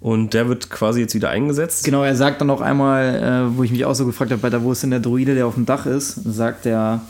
[0.00, 1.84] Und der wird quasi jetzt wieder eingesetzt.
[1.84, 4.62] Genau, er sagt dann auch einmal, äh, wo ich mich auch so gefragt habe, Alter,
[4.62, 6.14] wo ist denn der Druide, der auf dem Dach ist?
[6.24, 7.00] Sagt der,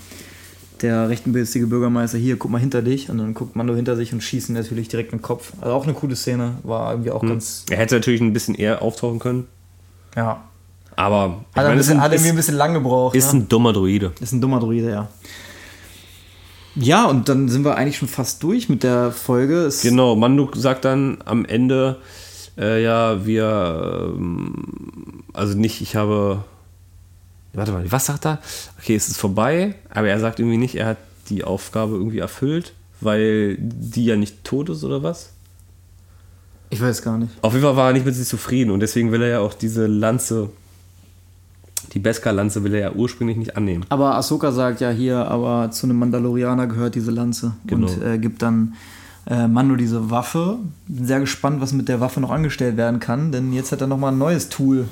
[0.80, 3.10] der rechtenbilstige Bürgermeister, hier, guck mal hinter dich.
[3.10, 5.52] Und dann guckt Mando hinter sich und schießt ihn natürlich direkt in den Kopf.
[5.60, 8.80] Also auch eine coole Szene, war irgendwie auch ganz, Er hätte natürlich ein bisschen eher
[8.80, 9.48] auftauchen können,
[10.16, 10.42] ja.
[10.96, 12.72] aber ich Hat, er ein meine, ist, bisschen, ein, hat irgendwie ein ist, bisschen lang
[12.72, 13.14] gebraucht.
[13.14, 13.40] ist ne?
[13.40, 14.12] ein dummer Druide.
[14.20, 15.08] ist ein dummer Druide, ja.
[16.80, 19.64] Ja, und dann sind wir eigentlich schon fast durch mit der Folge.
[19.64, 21.96] Es, Genau, Mando sagt dann am Ende,
[22.56, 26.44] äh, ja, wir, ähm, also nicht, ich habe,
[27.52, 28.38] warte mal, was sagt er?
[28.78, 30.98] Okay, es ist vorbei, aber er sagt irgendwie nicht, er hat
[31.30, 35.30] die Aufgabe irgendwie erfüllt, weil die ja nicht tot ist oder was?
[36.70, 37.32] Ich weiß gar nicht.
[37.42, 39.54] Auf jeden Fall war er nicht mit sich zufrieden und deswegen will er ja auch
[39.54, 40.50] diese Lanze,
[41.94, 43.84] die Beskar-Lanze will er ja ursprünglich nicht annehmen.
[43.88, 47.54] Aber Ahsoka sagt ja hier, aber zu einem Mandalorianer gehört diese Lanze.
[47.66, 47.86] Genau.
[47.86, 48.74] Und äh, gibt dann
[49.28, 50.58] äh, Mando diese Waffe.
[50.86, 53.86] Bin sehr gespannt, was mit der Waffe noch angestellt werden kann, denn jetzt hat er
[53.86, 54.86] nochmal ein neues Tool,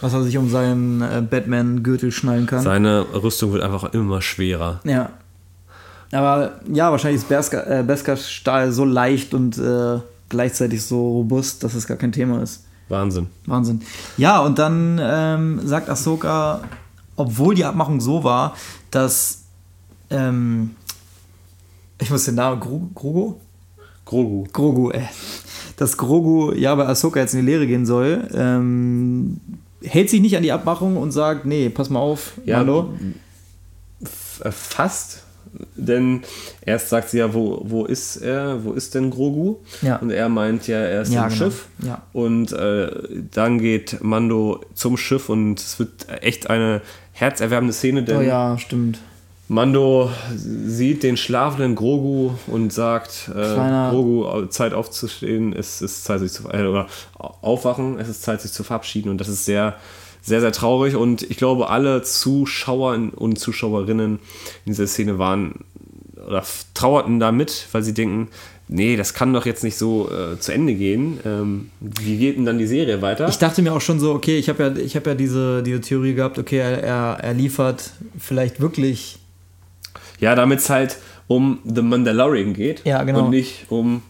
[0.00, 2.62] was er sich um seinen äh, Batman-Gürtel schnallen kann.
[2.62, 4.80] Seine Rüstung wird einfach immer schwerer.
[4.84, 5.10] Ja.
[6.12, 9.98] Aber ja, wahrscheinlich ist äh, Beskars Stahl so leicht und äh,
[10.28, 12.64] gleichzeitig so robust, dass es gar kein Thema ist.
[12.88, 13.26] Wahnsinn.
[13.46, 13.82] Wahnsinn.
[14.16, 16.62] Ja, und dann ähm, sagt Ahsoka,
[17.16, 18.54] obwohl die Abmachung so war,
[18.90, 19.42] dass
[20.10, 20.74] ähm,
[22.00, 23.34] ich muss den Namen Gro Grogu?
[24.04, 24.44] Grogu.
[24.52, 25.06] Grogu, ey.
[25.76, 29.40] Dass Grogu ja bei Ahsoka jetzt in die Lehre gehen soll, ähm,
[29.82, 32.62] hält sich nicht an die Abmachung und sagt, nee, pass mal auf, Ja,
[34.02, 35.24] f- äh, fast.
[35.76, 36.22] Denn
[36.64, 39.56] erst sagt sie ja, wo, wo ist er, wo ist denn Grogu?
[39.82, 39.96] Ja.
[39.96, 41.44] Und er meint ja, er ist Ja, im genau.
[41.44, 41.66] Schiff.
[41.84, 42.02] Ja.
[42.12, 42.90] Und äh,
[43.32, 48.58] dann geht Mando zum Schiff und es wird echt eine herzerwärmende Szene, denn Oh ja,
[48.58, 48.98] stimmt.
[49.50, 53.54] Mando sieht den schlafenden Grogu und sagt, äh,
[53.90, 58.52] Grogu, Zeit aufzustehen, es ist Zeit sich zu äh, oder aufwachen, es ist Zeit sich
[58.52, 59.76] zu verabschieden und das ist sehr,
[60.28, 64.18] sehr, sehr traurig und ich glaube, alle Zuschauer und Zuschauerinnen
[64.64, 65.64] in dieser Szene waren
[66.26, 66.44] oder
[66.74, 68.28] trauerten da mit, weil sie denken,
[68.68, 71.18] nee, das kann doch jetzt nicht so äh, zu Ende gehen.
[71.24, 73.28] Ähm, wie geht denn dann die Serie weiter?
[73.28, 75.80] Ich dachte mir auch schon so, okay, ich habe ja, ich hab ja diese, diese
[75.80, 79.18] Theorie gehabt, okay, er, er, er liefert vielleicht wirklich.
[80.20, 80.98] Ja, damit es halt
[81.28, 83.24] um The Mandalorian geht Ja, genau.
[83.24, 84.02] und nicht um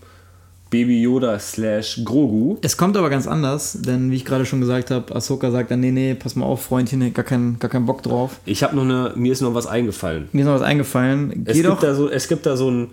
[0.70, 2.59] Baby Yoda slash Grogu.
[2.62, 5.81] Es kommt aber ganz anders, denn wie ich gerade schon gesagt habe, Ahsoka sagt dann,
[5.81, 8.40] nee, nee, pass mal auf, Freundchen, gar keinen gar keinen Bock drauf.
[8.45, 10.28] Ich habe noch eine, mir ist noch was eingefallen.
[10.32, 11.45] Mir ist noch was eingefallen.
[11.47, 11.81] Es Geh gibt, doch.
[11.81, 12.90] da so, es gibt da so ein,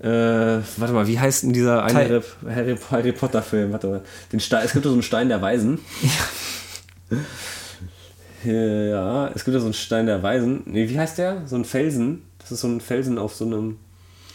[0.00, 3.72] äh, warte mal, wie heißt denn dieser eine Harry, Harry, Harry Potter Film?
[3.72, 4.02] Warte mal,
[4.32, 5.78] den Stein, es gibt da so einen Stein der Weisen.
[8.44, 10.62] Ja, es gibt da so einen Stein der Weisen.
[10.66, 11.42] Nee, wie heißt der?
[11.46, 12.22] So ein Felsen.
[12.38, 13.78] Das ist so ein Felsen auf so einem.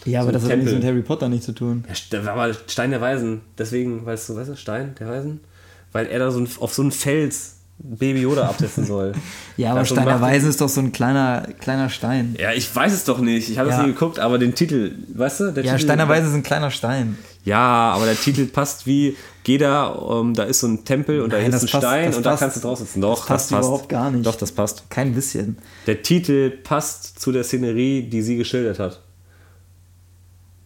[0.06, 0.86] Ja, aber so das ein hat nichts Tempel.
[0.88, 1.84] mit Harry Potter nicht zu tun.
[1.88, 3.42] Ja, st- aber Stein der Weisen.
[3.58, 5.42] Deswegen, weißt du, weißt du, Stein der Weisen?
[5.92, 9.14] Weil er da so ein, auf so einen Fels Baby Yoda absetzen soll.
[9.58, 12.36] Ja, aber Stein der Weisen ist doch so ein kleiner, kleiner Stein.
[12.40, 13.50] Ja, ich weiß es doch nicht.
[13.50, 13.84] Ich habe es Ja.
[13.84, 15.52] nie geguckt, aber den Titel, weißt du?
[15.52, 17.18] Der Ja, Titel, Stein der Weisen ist ein kleiner Stein.
[17.44, 21.34] Ja, aber der Titel passt wie, geh da, um, da ist so ein Tempel und
[21.34, 23.02] da Nein, ist das ein passt- Stein das und da passt- kannst du draus sitzen.
[23.02, 24.26] Doch, das passt überhaupt gar nicht.
[24.26, 24.90] Doch, das passt.
[24.90, 25.58] Kein bisschen.
[25.88, 29.02] Der Titel passt zu der Szenerie, die sie geschildert hat.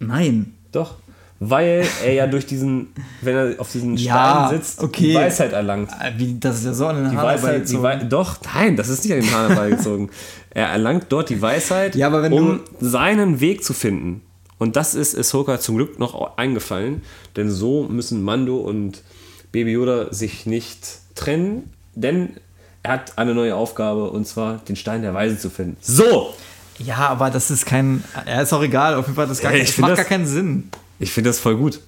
[0.08, 0.54] Nein.
[0.72, 0.96] Doch.
[1.40, 2.88] Weil er ja durch diesen,
[3.22, 5.10] wenn er auf diesen Stein Ja, sitzt, okay.
[5.10, 5.92] die Weisheit erlangt.
[5.92, 7.82] Äh, Wie, das ist ja so an den Die Haaren Weisheit, die.
[7.82, 10.10] Wei doch, nein, das ist nicht an den Haaren herbeigezogen.
[10.52, 14.22] er erlangt dort die Weisheit, Ja, um seinen Weg zu finden.
[14.58, 17.02] Und das ist Ahsoka zum Glück noch eingefallen,
[17.36, 19.04] denn so müssen Mando und
[19.52, 22.38] Baby Yoda sich nicht trennen, denn
[22.84, 25.76] er hat eine neue Aufgabe und zwar den Stein der Weisen zu finden.
[25.82, 26.34] So!
[26.80, 28.04] Ja, aber das ist kein.
[28.26, 28.96] Ja, ist auch egal.
[28.96, 30.70] Auf jeden Fall, das, gar, Ja, ich das macht das- gar keinen Sinn.
[31.00, 31.80] Ich finde das voll gut.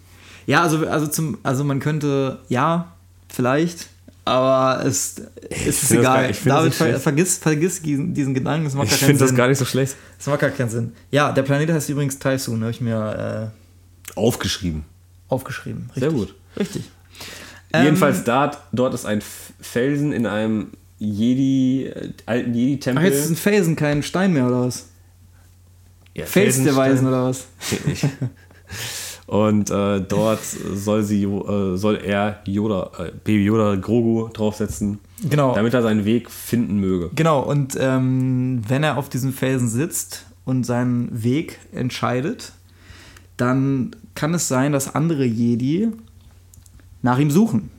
[0.46, 2.94] Ja, also, also, zum, also man könnte, ja,
[3.30, 3.88] vielleicht,
[4.24, 5.16] aber es,
[5.50, 6.30] es ist egal.
[6.32, 9.30] ich David, ver, vergiss, vergiss diesen, diesen Gedanken, es macht Ich gar keinen finde das
[9.30, 9.38] Sinn.
[9.38, 9.96] gar nicht so schlecht.
[10.20, 10.94] Es macht gar keinen Sinn.
[11.12, 13.52] Ja, der Planet heißt übrigens Taisun, habe ich mir
[14.16, 14.86] Aufgeschrieben.
[15.30, 15.90] äh, aufgeschrieben.
[15.96, 16.02] Richtig.
[16.04, 16.36] Sehr gut.
[16.58, 16.84] Richtig.
[17.74, 19.22] Jedenfalls Ähm, da, dort ist ein
[19.62, 23.04] Felsen in einem Jedi, äh, alten Ach, Jedi-Tempel.
[23.06, 24.88] jetzt ist ein Felsen, kein Stein mehr, oder was?
[26.16, 26.76] Ja, Fels der.
[26.76, 27.48] Weisen, oder was?
[27.86, 28.06] Ich.
[29.28, 35.00] Und äh, dort soll sie, äh, soll er Yoda, äh, Baby Yoda Grogu draufsetzen,
[35.30, 35.54] Genau.
[35.54, 37.10] damit er seinen Weg finden möge.
[37.14, 42.54] Genau, und ähm, wenn er auf diesem Felsen sitzt und seinen Weg entscheidet,
[43.36, 45.90] dann kann es sein, dass andere Jedi
[47.02, 47.70] nach ihm suchen.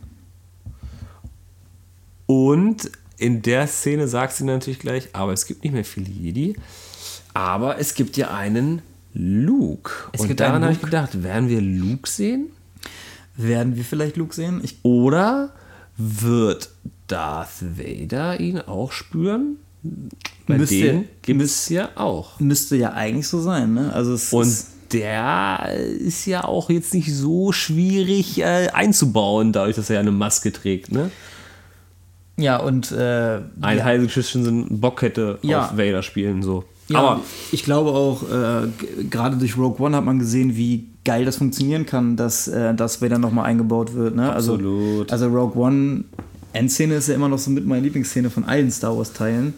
[2.27, 6.57] Und in der Szene sagt sie natürlich gleich, aber es gibt nicht mehr viele Jedi,
[7.35, 8.83] aber es gibt ja einen
[9.13, 9.91] Luke.
[10.13, 12.47] Es Und daran habe ich gedacht, werden wir Luke sehen?
[13.37, 14.61] Werden wir vielleicht Luke sehen?
[14.63, 15.51] Ich, Oder
[15.97, 16.71] wird
[17.07, 19.57] Darth Vader ihn auch spüren?
[20.47, 22.39] Bei Müsste- gibt es ja auch.
[22.41, 23.93] müsste ja eigentlich so sein, ne?
[23.93, 24.53] Also Und
[24.93, 25.71] der
[26.01, 30.53] ist ja auch jetzt nicht so schwierig äh, einzubauen, dadurch, dass er ja eine Maske
[30.53, 30.91] trägt.
[30.93, 31.11] Ne?
[32.39, 35.65] Ja, und äh, Ein ja, Hayden Christensen Bock hätte Ja.
[35.67, 36.43] auf Vader spielen.
[36.43, 36.65] So.
[36.89, 37.21] ja, Aber
[37.53, 38.69] ich glaube auch, äh,
[39.11, 43.03] gerade durch Rogue One hat man gesehen, wie geil das funktionieren kann, dass äh, das
[43.03, 44.15] Vader nochmal eingebaut wird.
[44.17, 44.33] Ne?
[44.33, 45.11] Absolut.
[45.13, 46.05] Also, also Rogue One
[46.53, 49.55] Endszene ist ja immer noch so mit meiner Lieblingsszene von allen Star Wars Teilen.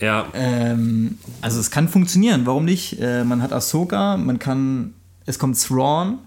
[0.00, 3.00] ja, Ähm, also es kann funktionieren, warum nicht?
[3.00, 4.94] Äh, man hat Ahsoka, man kann,
[5.26, 6.18] es kommt Thrawn.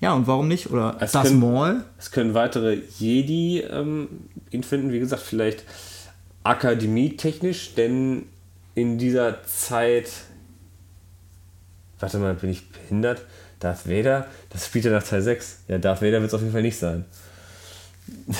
[0.00, 0.70] Ja, und warum nicht?
[0.70, 1.84] Oder Es Darth können- Maul.
[1.98, 4.08] es können weitere Jedi ähm,
[4.50, 4.92] ihn finden.
[4.92, 5.64] Wie gesagt, vielleicht
[6.44, 8.24] akademietechnisch, denn
[8.74, 10.10] in dieser Zeit.
[11.98, 13.22] Warte mal, bin ich behindert?
[13.58, 14.26] Darth Vader?
[14.50, 15.60] Das spielt ja nach Teil 6.
[15.68, 17.04] Ja, Darth Vader wird es auf jeden Fall nicht sein.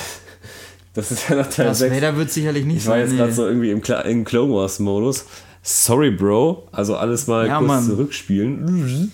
[0.94, 1.94] Das ist ja nach Teil Darth 6.
[1.94, 3.18] Vader wird sicherlich nicht Ich war jetzt nee.
[3.18, 5.26] gerade so irgendwie im, Kla im Clone Wars Modus.
[5.62, 6.68] Sorry, Bro.
[6.72, 7.84] Also alles mal Ja, kurz Mann.
[7.84, 9.12] zurückspielen.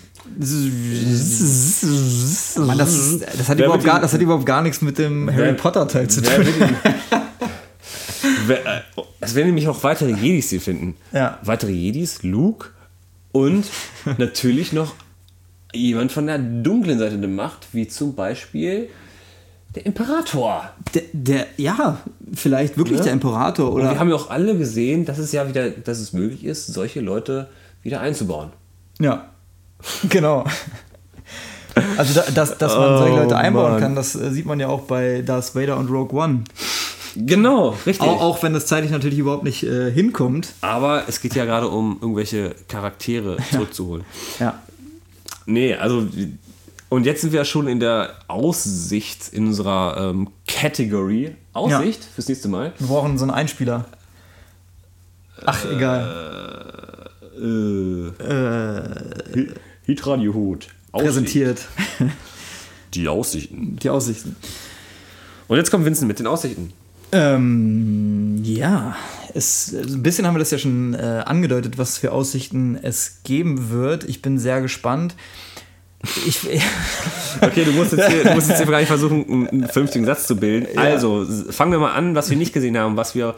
[2.59, 5.53] Mann, das, das, hat überhaupt gar, das hat überhaupt gar nichts mit dem Harry Wer-
[5.55, 6.33] Potter Teil zu tun.
[8.47, 8.81] Wer- äh,
[9.21, 10.97] Es werden nämlich auch weitere Jedis hier finden.
[11.13, 11.39] Ja.
[11.43, 12.69] Weitere Jedis, Luke
[13.33, 13.67] und
[14.19, 14.95] natürlich noch
[15.75, 18.89] jemand von der dunklen Seite der Macht, wie zum Beispiel
[19.75, 20.71] der Imperator.
[20.95, 21.99] Der, der, ja,
[22.35, 23.05] vielleicht wirklich Ja.
[23.05, 23.91] der Imperator Und oder.
[23.93, 27.01] wir haben ja auch alle gesehen, dass es ja wieder, dass es möglich ist, solche
[27.01, 27.49] Leute
[27.83, 28.51] wieder einzubauen.
[29.01, 29.31] Ja,
[30.09, 30.45] genau.
[31.97, 33.81] Also, da, dass, dass man solche Oh, Leute einbauen Mann.
[33.81, 36.45] kann, das äh, sieht man ja auch bei Darth Vader und Rogue One.
[37.17, 38.07] Genau, richtig.
[38.09, 40.53] Auch, auch wenn das zeitlich natürlich überhaupt nicht äh, hinkommt.
[40.61, 44.05] Aber es geht ja gerade um irgendwelche Charaktere zurückzuholen.
[44.39, 44.61] Ja.
[45.47, 46.07] Nee, also
[46.89, 51.35] und jetzt sind wir ja schon in der Aussicht in unserer ähm, Category.
[51.55, 52.73] Aussicht fürs nächste Mal.
[52.79, 53.87] Wir brauchen so einen Einspieler.
[55.45, 57.11] Ach, egal.
[57.41, 58.09] Äh,
[59.87, 60.69] Hitradio Hut.
[60.93, 61.67] Präsentiert.
[62.95, 63.77] Die Aussichten.
[63.83, 64.37] Die Aussichten.
[65.49, 66.73] Und jetzt kommt Vincent mit den Aussichten.
[67.13, 68.97] Ähm, ja,
[69.35, 73.71] es, ein bisschen haben wir das ja schon äh, angedeutet, was für Aussichten es geben
[73.71, 74.05] wird.
[74.05, 75.15] Ich bin sehr gespannt.
[76.27, 76.41] Ich,
[77.41, 80.05] Okay, du musst jetzt hier, du musst jetzt hier gar nicht versuchen, einen einen vernünftigen
[80.05, 80.67] Satz zu bilden.
[80.79, 83.35] Also, s- fangen wir mal an, was wir nicht gesehen haben, was wir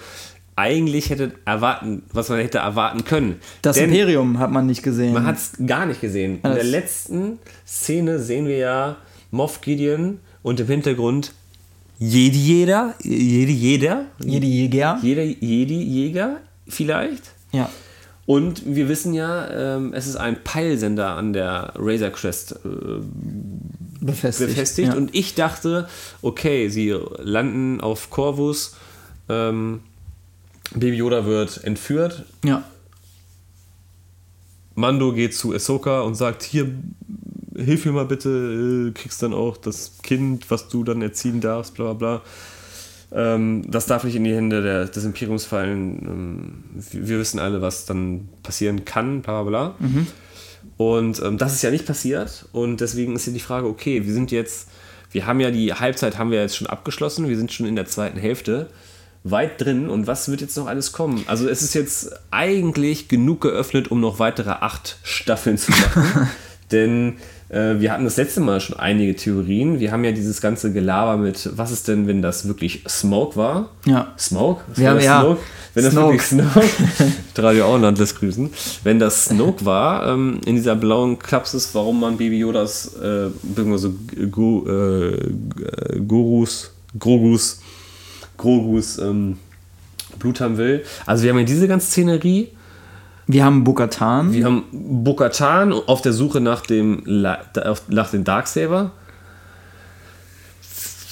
[0.56, 3.40] eigentlich hätte erwarten, was man hätte erwarten können.
[3.62, 5.12] das Denn Imperium hat man nicht gesehen.
[5.12, 6.36] man hat es gar nicht gesehen.
[6.36, 6.70] In der Alles.
[6.70, 8.96] letzten Szene sehen wir ja
[9.30, 11.32] Moff Gideon und im Hintergrund
[11.98, 14.98] Jedi jeder, Jedi jeder, Jedi Jäger.
[15.02, 17.22] jeder Jedi Jäger vielleicht.
[17.52, 17.68] Ja.
[18.26, 22.68] Und wir wissen ja, ähm, es ist ein Peilsender an der Razor Crest äh,
[24.00, 24.50] Befestigt.
[24.50, 24.88] befestigt.
[24.88, 24.94] Ja.
[24.94, 25.88] Und ich dachte,
[26.22, 28.76] okay, sie landen auf Corvus,
[29.28, 29.80] ähm,
[30.72, 32.64] Baby Yoda wird entführt, ja.
[34.74, 36.68] Mando geht zu Ahsoka und sagt, hier,
[37.56, 41.74] hilf mir mal bitte, äh, kriegst dann auch das Kind, was du dann erziehen darfst,
[41.74, 42.22] bla bla bla.
[43.12, 45.98] Ähm, das darf nicht in die Hände der, des Imperiums fallen.
[46.04, 49.74] Ähm, wir, wissen alle, was dann passieren kann, bla bla bla.
[50.76, 52.46] Und ähm, das ist ja nicht passiert.
[52.52, 54.68] Und deswegen ist hier die Frage, okay, wir sind jetzt,
[55.12, 57.86] wir haben ja die Halbzeit haben wir jetzt schon abgeschlossen, wir sind schon in der
[57.86, 58.68] zweiten Hälfte
[59.24, 61.24] weit drin und was wird jetzt noch alles kommen?
[61.26, 66.28] Also es ist jetzt eigentlich genug geöffnet, um noch weitere acht Staffeln zu machen.
[66.70, 67.14] Denn
[67.48, 69.80] äh, wir hatten das letzte Mal schon einige Theorien.
[69.80, 73.70] Wir haben ja dieses ganze Gelaber mit, was ist denn, wenn das wirklich Smoke war?
[73.86, 74.12] Ja.
[74.18, 74.62] Smoke?
[74.68, 75.20] Was Wir haben- das ja.
[75.22, 75.40] Snoke?
[75.74, 76.06] Wenn das Snoke.
[76.12, 76.68] wirklich Snoke,
[77.42, 78.50] Radio Auenland lässt grüßen.
[78.84, 83.92] Wenn das Snoke war, ähm, in dieser blauen Klapsis, warum man Baby Yodas, äh, beziehungsweise
[84.30, 87.60] Gu, äh, Gurus, Grogus,
[88.36, 89.38] Grogus ähm,
[90.18, 90.84] Blut haben will.
[91.06, 92.48] Also wir haben ja diese ganze Szenerie.
[93.26, 94.32] Wir haben Bokatan.
[94.32, 98.92] Wir haben Bo-Katan auf der Suche nach dem, nach dem Darksaber.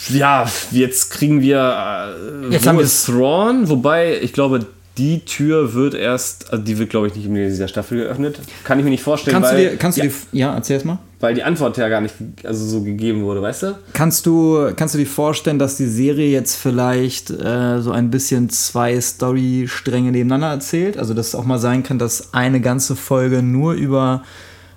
[0.09, 2.11] Ja, jetzt kriegen wir
[2.49, 4.66] äh, Jetzt haben wir Thrawn, wobei ich glaube,
[4.98, 8.39] die Tür wird erst, also die wird glaube ich nicht in dieser Staffel geöffnet.
[8.64, 10.85] Kann ich mir nicht vorstellen, Kannst du weil, dir, kannst du ja, dir, ja, erzähl's
[10.85, 10.98] mal.
[11.20, 12.14] weil die Antwort ja gar nicht
[12.44, 13.78] also so gegeben wurde, weißt du?
[13.94, 18.51] Kannst du, kannst du dir vorstellen, dass die Serie jetzt vielleicht äh, so ein bisschen
[18.51, 20.98] zwei Storystränge nebeneinander erzählt?
[20.98, 24.23] Also, dass es auch mal sein kann, dass eine ganze Folge nur über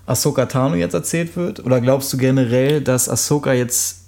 [0.05, 1.65] Ahsoka Tano jetzt erzählt wird?
[1.65, 4.05] Oder glaubst du generell, dass Ahsoka jetzt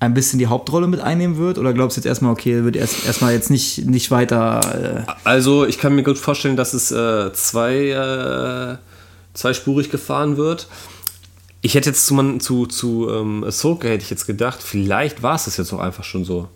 [0.00, 1.58] ein bisschen die Hauptrolle mit einnehmen wird?
[1.58, 5.04] Oder glaubst du jetzt erstmal, okay, wird erst erstmal jetzt nicht, nicht weiter.
[5.06, 8.76] Äh, Also ich kann mir gut vorstellen, dass es äh, zwei, äh,
[9.34, 10.68] zweispurig gefahren wird.
[11.60, 15.44] Ich hätte jetzt zu, zu, zu ähm, Ahsoka hätte ich jetzt gedacht, vielleicht war es
[15.44, 16.48] das jetzt auch einfach schon so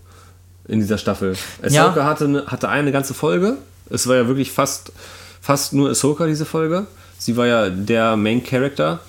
[0.66, 1.36] in dieser Staffel.
[1.62, 2.04] Ahsoka Ja.
[2.06, 3.58] hatte, eine, hatte eine ganze Folge.
[3.90, 4.92] Es war ja wirklich fast,
[5.42, 6.86] fast nur Ahsoka, diese Folge.
[7.18, 9.00] Sie war ja der Main Character.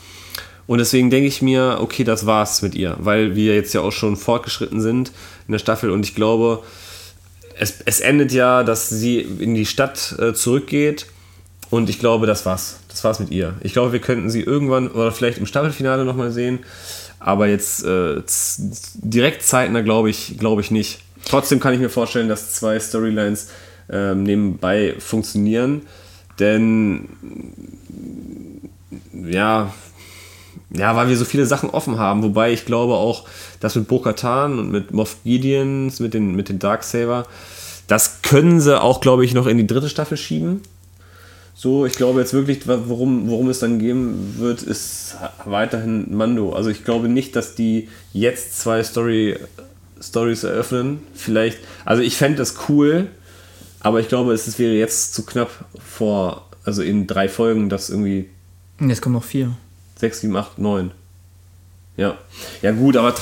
[0.67, 3.91] Und deswegen denke ich mir, okay, das war's mit ihr, weil wir jetzt ja auch
[3.91, 5.11] schon fortgeschritten sind
[5.47, 6.63] in der Staffel und ich glaube,
[7.57, 11.05] es, es endet ja, dass sie in die Stadt äh, zurückgeht
[11.69, 12.79] und ich glaube, das war's.
[12.89, 13.55] Das war's mit ihr.
[13.61, 16.59] Ich glaube, wir könnten sie irgendwann oder vielleicht im Staffelfinale nochmal sehen,
[17.19, 18.21] aber jetzt äh,
[18.95, 20.99] direkt zeitnah glaube ich, glaube ich nicht.
[21.25, 23.49] Trotzdem kann ich mir vorstellen, dass zwei Storylines
[23.89, 25.83] ähm, nebenbei funktionieren,
[26.39, 27.07] denn
[29.13, 29.73] ja,
[30.77, 33.27] ja, weil wir so viele Sachen offen haben, wobei ich glaube auch,
[33.59, 37.25] dass mit Bo-Katan und mit Moff Gideons, mit den, mit den Darksaber,
[37.87, 40.61] das können sie auch, glaube ich, noch in die dritte Staffel schieben.
[41.53, 45.15] So, ich glaube jetzt wirklich, worum, worum es dann gehen wird, ist
[45.45, 46.51] weiterhin Mando.
[46.51, 49.37] Also ich glaube nicht, dass die jetzt zwei Story,
[50.01, 50.99] Stories eröffnen.
[51.13, 53.07] Vielleicht, also ich fände das cool,
[53.79, 55.49] aber ich glaube, es wäre jetzt zu knapp
[55.79, 58.29] vor, also in drei Folgen, das irgendwie
[58.79, 59.55] jetzt kommen noch vier.
[59.95, 60.91] 6, 7, 8, 9.
[61.97, 62.17] Ja.
[62.61, 63.13] Ja, gut, aber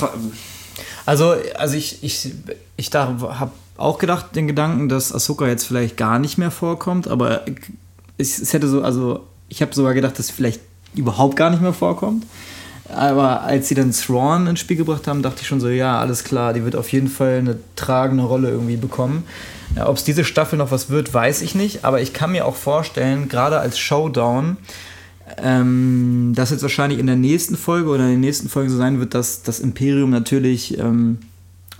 [1.06, 2.32] Also, also ich, ich,
[2.76, 7.44] ich habe auch gedacht, den Gedanken, dass Ahsoka jetzt vielleicht gar nicht mehr vorkommt, aber
[8.18, 10.60] es, es hätte so, also ich habe sogar gedacht, dass sie vielleicht
[10.94, 12.24] überhaupt gar nicht mehr vorkommt.
[12.88, 16.22] Aber als sie dann Thrawn ins Spiel gebracht haben, dachte ich schon so, ja, alles
[16.22, 19.24] klar, die wird auf jeden Fall eine tragende Rolle irgendwie bekommen.
[19.74, 22.44] Ja, Ob es diese Staffel noch was wird, weiß ich nicht, aber ich kann mir
[22.46, 24.58] auch vorstellen, gerade als Showdown,
[25.38, 29.00] ähm, dass jetzt wahrscheinlich in der nächsten Folge oder in den nächsten Folgen so sein
[29.00, 31.18] wird, dass das Imperium natürlich ähm,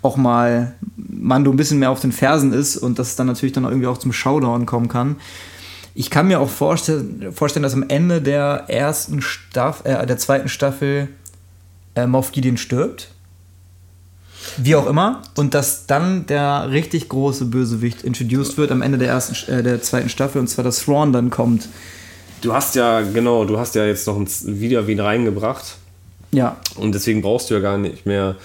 [0.03, 3.53] auch mal Mando ein bisschen mehr auf den Fersen ist und dass es dann natürlich
[3.53, 5.16] dann irgendwie auch zum Showdown kommen kann.
[5.95, 10.49] Ich kann mir auch vorstellen, vorstellen dass am Ende der ersten Staffel, äh, der zweiten
[10.49, 11.09] Staffel
[11.95, 13.11] äh, Moff Gideon stirbt.
[14.59, 15.23] Wie auch immer.
[15.37, 19.81] Und dass dann der richtig große Bösewicht introduced wird am Ende der, ersten, äh, der
[19.83, 21.69] zweiten Staffel und zwar dass Thrawn dann kommt.
[22.40, 25.77] Du hast ja, genau, du hast ja jetzt noch ein wieder wen reingebracht.
[26.32, 26.56] Ja.
[26.77, 28.36] Und deswegen brauchst du ja gar nicht mehr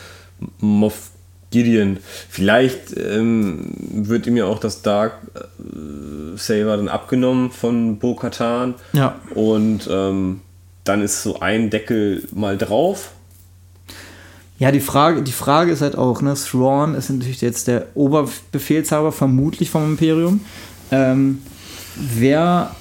[0.60, 1.12] Moff
[1.52, 1.98] Gideon.
[2.30, 8.76] Vielleicht ähm, wird ihm ja auch das Dark äh, Saber dann abgenommen von Bo Katan.
[8.94, 9.16] Ja.
[9.34, 10.42] Und ähm,
[10.84, 13.12] dann ist so ein Deckel mal drauf.
[14.60, 19.12] Ja, die Frage, die Frage ist halt auch, ne, Thrawn ist natürlich jetzt der Oberbefehlshaber,
[19.12, 20.42] vermutlich vom Imperium.
[20.92, 21.42] Ähm,
[21.96, 22.76] wer,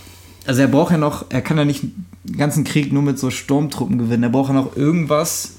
[0.48, 1.82] also er braucht ja noch, er kann ja nicht
[2.24, 4.22] den ganzen Krieg nur mit so Sturmtruppen gewinnen.
[4.22, 5.56] Er braucht ja noch irgendwas,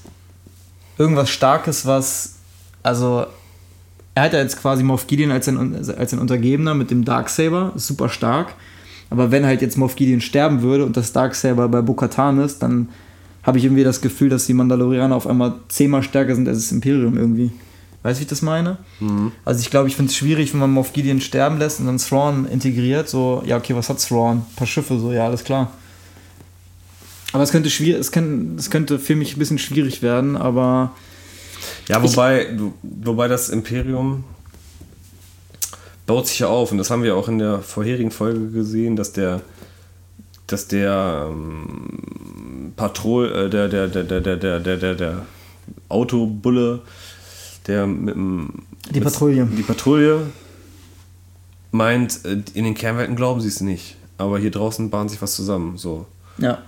[0.98, 2.34] irgendwas Starkes, was
[2.82, 3.24] also
[4.16, 7.72] er hat ja jetzt quasi Moff Gideon als ein, als ein Untergebener mit dem Darksaber,
[7.76, 8.54] super stark.
[9.10, 12.88] Aber wenn halt jetzt Moff Gideon sterben würde und das Darksaber bei Bo-Katan ist, dann
[13.44, 16.72] habe ich irgendwie das Gefühl, dass die Mandalorianer auf einmal zehnmal stärker sind als das
[16.72, 17.52] Imperium irgendwie.
[18.02, 18.78] Weißt du, wie ich das meine?
[19.00, 19.32] Mhm.
[19.44, 21.98] Also ich glaube, ich finde es schwierig, wenn man Moff Gideon sterben lässt und dann
[21.98, 23.08] Thrawn integriert.
[23.08, 24.38] So, ja, okay, was hat Thrawn?
[24.38, 25.70] Ein paar Schiffe, so, ja, alles klar.
[27.32, 30.92] Aber es könnte, schwierig, es, kann, es könnte für mich ein bisschen schwierig werden, aber
[31.88, 34.24] ja, wobei, ich, wobei das Imperium
[36.06, 39.12] baut sich ja auf und das haben wir auch in der vorherigen Folge gesehen, dass
[39.12, 39.42] der
[40.52, 45.26] dass der ähm, Patrol, äh, der, der, der, der, der, der, der, der, der
[45.88, 46.82] Autobulle,
[47.70, 48.50] der mit dem.
[48.90, 49.46] Die Patrouille.
[49.46, 50.26] Die Patrouille
[51.70, 53.96] meint, äh, in den Kernwelten glauben sie es nicht.
[54.18, 55.78] Aber hier draußen bahnt sich was zusammen.
[55.78, 56.06] So.
[56.38, 56.58] Ja.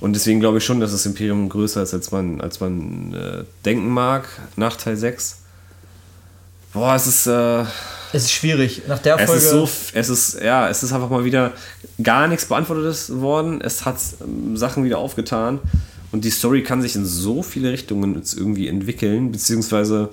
[0.00, 3.44] Und deswegen glaube ich schon, dass das Imperium größer ist, als man, als man äh,
[3.64, 5.42] denken mag, nach Teil 6.
[6.72, 7.26] Boah, es ist.
[7.26, 7.64] Äh,
[8.12, 8.82] es ist schwierig.
[8.88, 9.32] Nach der Folge.
[9.32, 11.52] Es ist so, es ist, ja, es ist einfach mal wieder
[12.02, 13.60] gar nichts beantwortet worden.
[13.60, 15.60] Es hat ähm, Sachen wieder aufgetan.
[16.10, 20.10] Und die Story kann sich in so viele Richtungen jetzt irgendwie entwickeln, beziehungsweise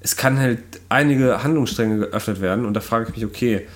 [0.00, 0.60] es kann halt
[0.90, 2.66] einige Handlungsstränge geöffnet werden.
[2.66, 3.66] Und da frage ich mich, okay,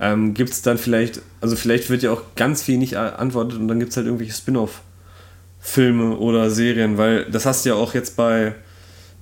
[0.00, 3.68] ähm, gibt es dann vielleicht, also vielleicht wird ja auch ganz viel nicht antwortet und
[3.68, 8.16] dann gibt es halt irgendwelche Spin-off-Filme oder Serien, weil das hast du ja auch jetzt
[8.16, 8.54] bei,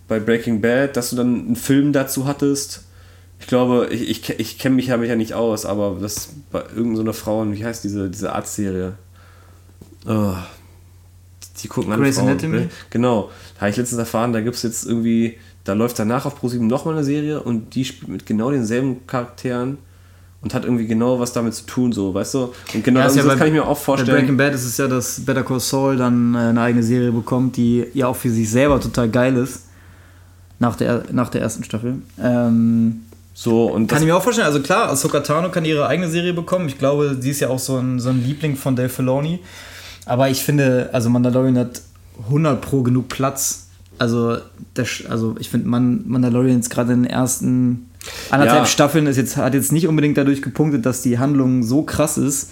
[0.09, 2.83] bei Breaking Bad, dass du dann einen Film dazu hattest.
[3.39, 7.21] Ich glaube, ich, ich, ich kenne mich ja nicht aus, aber das bei irgendeiner so
[7.21, 8.95] Frau, wie heißt diese, diese Arztserie?
[10.07, 10.35] Oh,
[11.63, 12.29] die gucken alle Grey's Frauen.
[12.29, 12.69] Anatomy?
[12.91, 16.39] Genau, da habe ich letztens erfahren, da gibt es jetzt irgendwie, da läuft danach auf
[16.39, 19.79] ProSieben nochmal eine Serie und die spielt mit genau denselben Charakteren
[20.43, 22.53] und hat irgendwie genau was damit zu tun, so, weißt du?
[22.75, 24.15] Und genau ja, das, ja bei, kann ich mir auch vorstellen.
[24.15, 27.11] Bei Breaking Bad ist es ja, dass Better Call Saul dann äh, eine eigene Serie
[27.11, 29.63] bekommt, die ja auch für sich selber total geil ist.
[30.59, 31.97] Nach der, nach der ersten Staffel.
[32.19, 33.03] Ähm,
[33.35, 36.33] so, und kann ich mir auch vorstellen, also klar, Ahsoka Tano kann ihre eigene Serie
[36.33, 36.69] bekommen.
[36.69, 39.41] Ich glaube, sie ist ja auch so ein, so ein Liebling von Dave Filoni.
[40.07, 41.83] Aber ich finde, also Mandalorian hat
[42.25, 43.69] 100 pro genug Platz.
[43.99, 44.39] Also,
[44.75, 47.91] das, also ich finde, Mandalorian ist gerade in den ersten
[48.31, 48.67] Anderthalb ja.
[48.67, 52.51] Staffeln ist jetzt, hat jetzt nicht unbedingt dadurch gepunktet, dass die Handlung so krass ist,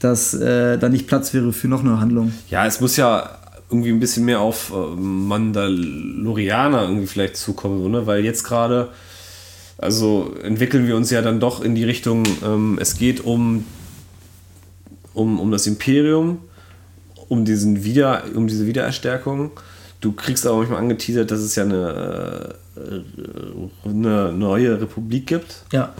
[0.00, 2.32] dass äh, da nicht Platz wäre für noch eine Handlung.
[2.50, 3.38] Ja, es muss ja
[3.70, 8.06] irgendwie ein bisschen mehr auf äh, Mandalorianer irgendwie vielleicht zukommen, so, ne?
[8.06, 8.88] weil jetzt gerade,
[9.78, 13.64] also entwickeln wir uns ja dann doch in die Richtung, ähm, es geht um,
[15.12, 16.38] um, um das Imperium,
[17.28, 19.52] um, diesen Wieder, um diese Wiedererstärkung.
[20.00, 22.56] Du kriegst aber manchmal angeteasert, dass es ja eine
[23.84, 25.62] eine neue Republik gibt.
[25.72, 25.94] Ja.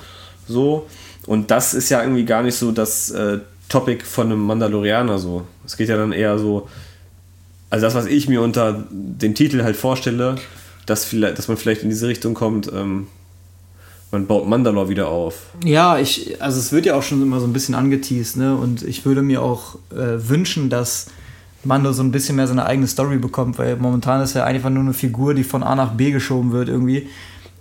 [0.49, 0.87] So.
[1.27, 3.39] Und das ist ja irgendwie gar nicht so das äh,
[3.69, 5.47] Topic von einem Mandalorianer so.
[5.65, 6.69] Es geht ja dann eher so,
[7.71, 10.37] also das, was ich mir unter dem Titel halt vorstelle,
[10.87, 13.07] dass, vielleicht, dass man vielleicht in diese Richtung kommt, ähm,
[14.13, 15.47] man baut Mandalore wieder auf.
[15.65, 18.55] Ja, ich, also es wird ja auch schon immer so ein bisschen angeteased, ne?
[18.55, 21.07] Und ich würde mir auch äh, wünschen, dass
[21.65, 24.83] Mando so ein bisschen mehr seine eigene Story bekommt, weil momentan ist er einfach nur
[24.83, 27.09] eine Figur, die von A nach B geschoben wird irgendwie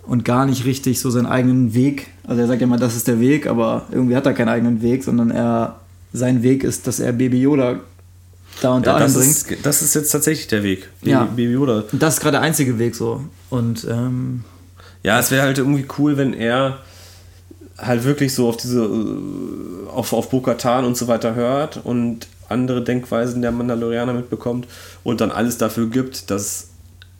[0.06, 2.08] und gar nicht richtig so seinen eigenen Weg.
[2.26, 4.82] Also er sagt ja immer, das ist der Weg, aber irgendwie hat er keinen eigenen
[4.82, 5.80] Weg, sondern er
[6.12, 7.80] sein Weg ist, dass er Baby Yoda
[8.60, 9.26] da und ja, da anbringt.
[9.26, 10.88] Ist, das ist jetzt tatsächlich der Weg.
[11.00, 11.24] Baby, ja.
[11.24, 11.84] Baby Yoda.
[11.90, 13.24] Und das ist gerade der einzige Weg so.
[13.50, 14.44] Und ähm,
[15.02, 16.78] ja, es wäre halt irgendwie cool, wenn er
[17.78, 22.82] halt wirklich so auf diese äh, auf, auf Bo-Katan und so weiter hört und andere
[22.82, 24.66] Denkweisen der Mandalorianer mitbekommt
[25.02, 26.68] und dann alles dafür gibt, dass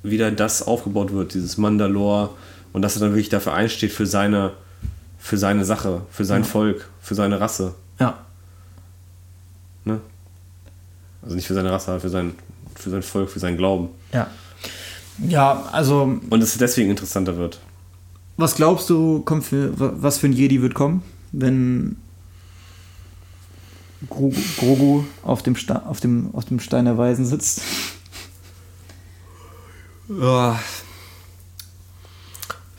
[0.03, 2.31] wieder das aufgebaut wird, dieses Mandalore
[2.73, 4.53] und dass er dann wirklich dafür einsteht für seine,
[5.19, 6.49] für seine Sache, für sein ja.
[6.49, 7.75] Volk, für seine Rasse.
[7.99, 8.19] Ja.
[9.85, 10.01] Ne?
[11.23, 12.35] Also nicht für seine Rasse, aber für sein,
[12.75, 13.89] für sein Volk, für seinen Glauben.
[14.13, 14.29] Ja.
[15.29, 16.19] Ja, also.
[16.29, 17.61] Und es deswegen interessanter wird.
[18.37, 21.97] Was glaubst du, kommt für, was für ein Jedi wird kommen, wenn
[24.09, 25.57] Grogu, Grogu auf, dem
[25.87, 27.63] auf, dem, auf dem Stein der Weisen sitzt?
[30.09, 30.61] Ja.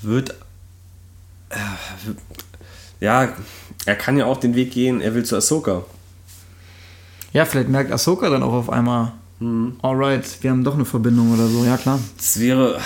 [0.02, 0.36] Wird.
[3.00, 3.30] Ja,
[3.86, 5.84] er kann ja auch den Weg gehen, er will zu Ahsoka.
[7.34, 9.78] Ja, vielleicht merkt Ahsoka dann auch auf einmal, mhm.
[9.82, 12.00] alright, wir haben doch eine Verbindung oder so, ja klar.
[12.18, 12.80] Das wäre.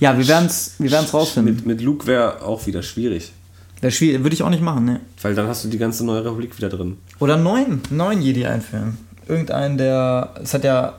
[0.00, 1.56] Ja, wir werden es wir werden's rausfinden.
[1.56, 3.32] Mit, mit Luke wäre auch wieder schwierig.
[3.80, 5.00] Wäre schwierig, würde ich auch nicht machen, ne?
[5.22, 6.96] Weil dann hast du die ganze neue Republik wieder drin.
[7.20, 8.98] Oder neun, neun Jedi einführen.
[9.28, 10.34] Irgendeinen, der.
[10.42, 10.94] Es hat ja.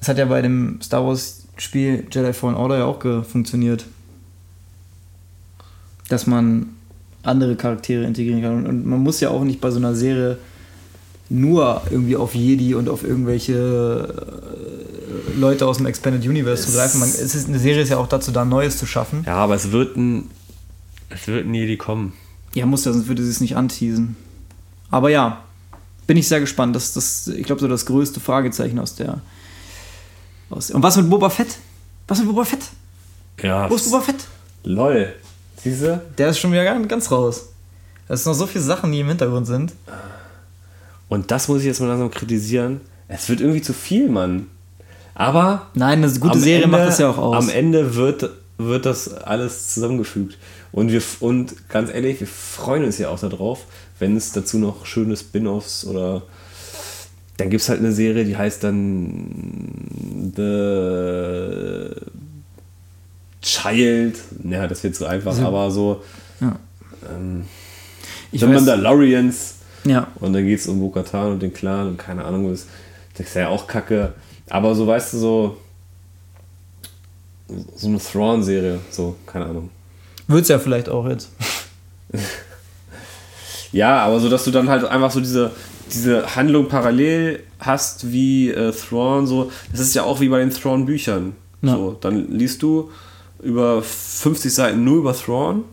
[0.00, 3.84] Es hat ja bei dem Star Wars Spiel Jedi Fallen Order ja auch funktioniert.
[6.08, 6.70] Dass man
[7.22, 8.66] andere Charaktere integrieren kann.
[8.66, 10.38] Und man muss ja auch nicht bei so einer Serie
[11.30, 17.00] nur irgendwie auf Jedi und auf irgendwelche äh, Leute aus dem Expanded Universe zu greifen.
[17.00, 19.24] Man, es ist, eine Serie ist ja auch dazu da, Neues zu schaffen.
[19.26, 20.30] Ja, aber es wird ein,
[21.08, 22.12] es wird ein Jedi kommen.
[22.54, 24.16] Ja, muss ja, sonst würde sie es nicht anteasen.
[24.90, 25.44] Aber ja,
[26.06, 26.74] bin ich sehr gespannt.
[26.74, 29.20] Das ist, ich glaube, so das größte Fragezeichen aus der,
[30.50, 31.58] aus, und was mit Boba Fett?
[32.06, 32.64] Was mit Boba Fett?
[33.42, 33.68] Ja.
[33.68, 34.26] Wo ist Boba Fett?
[34.64, 35.12] Lol.
[35.62, 36.02] Siehste?
[36.16, 37.50] Der ist schon wieder ganz raus.
[38.08, 39.74] Es sind noch so viele Sachen, die im Hintergrund sind.
[41.08, 42.80] Und das muss ich jetzt mal langsam kritisieren.
[43.08, 44.46] Es wird irgendwie zu viel, Mann.
[45.14, 45.66] Aber.
[45.74, 47.44] Nein, eine gute Serie Ende, macht das ja auch aus.
[47.44, 50.36] Am Ende wird, wird das alles zusammengefügt.
[50.72, 53.64] Und, wir, und ganz ehrlich, wir freuen uns ja auch darauf,
[53.98, 56.22] wenn es dazu noch schöne Spin-offs oder.
[57.36, 61.94] Dann gibt es halt eine Serie, die heißt dann The
[63.40, 64.18] Child.
[64.50, 66.02] Ja, das wird zu einfach, also, aber so.
[66.40, 66.58] Ja.
[67.08, 67.44] Ähm,
[68.32, 69.54] The Mandalorians.
[69.84, 70.08] Ja.
[70.16, 72.66] Und dann geht es um Bo-Katan und den Clan und keine Ahnung was.
[73.16, 74.14] Das ist ja auch kacke.
[74.50, 75.56] Aber so, weißt du, so.
[77.76, 79.70] So eine Thrawn-Serie, so, keine Ahnung.
[80.26, 81.30] Wird's ja vielleicht auch jetzt.
[83.72, 85.52] ja, aber so, dass du dann halt einfach so diese,
[85.92, 89.50] diese Handlung parallel hast wie äh, Thrawn, so.
[89.70, 91.34] Das ist ja auch wie bei den Thrawn-Büchern.
[91.62, 91.72] Ja.
[91.76, 92.90] So, dann liest du
[93.42, 95.64] über 50 Seiten nur über Thrawn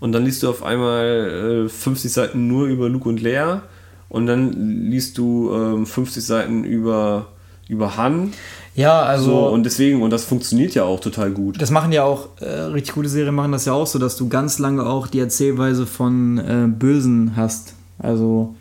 [0.00, 3.62] und dann liest du auf einmal äh, 50 Seiten nur über Luke und Leia
[4.08, 7.26] und dann liest du ähm, 50 Seiten über,
[7.68, 8.32] über Han.
[8.74, 9.30] Ja, also.
[9.30, 11.60] So, und deswegen, und das funktioniert ja auch total gut.
[11.62, 14.28] Das machen ja auch, äh, richtig gute Serien machen das ja auch so, dass du
[14.28, 17.74] ganz lange auch die Erzählweise von äh, Bösen hast.
[17.98, 18.54] Also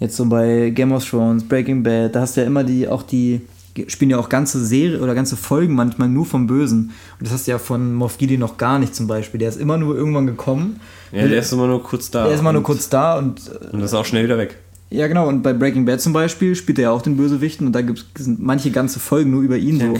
[0.00, 3.02] jetzt so bei Game of Thrones, Breaking Bad, da hast du ja immer die, auch
[3.02, 3.42] die
[3.86, 6.90] spielen ja auch ganze Serie oder ganze Folgen manchmal nur vom Bösen.
[7.18, 9.38] Und das hast du ja von Moff Gideon noch gar nicht zum Beispiel.
[9.38, 10.80] Der ist immer nur irgendwann gekommen.
[11.12, 12.24] Ja, der ist immer nur kurz da.
[12.24, 13.40] Der ist immer nur kurz da und.
[13.72, 14.58] Und das ist auch schnell wieder weg.
[14.90, 15.28] Ja, genau.
[15.28, 18.04] Und bei Breaking Bad zum Beispiel spielt er ja auch den Bösewichten und da gibt
[18.18, 19.78] es manche ganze Folgen nur über ihn.
[19.78, 19.94] So.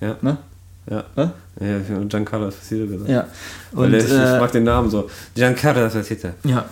[0.00, 0.16] Ja.
[0.22, 0.38] Ne?
[0.88, 1.04] Ja.
[1.16, 1.32] Ja,
[2.08, 3.10] Giancarlo Esposito gesagt.
[3.10, 3.26] Ja.
[3.72, 5.10] Und, der, äh, ich mag den Namen so.
[5.34, 6.28] Giancarlo Esposito.
[6.44, 6.64] Ja.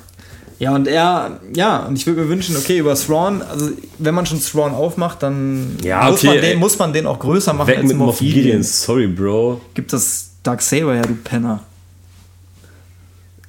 [0.59, 4.27] Ja, und er, ja, und ich würde mir wünschen, okay, über Thrawn, also wenn man
[4.27, 7.78] schon Thrawn aufmacht, dann ja, muss, man den, muss man den auch größer machen Weg
[7.78, 8.65] als mit Moff Gideon.
[8.65, 9.60] Sorry, Bro.
[9.74, 11.60] Gibt das Dark Saber ja, du Penner.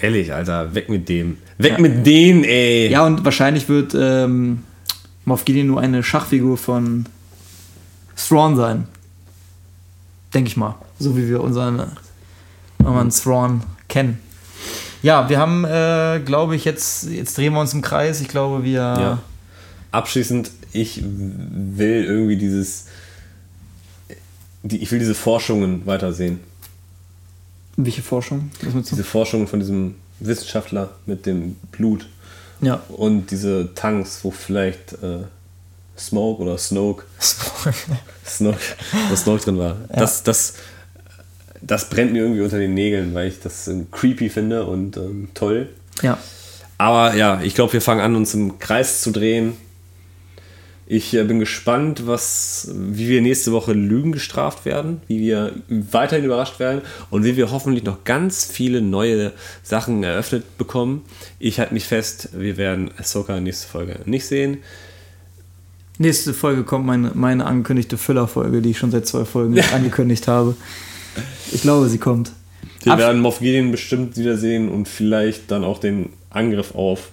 [0.01, 1.38] Ehrlich, Alter, weg mit dem.
[1.57, 1.80] Weg ja.
[1.80, 2.89] mit denen, ey.
[2.89, 4.63] Ja, und wahrscheinlich wird ähm,
[5.26, 7.05] Moff Gideon nur eine Schachfigur von
[8.15, 8.88] Thrawn sein.
[10.34, 10.76] Denke ich mal.
[10.99, 11.97] So wie wir unseren,
[12.77, 14.19] unseren Thrawn kennen.
[15.01, 18.21] Ja, wir haben, äh, glaube ich, jetzt, jetzt drehen wir uns im Kreis.
[18.21, 18.80] Ich glaube, wir.
[18.80, 19.19] Ja.
[19.91, 22.88] Abschließend, ich will irgendwie dieses.
[24.63, 26.39] Die, ich will diese Forschungen weitersehen.
[27.85, 28.51] Welche Forschung?
[28.61, 32.07] Diese Forschungen von diesem Wissenschaftler mit dem Blut.
[32.60, 32.84] Ja.
[32.89, 35.23] Und diese Tanks, wo vielleicht äh,
[35.97, 37.06] Smoke oder Snoke.
[37.22, 37.77] Smoke.
[38.26, 38.60] Snoke,
[39.10, 39.77] wo Snoke drin war.
[39.91, 39.99] Ja.
[39.99, 40.56] Das, das,
[41.61, 45.30] das brennt mir irgendwie unter den Nägeln, weil ich das ähm, creepy finde und ähm,
[45.34, 45.69] toll.
[46.01, 46.18] Ja.
[46.77, 49.56] Aber ja, ich glaube, wir fangen an, uns im Kreis zu drehen.
[50.91, 56.26] Ich äh, bin gespannt, was, wie wir nächste Woche Lügen gestraft werden, wie wir weiterhin
[56.26, 61.06] überrascht werden und wie wir hoffentlich noch ganz viele neue Sachen eröffnet bekommen.
[61.38, 64.57] Ich halte mich fest, wir werden Ahsoka nächste Folge nicht sehen.
[65.99, 70.56] Nächste Folge kommt meine, meine angekündigte Füllerfolge, die ich schon seit zwei Folgen angekündigt habe.
[71.52, 72.32] Ich glaube, sie kommt.
[72.82, 77.10] Wir Abs werden Moff Gideon bestimmt wiedersehen und vielleicht dann auch den Angriff auf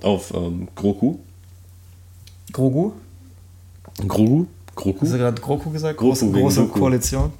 [0.00, 1.18] auf ähm, Groku.
[2.52, 2.92] Grogu?
[4.06, 4.46] Grogu?
[4.74, 5.00] Groku?
[5.00, 5.98] Hast du gerade Groku gesagt?
[5.98, 6.78] Große, große Groku.
[6.78, 7.32] Koalition.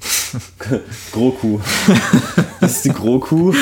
[1.13, 1.59] Groku.
[2.61, 3.53] Das ist die Groku.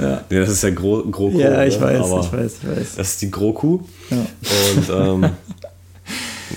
[0.00, 0.24] Ja.
[0.28, 1.38] Nee, das ist der Gro Grokuh.
[1.38, 2.94] Ja, ich weiß, Aber ich weiß, ich weiß.
[2.96, 3.80] Das ist die Grokuh.
[4.10, 4.16] Ja.
[4.16, 5.30] Und ähm,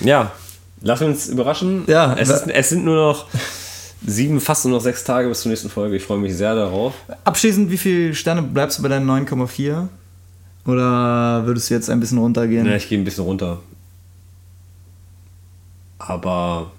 [0.04, 0.32] ja,
[0.80, 1.84] lass uns überraschen.
[1.86, 3.26] Ja, es, ist, es sind nur noch
[4.06, 5.96] sieben, fast nur noch sechs Tage bis zur nächsten Folge.
[5.96, 6.94] Ich freue mich sehr darauf.
[7.24, 9.88] Abschließend, wie viele Sterne bleibst du bei deinen 9,4?
[10.66, 12.66] Oder würdest du jetzt ein bisschen runtergehen?
[12.66, 13.58] Ja, ich gehe ein bisschen runter.
[15.98, 16.70] Aber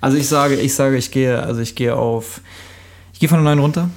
[0.00, 2.40] Also ich sage, ich sage, ich gehe, also ich gehe auf,
[3.12, 3.90] ich gehe von der 9 runter.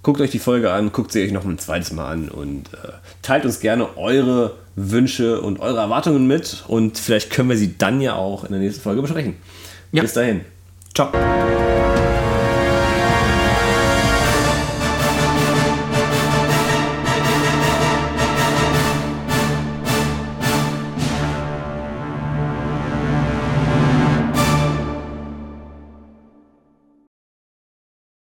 [0.04, 2.94] Guckt euch die Folge an, guckt sie euch noch ein zweites Mal an und äh,
[3.22, 8.02] teilt uns gerne eure Wünsche und eure Erwartungen mit und vielleicht können wir sie dann
[8.02, 9.36] ja auch in der nächsten Folge besprechen.
[9.92, 10.02] Ja.
[10.02, 10.42] Bis dahin.
[10.96, 11.12] Ciao.